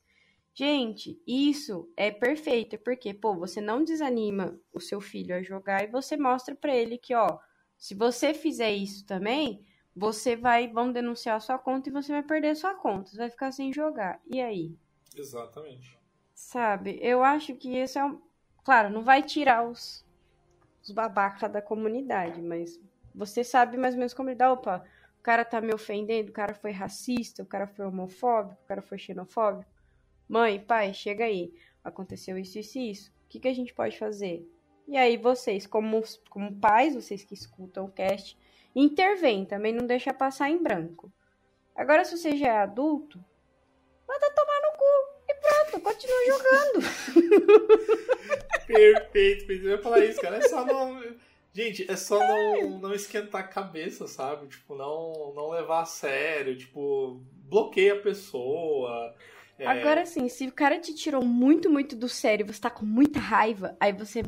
Gente, 0.53 1.21
isso 1.28 1.91
é 1.97 2.09
perfeito, 2.09 2.78
porque, 2.80 3.13
pô, 3.13 3.36
você 3.36 3.59
não 3.59 3.84
desanima 3.84 4.57
o 4.73 4.80
seu 4.80 5.01
filho 5.01 5.36
a 5.36 5.43
jogar 5.43 5.84
e 5.84 5.91
você 5.91 6.15
mostra 6.15 6.55
para 6.55 6.73
ele 6.73 6.97
que, 6.97 7.13
ó, 7.13 7.39
se 7.78 7.93
você 7.93 8.34
fizer 8.34 8.71
isso 8.71 9.05
também, 9.05 9.65
você 9.95 10.36
vai, 10.36 10.67
vão 10.67 10.91
denunciar 10.91 11.36
a 11.36 11.39
sua 11.41 11.57
conta 11.57 11.89
e 11.89 11.91
você 11.91 12.11
vai 12.11 12.23
perder 12.23 12.49
a 12.49 12.55
sua 12.55 12.73
conta, 12.73 13.11
você 13.11 13.17
vai 13.17 13.30
ficar 13.30 13.51
sem 13.51 13.71
jogar. 13.71 14.19
E 14.26 14.41
aí? 14.41 14.76
Exatamente. 15.15 15.97
Sabe? 16.34 16.99
Eu 17.01 17.23
acho 17.23 17.55
que 17.55 17.78
isso 17.78 17.99
é 17.99 18.05
um. 18.05 18.21
Claro, 18.63 18.89
não 18.89 19.03
vai 19.03 19.23
tirar 19.23 19.67
os, 19.67 20.05
os 20.82 20.91
babacas 20.91 21.51
da 21.51 21.61
comunidade, 21.61 22.41
mas 22.41 22.80
você 23.16 23.43
sabe 23.43 23.78
mais 23.78 23.93
ou 23.93 23.99
menos 23.99 24.13
como 24.13 24.30
lidar. 24.30 24.51
Opa, 24.51 24.84
o 25.20 25.24
cara 25.24 25.45
tá 25.45 25.61
me 25.61 25.74
ofendendo, 25.74 26.30
o 26.30 26.34
cara 26.34 26.53
foi 26.53 26.72
racista, 26.72 27.43
o 27.43 27.45
cara 27.45 27.68
foi 27.68 27.86
homofóbico, 27.86 28.61
o 28.63 28.68
cara 28.68 28.82
foi 28.82 28.97
xenofóbico. 28.97 29.72
Mãe, 30.28 30.59
pai, 30.59 30.93
chega 30.93 31.26
aí. 31.26 31.53
Aconteceu 31.84 32.38
isso, 32.38 32.59
isso 32.59 32.78
e 32.78 32.91
isso. 32.91 33.11
O 33.26 33.30
que, 33.30 33.39
que 33.39 33.47
a 33.47 33.53
gente 33.53 33.74
pode 33.74 33.97
fazer? 33.97 34.47
E 34.88 34.97
aí 34.97 35.18
vocês, 35.18 35.66
como, 35.66 36.03
como 36.30 36.55
pais, 36.59 36.95
vocês 36.95 37.24
que 37.24 37.34
escutam 37.34 37.86
o 37.86 37.91
cast, 37.91 38.38
intervém 38.76 39.45
também, 39.45 39.74
não 39.74 39.86
deixa 39.88 40.13
passar 40.13 40.49
em 40.49 40.61
branco. 40.61 41.11
Agora, 41.76 42.05
se 42.05 42.18
você 42.18 42.36
já 42.36 42.47
é 42.47 42.57
adulto, 42.59 43.24
manda 44.07 44.32
tomar 44.32 44.61
no 44.61 44.78
cu 44.78 45.16
pronto, 45.45 45.80
continua 45.82 46.26
jogando. 46.26 46.80
Perfeito, 48.68 49.51
eu 49.51 49.72
ia 49.72 49.82
falar 49.82 50.03
isso, 50.03 50.22
cara. 50.22 50.38
É 50.38 50.47
só 50.47 50.66
não. 50.66 51.01
Gente, 51.55 51.89
é 51.89 51.95
só 51.95 52.19
não, 52.19 52.79
não 52.79 52.93
esquentar 52.93 53.39
a 53.39 53.47
cabeça, 53.47 54.07
sabe? 54.07 54.45
Tipo, 54.47 54.75
não, 54.75 55.31
não 55.33 55.51
levar 55.51 55.83
a 55.83 55.85
sério, 55.85 56.57
tipo, 56.57 57.21
bloqueia 57.47 57.93
a 57.93 58.01
pessoa. 58.01 59.15
É... 59.57 59.65
Agora 59.65 60.05
sim, 60.05 60.27
se 60.27 60.45
o 60.47 60.51
cara 60.51 60.77
te 60.81 60.93
tirou 60.93 61.23
muito, 61.23 61.69
muito 61.69 61.95
do 61.95 62.09
sério, 62.09 62.45
você 62.45 62.59
tá 62.59 62.69
com 62.69 62.85
muita 62.85 63.21
raiva, 63.21 63.73
aí 63.79 63.93
você 63.93 64.21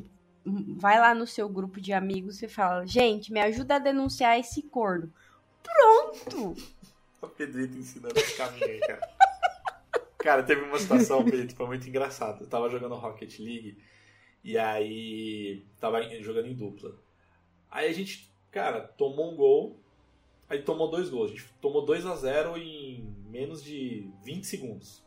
vai 0.45 0.97
lá 1.01 1.13
no 1.13 1.28
seu 1.28 1.49
grupo 1.49 1.82
de 1.82 1.91
amigos 1.91 2.41
e 2.41 2.47
fala, 2.47 2.86
gente, 2.86 3.34
me 3.34 3.41
ajuda 3.41 3.75
a 3.75 3.80
denunciar 3.80 4.39
esse 4.39 4.61
corno. 4.61 5.11
Pronto! 5.61 6.55
A 7.21 7.28
Pedrita 7.28 7.78
ensinando 7.78 8.17
esse 8.17 8.38
caminho 8.38 8.67
aí, 8.67 8.80
cara. 8.80 9.01
Cara, 10.19 10.43
teve 10.43 10.61
uma 10.61 10.80
situação, 10.80 11.25
Pedro, 11.25 11.55
foi 11.55 11.67
muito 11.67 11.88
engraçada. 11.88 12.41
Eu 12.41 12.47
tava 12.47 12.69
jogando 12.69 12.95
Rocket 12.95 13.39
League 13.39 13.78
e 14.43 14.57
aí 14.57 15.65
tava 15.80 16.01
jogando 16.21 16.47
em 16.47 16.55
dupla. 16.55 16.95
Aí 17.70 17.89
a 17.89 17.93
gente, 17.93 18.32
cara, 18.51 18.82
tomou 18.82 19.32
um 19.32 19.36
gol, 19.36 19.80
aí 20.49 20.61
tomou 20.61 20.89
dois 20.89 21.09
gols. 21.09 21.32
A 21.32 21.34
gente 21.34 21.49
tomou 21.61 21.86
2 21.86 22.05
a 22.05 22.15
0 22.15 22.57
em 22.57 23.03
menos 23.30 23.63
de 23.63 24.09
20 24.24 24.45
segundos. 24.45 25.03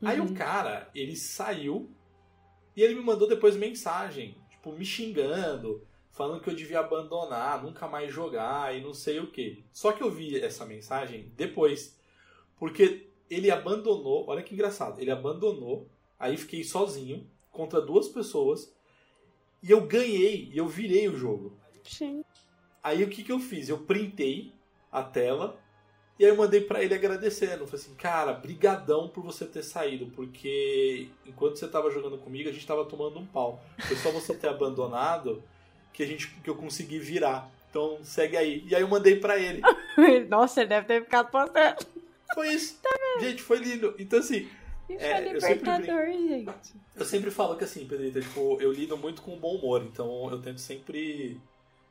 Uhum. 0.00 0.08
Aí 0.08 0.20
o 0.20 0.24
uhum. 0.24 0.34
cara, 0.34 0.90
ele 0.94 1.16
saiu 1.16 1.90
e 2.74 2.82
ele 2.82 2.94
me 2.94 3.02
mandou 3.02 3.28
depois 3.28 3.56
mensagem, 3.56 4.36
tipo, 4.48 4.72
me 4.72 4.84
xingando, 4.84 5.86
falando 6.10 6.40
que 6.40 6.48
eu 6.48 6.54
devia 6.54 6.80
abandonar, 6.80 7.62
nunca 7.62 7.86
mais 7.86 8.12
jogar 8.12 8.76
e 8.76 8.82
não 8.82 8.94
sei 8.94 9.20
o 9.20 9.30
que. 9.30 9.64
Só 9.72 9.92
que 9.92 10.02
eu 10.02 10.10
vi 10.10 10.38
essa 10.38 10.64
mensagem 10.64 11.32
depois, 11.36 11.98
porque 12.56 13.10
ele 13.28 13.50
abandonou, 13.50 14.26
olha 14.28 14.42
que 14.42 14.54
engraçado, 14.54 15.00
ele 15.00 15.10
abandonou, 15.10 15.88
aí 16.18 16.36
fiquei 16.36 16.64
sozinho 16.64 17.26
contra 17.50 17.80
duas 17.80 18.08
pessoas 18.08 18.74
e 19.62 19.70
eu 19.70 19.82
ganhei, 19.82 20.50
e 20.52 20.58
eu 20.58 20.66
virei 20.66 21.08
o 21.08 21.16
jogo. 21.16 21.56
Sim. 21.84 22.24
Aí 22.82 23.02
o 23.04 23.08
que, 23.08 23.22
que 23.22 23.32
eu 23.32 23.38
fiz? 23.38 23.68
Eu 23.68 23.78
printei 23.78 24.52
a 24.90 25.02
tela 25.02 25.58
e 26.20 26.24
aí 26.24 26.30
eu 26.30 26.36
mandei 26.36 26.60
para 26.60 26.82
ele 26.82 26.94
agradecendo. 26.94 27.66
Falei 27.66 27.82
assim, 27.82 27.94
cara, 27.94 28.34
brigadão 28.34 29.08
por 29.08 29.24
você 29.24 29.46
ter 29.46 29.62
saído, 29.62 30.06
porque 30.14 31.08
enquanto 31.26 31.56
você 31.56 31.66
tava 31.66 31.90
jogando 31.90 32.18
comigo, 32.18 32.48
a 32.48 32.52
gente 32.52 32.66
tava 32.66 32.84
tomando 32.84 33.18
um 33.18 33.24
pau. 33.24 33.62
Foi 33.78 33.96
só 33.96 34.10
você 34.10 34.34
ter 34.34 34.48
abandonado 34.48 35.42
que 35.94 36.02
a 36.02 36.06
gente 36.06 36.28
que 36.28 36.50
eu 36.50 36.54
consegui 36.54 36.98
virar. 36.98 37.50
Então 37.70 37.98
segue 38.02 38.36
aí. 38.36 38.62
E 38.66 38.74
aí 38.74 38.82
eu 38.82 38.88
mandei 38.88 39.16
para 39.16 39.38
ele. 39.38 39.62
Nossa, 40.28 40.60
ele 40.60 40.68
deve 40.68 40.86
ter 40.86 41.02
ficado 41.02 41.30
postando. 41.30 41.86
Foi 42.34 42.48
isso. 42.48 42.78
Tá 42.82 42.90
gente, 43.20 43.42
foi 43.42 43.58
lindo. 43.58 43.94
Então, 43.98 44.18
assim. 44.18 44.46
Isso 44.90 45.04
é, 45.04 45.12
é 45.12 45.32
libertador, 45.32 45.88
eu 45.88 46.12
sempre, 46.12 46.28
gente. 46.28 46.74
Eu 46.96 47.04
sempre 47.04 47.30
falo 47.30 47.56
que 47.56 47.62
assim, 47.62 47.86
Pedrita, 47.86 48.20
tipo, 48.20 48.60
eu 48.60 48.72
lido 48.72 48.96
muito 48.96 49.22
com 49.22 49.38
bom 49.38 49.54
humor, 49.54 49.82
então 49.82 50.28
eu 50.30 50.42
tento 50.42 50.60
sempre 50.60 51.40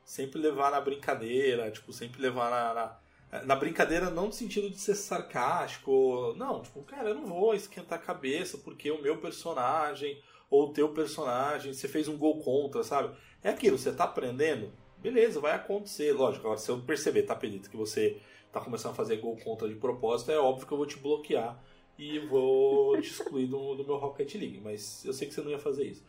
sempre 0.04 0.40
levar 0.40 0.70
na 0.70 0.80
brincadeira, 0.80 1.70
tipo, 1.70 1.92
sempre 1.92 2.20
levar 2.20 2.50
na, 2.50 2.98
na, 3.32 3.44
na, 3.44 3.56
brincadeira 3.56 4.10
não 4.10 4.26
no 4.26 4.32
sentido 4.32 4.68
de 4.68 4.76
ser 4.76 4.96
sarcástico, 4.96 6.34
não, 6.36 6.60
tipo, 6.62 6.82
cara, 6.82 7.10
eu 7.10 7.14
não 7.14 7.26
vou 7.26 7.54
esquentar 7.54 7.98
a 7.98 8.02
cabeça 8.02 8.58
porque 8.58 8.90
o 8.90 9.00
meu 9.00 9.18
personagem 9.18 10.20
ou 10.50 10.68
o 10.68 10.72
teu 10.72 10.88
personagem, 10.88 11.72
você 11.72 11.86
fez 11.86 12.08
um 12.08 12.18
gol 12.18 12.40
contra, 12.40 12.82
sabe? 12.82 13.16
É 13.42 13.50
aquilo, 13.50 13.78
você 13.78 13.92
tá 13.92 14.04
aprendendo, 14.04 14.72
beleza, 14.98 15.40
vai 15.40 15.52
acontecer, 15.52 16.12
lógico, 16.12 16.44
agora 16.44 16.58
se 16.58 16.68
eu 16.68 16.80
perceber, 16.80 17.22
tá, 17.22 17.36
Pedrita, 17.36 17.70
que 17.70 17.76
você 17.76 18.20
tá 18.52 18.60
começando 18.60 18.92
a 18.92 18.96
fazer 18.96 19.18
gol 19.18 19.36
contra 19.36 19.68
de 19.68 19.76
propósito, 19.76 20.32
é 20.32 20.38
óbvio 20.38 20.66
que 20.66 20.72
eu 20.72 20.78
vou 20.78 20.86
te 20.86 20.98
bloquear 20.98 21.56
e 22.00 22.18
vou 22.18 22.98
te 22.98 23.10
excluir 23.10 23.46
do, 23.46 23.74
do 23.74 23.84
meu 23.84 23.98
Rocket 23.98 24.34
League. 24.36 24.58
Mas 24.64 25.04
eu 25.04 25.12
sei 25.12 25.28
que 25.28 25.34
você 25.34 25.42
não 25.42 25.50
ia 25.50 25.58
fazer 25.58 25.84
isso. 25.84 26.02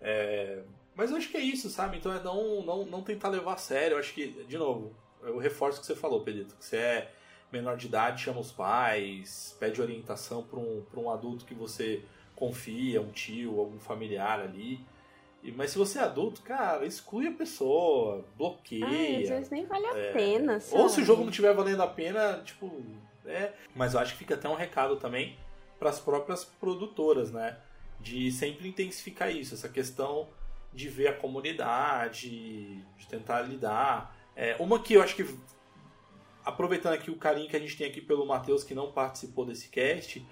É, 0.00 0.62
mas 0.94 1.10
eu 1.10 1.16
acho 1.16 1.28
que 1.28 1.36
é 1.36 1.40
isso, 1.40 1.68
sabe? 1.68 1.96
Então 1.96 2.12
é 2.12 2.22
não, 2.22 2.62
não, 2.62 2.86
não 2.86 3.02
tentar 3.02 3.28
levar 3.28 3.54
a 3.54 3.56
sério. 3.56 3.96
Eu 3.96 3.98
acho 3.98 4.14
que, 4.14 4.28
de 4.28 4.56
novo, 4.56 4.94
eu 5.20 5.38
reforço 5.38 5.78
o 5.78 5.80
que 5.80 5.86
você 5.88 5.96
falou, 5.96 6.20
Pedrito. 6.20 6.54
Que 6.54 6.64
você 6.64 6.76
é 6.76 7.10
menor 7.50 7.76
de 7.76 7.88
idade, 7.88 8.22
chama 8.22 8.38
os 8.38 8.52
pais, 8.52 9.56
pede 9.58 9.82
orientação 9.82 10.44
para 10.44 10.60
um, 10.60 10.84
um 10.96 11.10
adulto 11.10 11.44
que 11.44 11.54
você 11.54 12.02
confia, 12.36 13.02
um 13.02 13.10
tio, 13.10 13.58
algum 13.58 13.80
familiar 13.80 14.38
ali. 14.38 14.80
Mas 15.56 15.72
se 15.72 15.78
você 15.78 15.98
é 15.98 16.02
adulto, 16.02 16.40
cara, 16.42 16.86
exclui 16.86 17.26
a 17.26 17.32
pessoa, 17.32 18.24
bloqueia. 18.38 18.86
Ah, 18.86 19.22
às 19.22 19.28
vezes 19.28 19.50
nem 19.50 19.66
vale 19.66 19.86
a 19.86 19.98
é... 19.98 20.12
pena, 20.12 20.60
sabe? 20.60 20.80
Ou 20.80 20.88
se 20.88 21.00
o 21.00 21.04
jogo 21.04 21.22
não 21.22 21.30
estiver 21.30 21.52
valendo 21.52 21.82
a 21.82 21.88
pena, 21.88 22.40
tipo, 22.44 22.80
é. 23.26 23.52
Mas 23.74 23.94
eu 23.94 24.00
acho 24.00 24.12
que 24.12 24.18
fica 24.18 24.34
até 24.34 24.48
um 24.48 24.54
recado 24.54 24.96
também 24.96 25.36
para 25.78 25.90
as 25.90 25.98
próprias 25.98 26.44
produtoras, 26.44 27.30
né? 27.30 27.58
De 28.00 28.30
sempre 28.32 28.68
intensificar 28.68 29.34
isso, 29.34 29.54
essa 29.54 29.68
questão 29.68 30.28
de 30.72 30.88
ver 30.88 31.08
a 31.08 31.12
comunidade, 31.12 32.30
de 32.96 33.06
tentar 33.08 33.42
lidar. 33.42 34.16
É, 34.34 34.56
uma 34.58 34.78
que 34.80 34.94
eu 34.94 35.02
acho 35.02 35.14
que, 35.14 35.38
aproveitando 36.44 36.94
aqui 36.94 37.10
o 37.10 37.16
carinho 37.16 37.48
que 37.48 37.56
a 37.56 37.58
gente 37.58 37.76
tem 37.76 37.86
aqui 37.86 38.00
pelo 38.00 38.26
Matheus, 38.26 38.64
que 38.64 38.74
não 38.74 38.90
participou 38.90 39.44
desse 39.44 39.68
cast, 39.68 40.24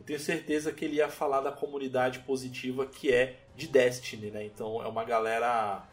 eu 0.00 0.06
tenho 0.06 0.18
certeza 0.18 0.72
que 0.72 0.84
ele 0.84 0.96
ia 0.96 1.08
falar 1.08 1.40
da 1.40 1.52
comunidade 1.52 2.20
positiva 2.20 2.86
que 2.86 3.12
é 3.12 3.40
de 3.54 3.68
Destiny, 3.68 4.30
né? 4.30 4.44
Então 4.44 4.82
é 4.82 4.88
uma 4.88 5.04
galera 5.04 5.86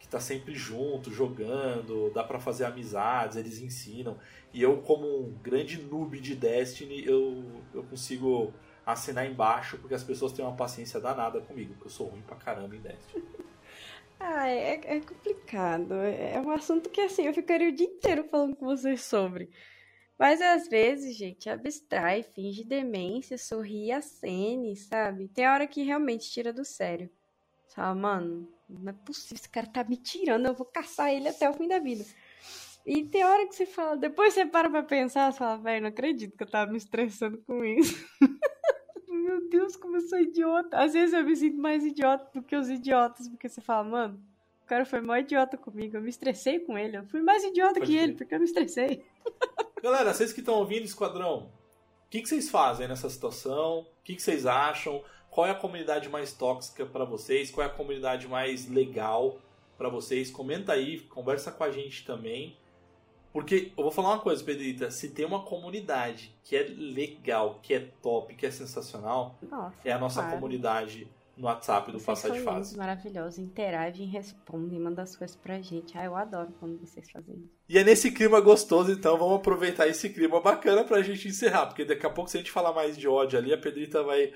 que 0.00 0.08
tá 0.08 0.18
sempre 0.18 0.54
junto, 0.54 1.12
jogando, 1.12 2.10
dá 2.12 2.24
para 2.24 2.40
fazer 2.40 2.64
amizades, 2.64 3.36
eles 3.36 3.60
ensinam. 3.60 4.18
E 4.52 4.60
eu, 4.60 4.78
como 4.78 5.06
um 5.06 5.32
grande 5.42 5.80
noob 5.80 6.18
de 6.18 6.34
Destiny, 6.34 7.04
eu, 7.06 7.44
eu 7.72 7.84
consigo 7.84 8.52
assinar 8.84 9.30
embaixo, 9.30 9.76
porque 9.78 9.94
as 9.94 10.02
pessoas 10.02 10.32
têm 10.32 10.44
uma 10.44 10.56
paciência 10.56 10.98
danada 10.98 11.40
comigo, 11.42 11.74
porque 11.74 11.86
eu 11.86 11.90
sou 11.92 12.08
ruim 12.08 12.22
pra 12.22 12.34
caramba 12.34 12.74
em 12.74 12.80
Destiny. 12.80 13.24
Ah, 14.22 14.48
é, 14.48 14.80
é 14.84 15.00
complicado. 15.00 15.94
É 15.94 16.38
um 16.40 16.50
assunto 16.50 16.90
que 16.90 17.00
assim, 17.00 17.26
eu 17.26 17.32
ficaria 17.32 17.70
o 17.70 17.72
dia 17.72 17.86
inteiro 17.86 18.24
falando 18.24 18.54
com 18.54 18.66
vocês 18.66 19.02
sobre. 19.02 19.50
Mas 20.18 20.42
às 20.42 20.68
vezes, 20.68 21.16
gente, 21.16 21.48
abstrai, 21.48 22.22
finge 22.22 22.62
demência, 22.62 23.38
sorri, 23.38 23.90
acene, 23.90 24.76
sabe? 24.76 25.28
Tem 25.28 25.48
hora 25.48 25.66
que 25.66 25.82
realmente 25.82 26.30
tira 26.30 26.52
do 26.52 26.66
sério. 26.66 27.08
Sabe, 27.68 27.98
mano, 27.98 28.46
não 28.78 28.90
é 28.90 28.92
possível, 28.92 29.36
esse 29.36 29.48
cara 29.48 29.66
tá 29.66 29.84
me 29.84 29.96
tirando, 29.96 30.46
eu 30.46 30.54
vou 30.54 30.66
caçar 30.66 31.12
ele 31.12 31.28
até 31.28 31.48
o 31.48 31.54
fim 31.54 31.68
da 31.68 31.78
vida. 31.78 32.04
E 32.84 33.04
tem 33.04 33.24
hora 33.24 33.46
que 33.46 33.54
você 33.54 33.66
fala, 33.66 33.96
depois 33.96 34.34
você 34.34 34.46
para 34.46 34.70
pra 34.70 34.82
pensar, 34.82 35.30
você 35.32 35.38
fala, 35.38 35.58
velho, 35.58 35.82
não 35.82 35.88
acredito 35.90 36.36
que 36.36 36.42
eu 36.42 36.50
tava 36.50 36.70
me 36.70 36.78
estressando 36.78 37.38
com 37.46 37.64
isso. 37.64 38.04
Meu 39.08 39.48
Deus, 39.48 39.76
como 39.76 39.96
eu 39.96 40.00
sou 40.00 40.18
idiota. 40.18 40.78
Às 40.78 40.94
vezes 40.94 41.14
eu 41.14 41.22
me 41.24 41.36
sinto 41.36 41.58
mais 41.58 41.84
idiota 41.84 42.30
do 42.32 42.42
que 42.42 42.56
os 42.56 42.70
idiotas, 42.70 43.28
porque 43.28 43.48
você 43.48 43.60
fala, 43.60 43.84
mano, 43.84 44.20
o 44.62 44.66
cara 44.66 44.84
foi 44.84 45.00
mó 45.00 45.16
idiota 45.16 45.56
comigo, 45.56 45.96
eu 45.96 46.02
me 46.02 46.08
estressei 46.08 46.60
com 46.60 46.78
ele, 46.78 46.96
eu 46.96 47.04
fui 47.04 47.20
mais 47.20 47.44
idiota 47.44 47.74
Pode 47.74 47.86
que 47.86 47.96
ele, 47.96 48.14
porque 48.14 48.34
eu 48.34 48.38
me 48.38 48.44
estressei. 48.44 49.04
Galera, 49.82 50.12
vocês 50.14 50.32
que 50.32 50.40
estão 50.40 50.54
ouvindo, 50.54 50.84
Esquadrão, 50.84 51.50
o 52.06 52.10
que, 52.10 52.22
que, 52.22 52.28
vocês 52.28 52.50
fazem 52.50 52.88
nessa 52.88 53.08
situação? 53.08 53.80
O 53.80 54.02
que, 54.02 54.16
que, 54.16 54.22
vocês 54.22 54.46
acham? 54.46 55.02
Qual 55.30 55.46
é 55.46 55.50
a 55.50 55.54
comunidade 55.54 56.08
mais 56.08 56.32
tóxica 56.32 56.84
para 56.84 57.04
vocês? 57.04 57.50
Qual 57.50 57.66
é 57.66 57.70
a 57.70 57.72
comunidade 57.72 58.26
mais 58.26 58.68
legal 58.68 59.38
para 59.78 59.88
vocês? 59.88 60.30
Comenta 60.30 60.72
aí, 60.72 61.00
conversa 61.00 61.52
com 61.52 61.64
a 61.64 61.70
gente 61.70 62.04
também. 62.04 62.56
Porque 63.32 63.72
eu 63.76 63.84
vou 63.84 63.92
falar 63.92 64.10
uma 64.10 64.18
coisa, 64.18 64.42
Pedrita, 64.42 64.90
se 64.90 65.10
tem 65.10 65.24
uma 65.24 65.44
comunidade 65.44 66.34
que 66.42 66.56
é 66.56 66.64
legal, 66.64 67.60
que 67.62 67.74
é 67.74 67.80
top, 68.02 68.34
que 68.34 68.44
é 68.44 68.50
sensacional, 68.50 69.38
nossa, 69.48 69.76
é 69.84 69.92
a 69.92 69.98
nossa 69.98 70.20
claro. 70.20 70.36
comunidade 70.36 71.08
no 71.36 71.46
WhatsApp 71.46 71.92
do 71.92 71.98
vocês 71.98 72.06
Passar 72.06 72.30
de 72.30 72.40
Fase. 72.40 72.76
Maravilhoso, 72.76 73.40
interagem, 73.40 74.06
respondem, 74.06 74.80
mandam 74.80 75.04
as 75.04 75.16
coisas 75.16 75.36
pra 75.36 75.60
gente. 75.60 75.96
Ah, 75.96 76.04
eu 76.04 76.16
adoro 76.16 76.52
quando 76.58 76.78
vocês 76.80 77.08
fazem 77.08 77.36
isso. 77.36 77.54
E 77.68 77.78
é 77.78 77.84
nesse 77.84 78.10
clima 78.10 78.40
gostoso, 78.40 78.90
então 78.90 79.16
vamos 79.16 79.36
aproveitar 79.36 79.86
esse 79.86 80.10
clima 80.10 80.40
bacana 80.40 80.82
pra 80.82 81.00
gente 81.00 81.28
encerrar, 81.28 81.66
porque 81.66 81.84
daqui 81.84 82.04
a 82.04 82.10
pouco, 82.10 82.28
se 82.28 82.36
a 82.36 82.40
gente 82.40 82.50
falar 82.50 82.72
mais 82.72 82.96
de 82.96 83.06
ódio 83.06 83.38
ali, 83.38 83.52
a 83.52 83.58
Pedrita 83.58 84.02
vai 84.02 84.34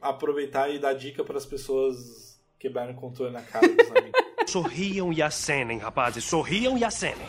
aproveitar 0.00 0.70
e 0.70 0.78
dar 0.78 0.94
dica 0.94 1.24
para 1.24 1.36
as 1.36 1.46
pessoas 1.46 2.40
quebrarem 2.58 2.94
o 2.94 2.98
controle 2.98 3.32
na 3.32 3.42
cara 3.42 3.68
dos 3.68 3.90
amigos. 3.90 4.20
Sorriam 4.46 5.12
e 5.12 5.22
acenem, 5.22 5.78
rapazes, 5.78 6.24
sorriam 6.24 6.76
e 6.76 6.84
acenem. 6.84 7.26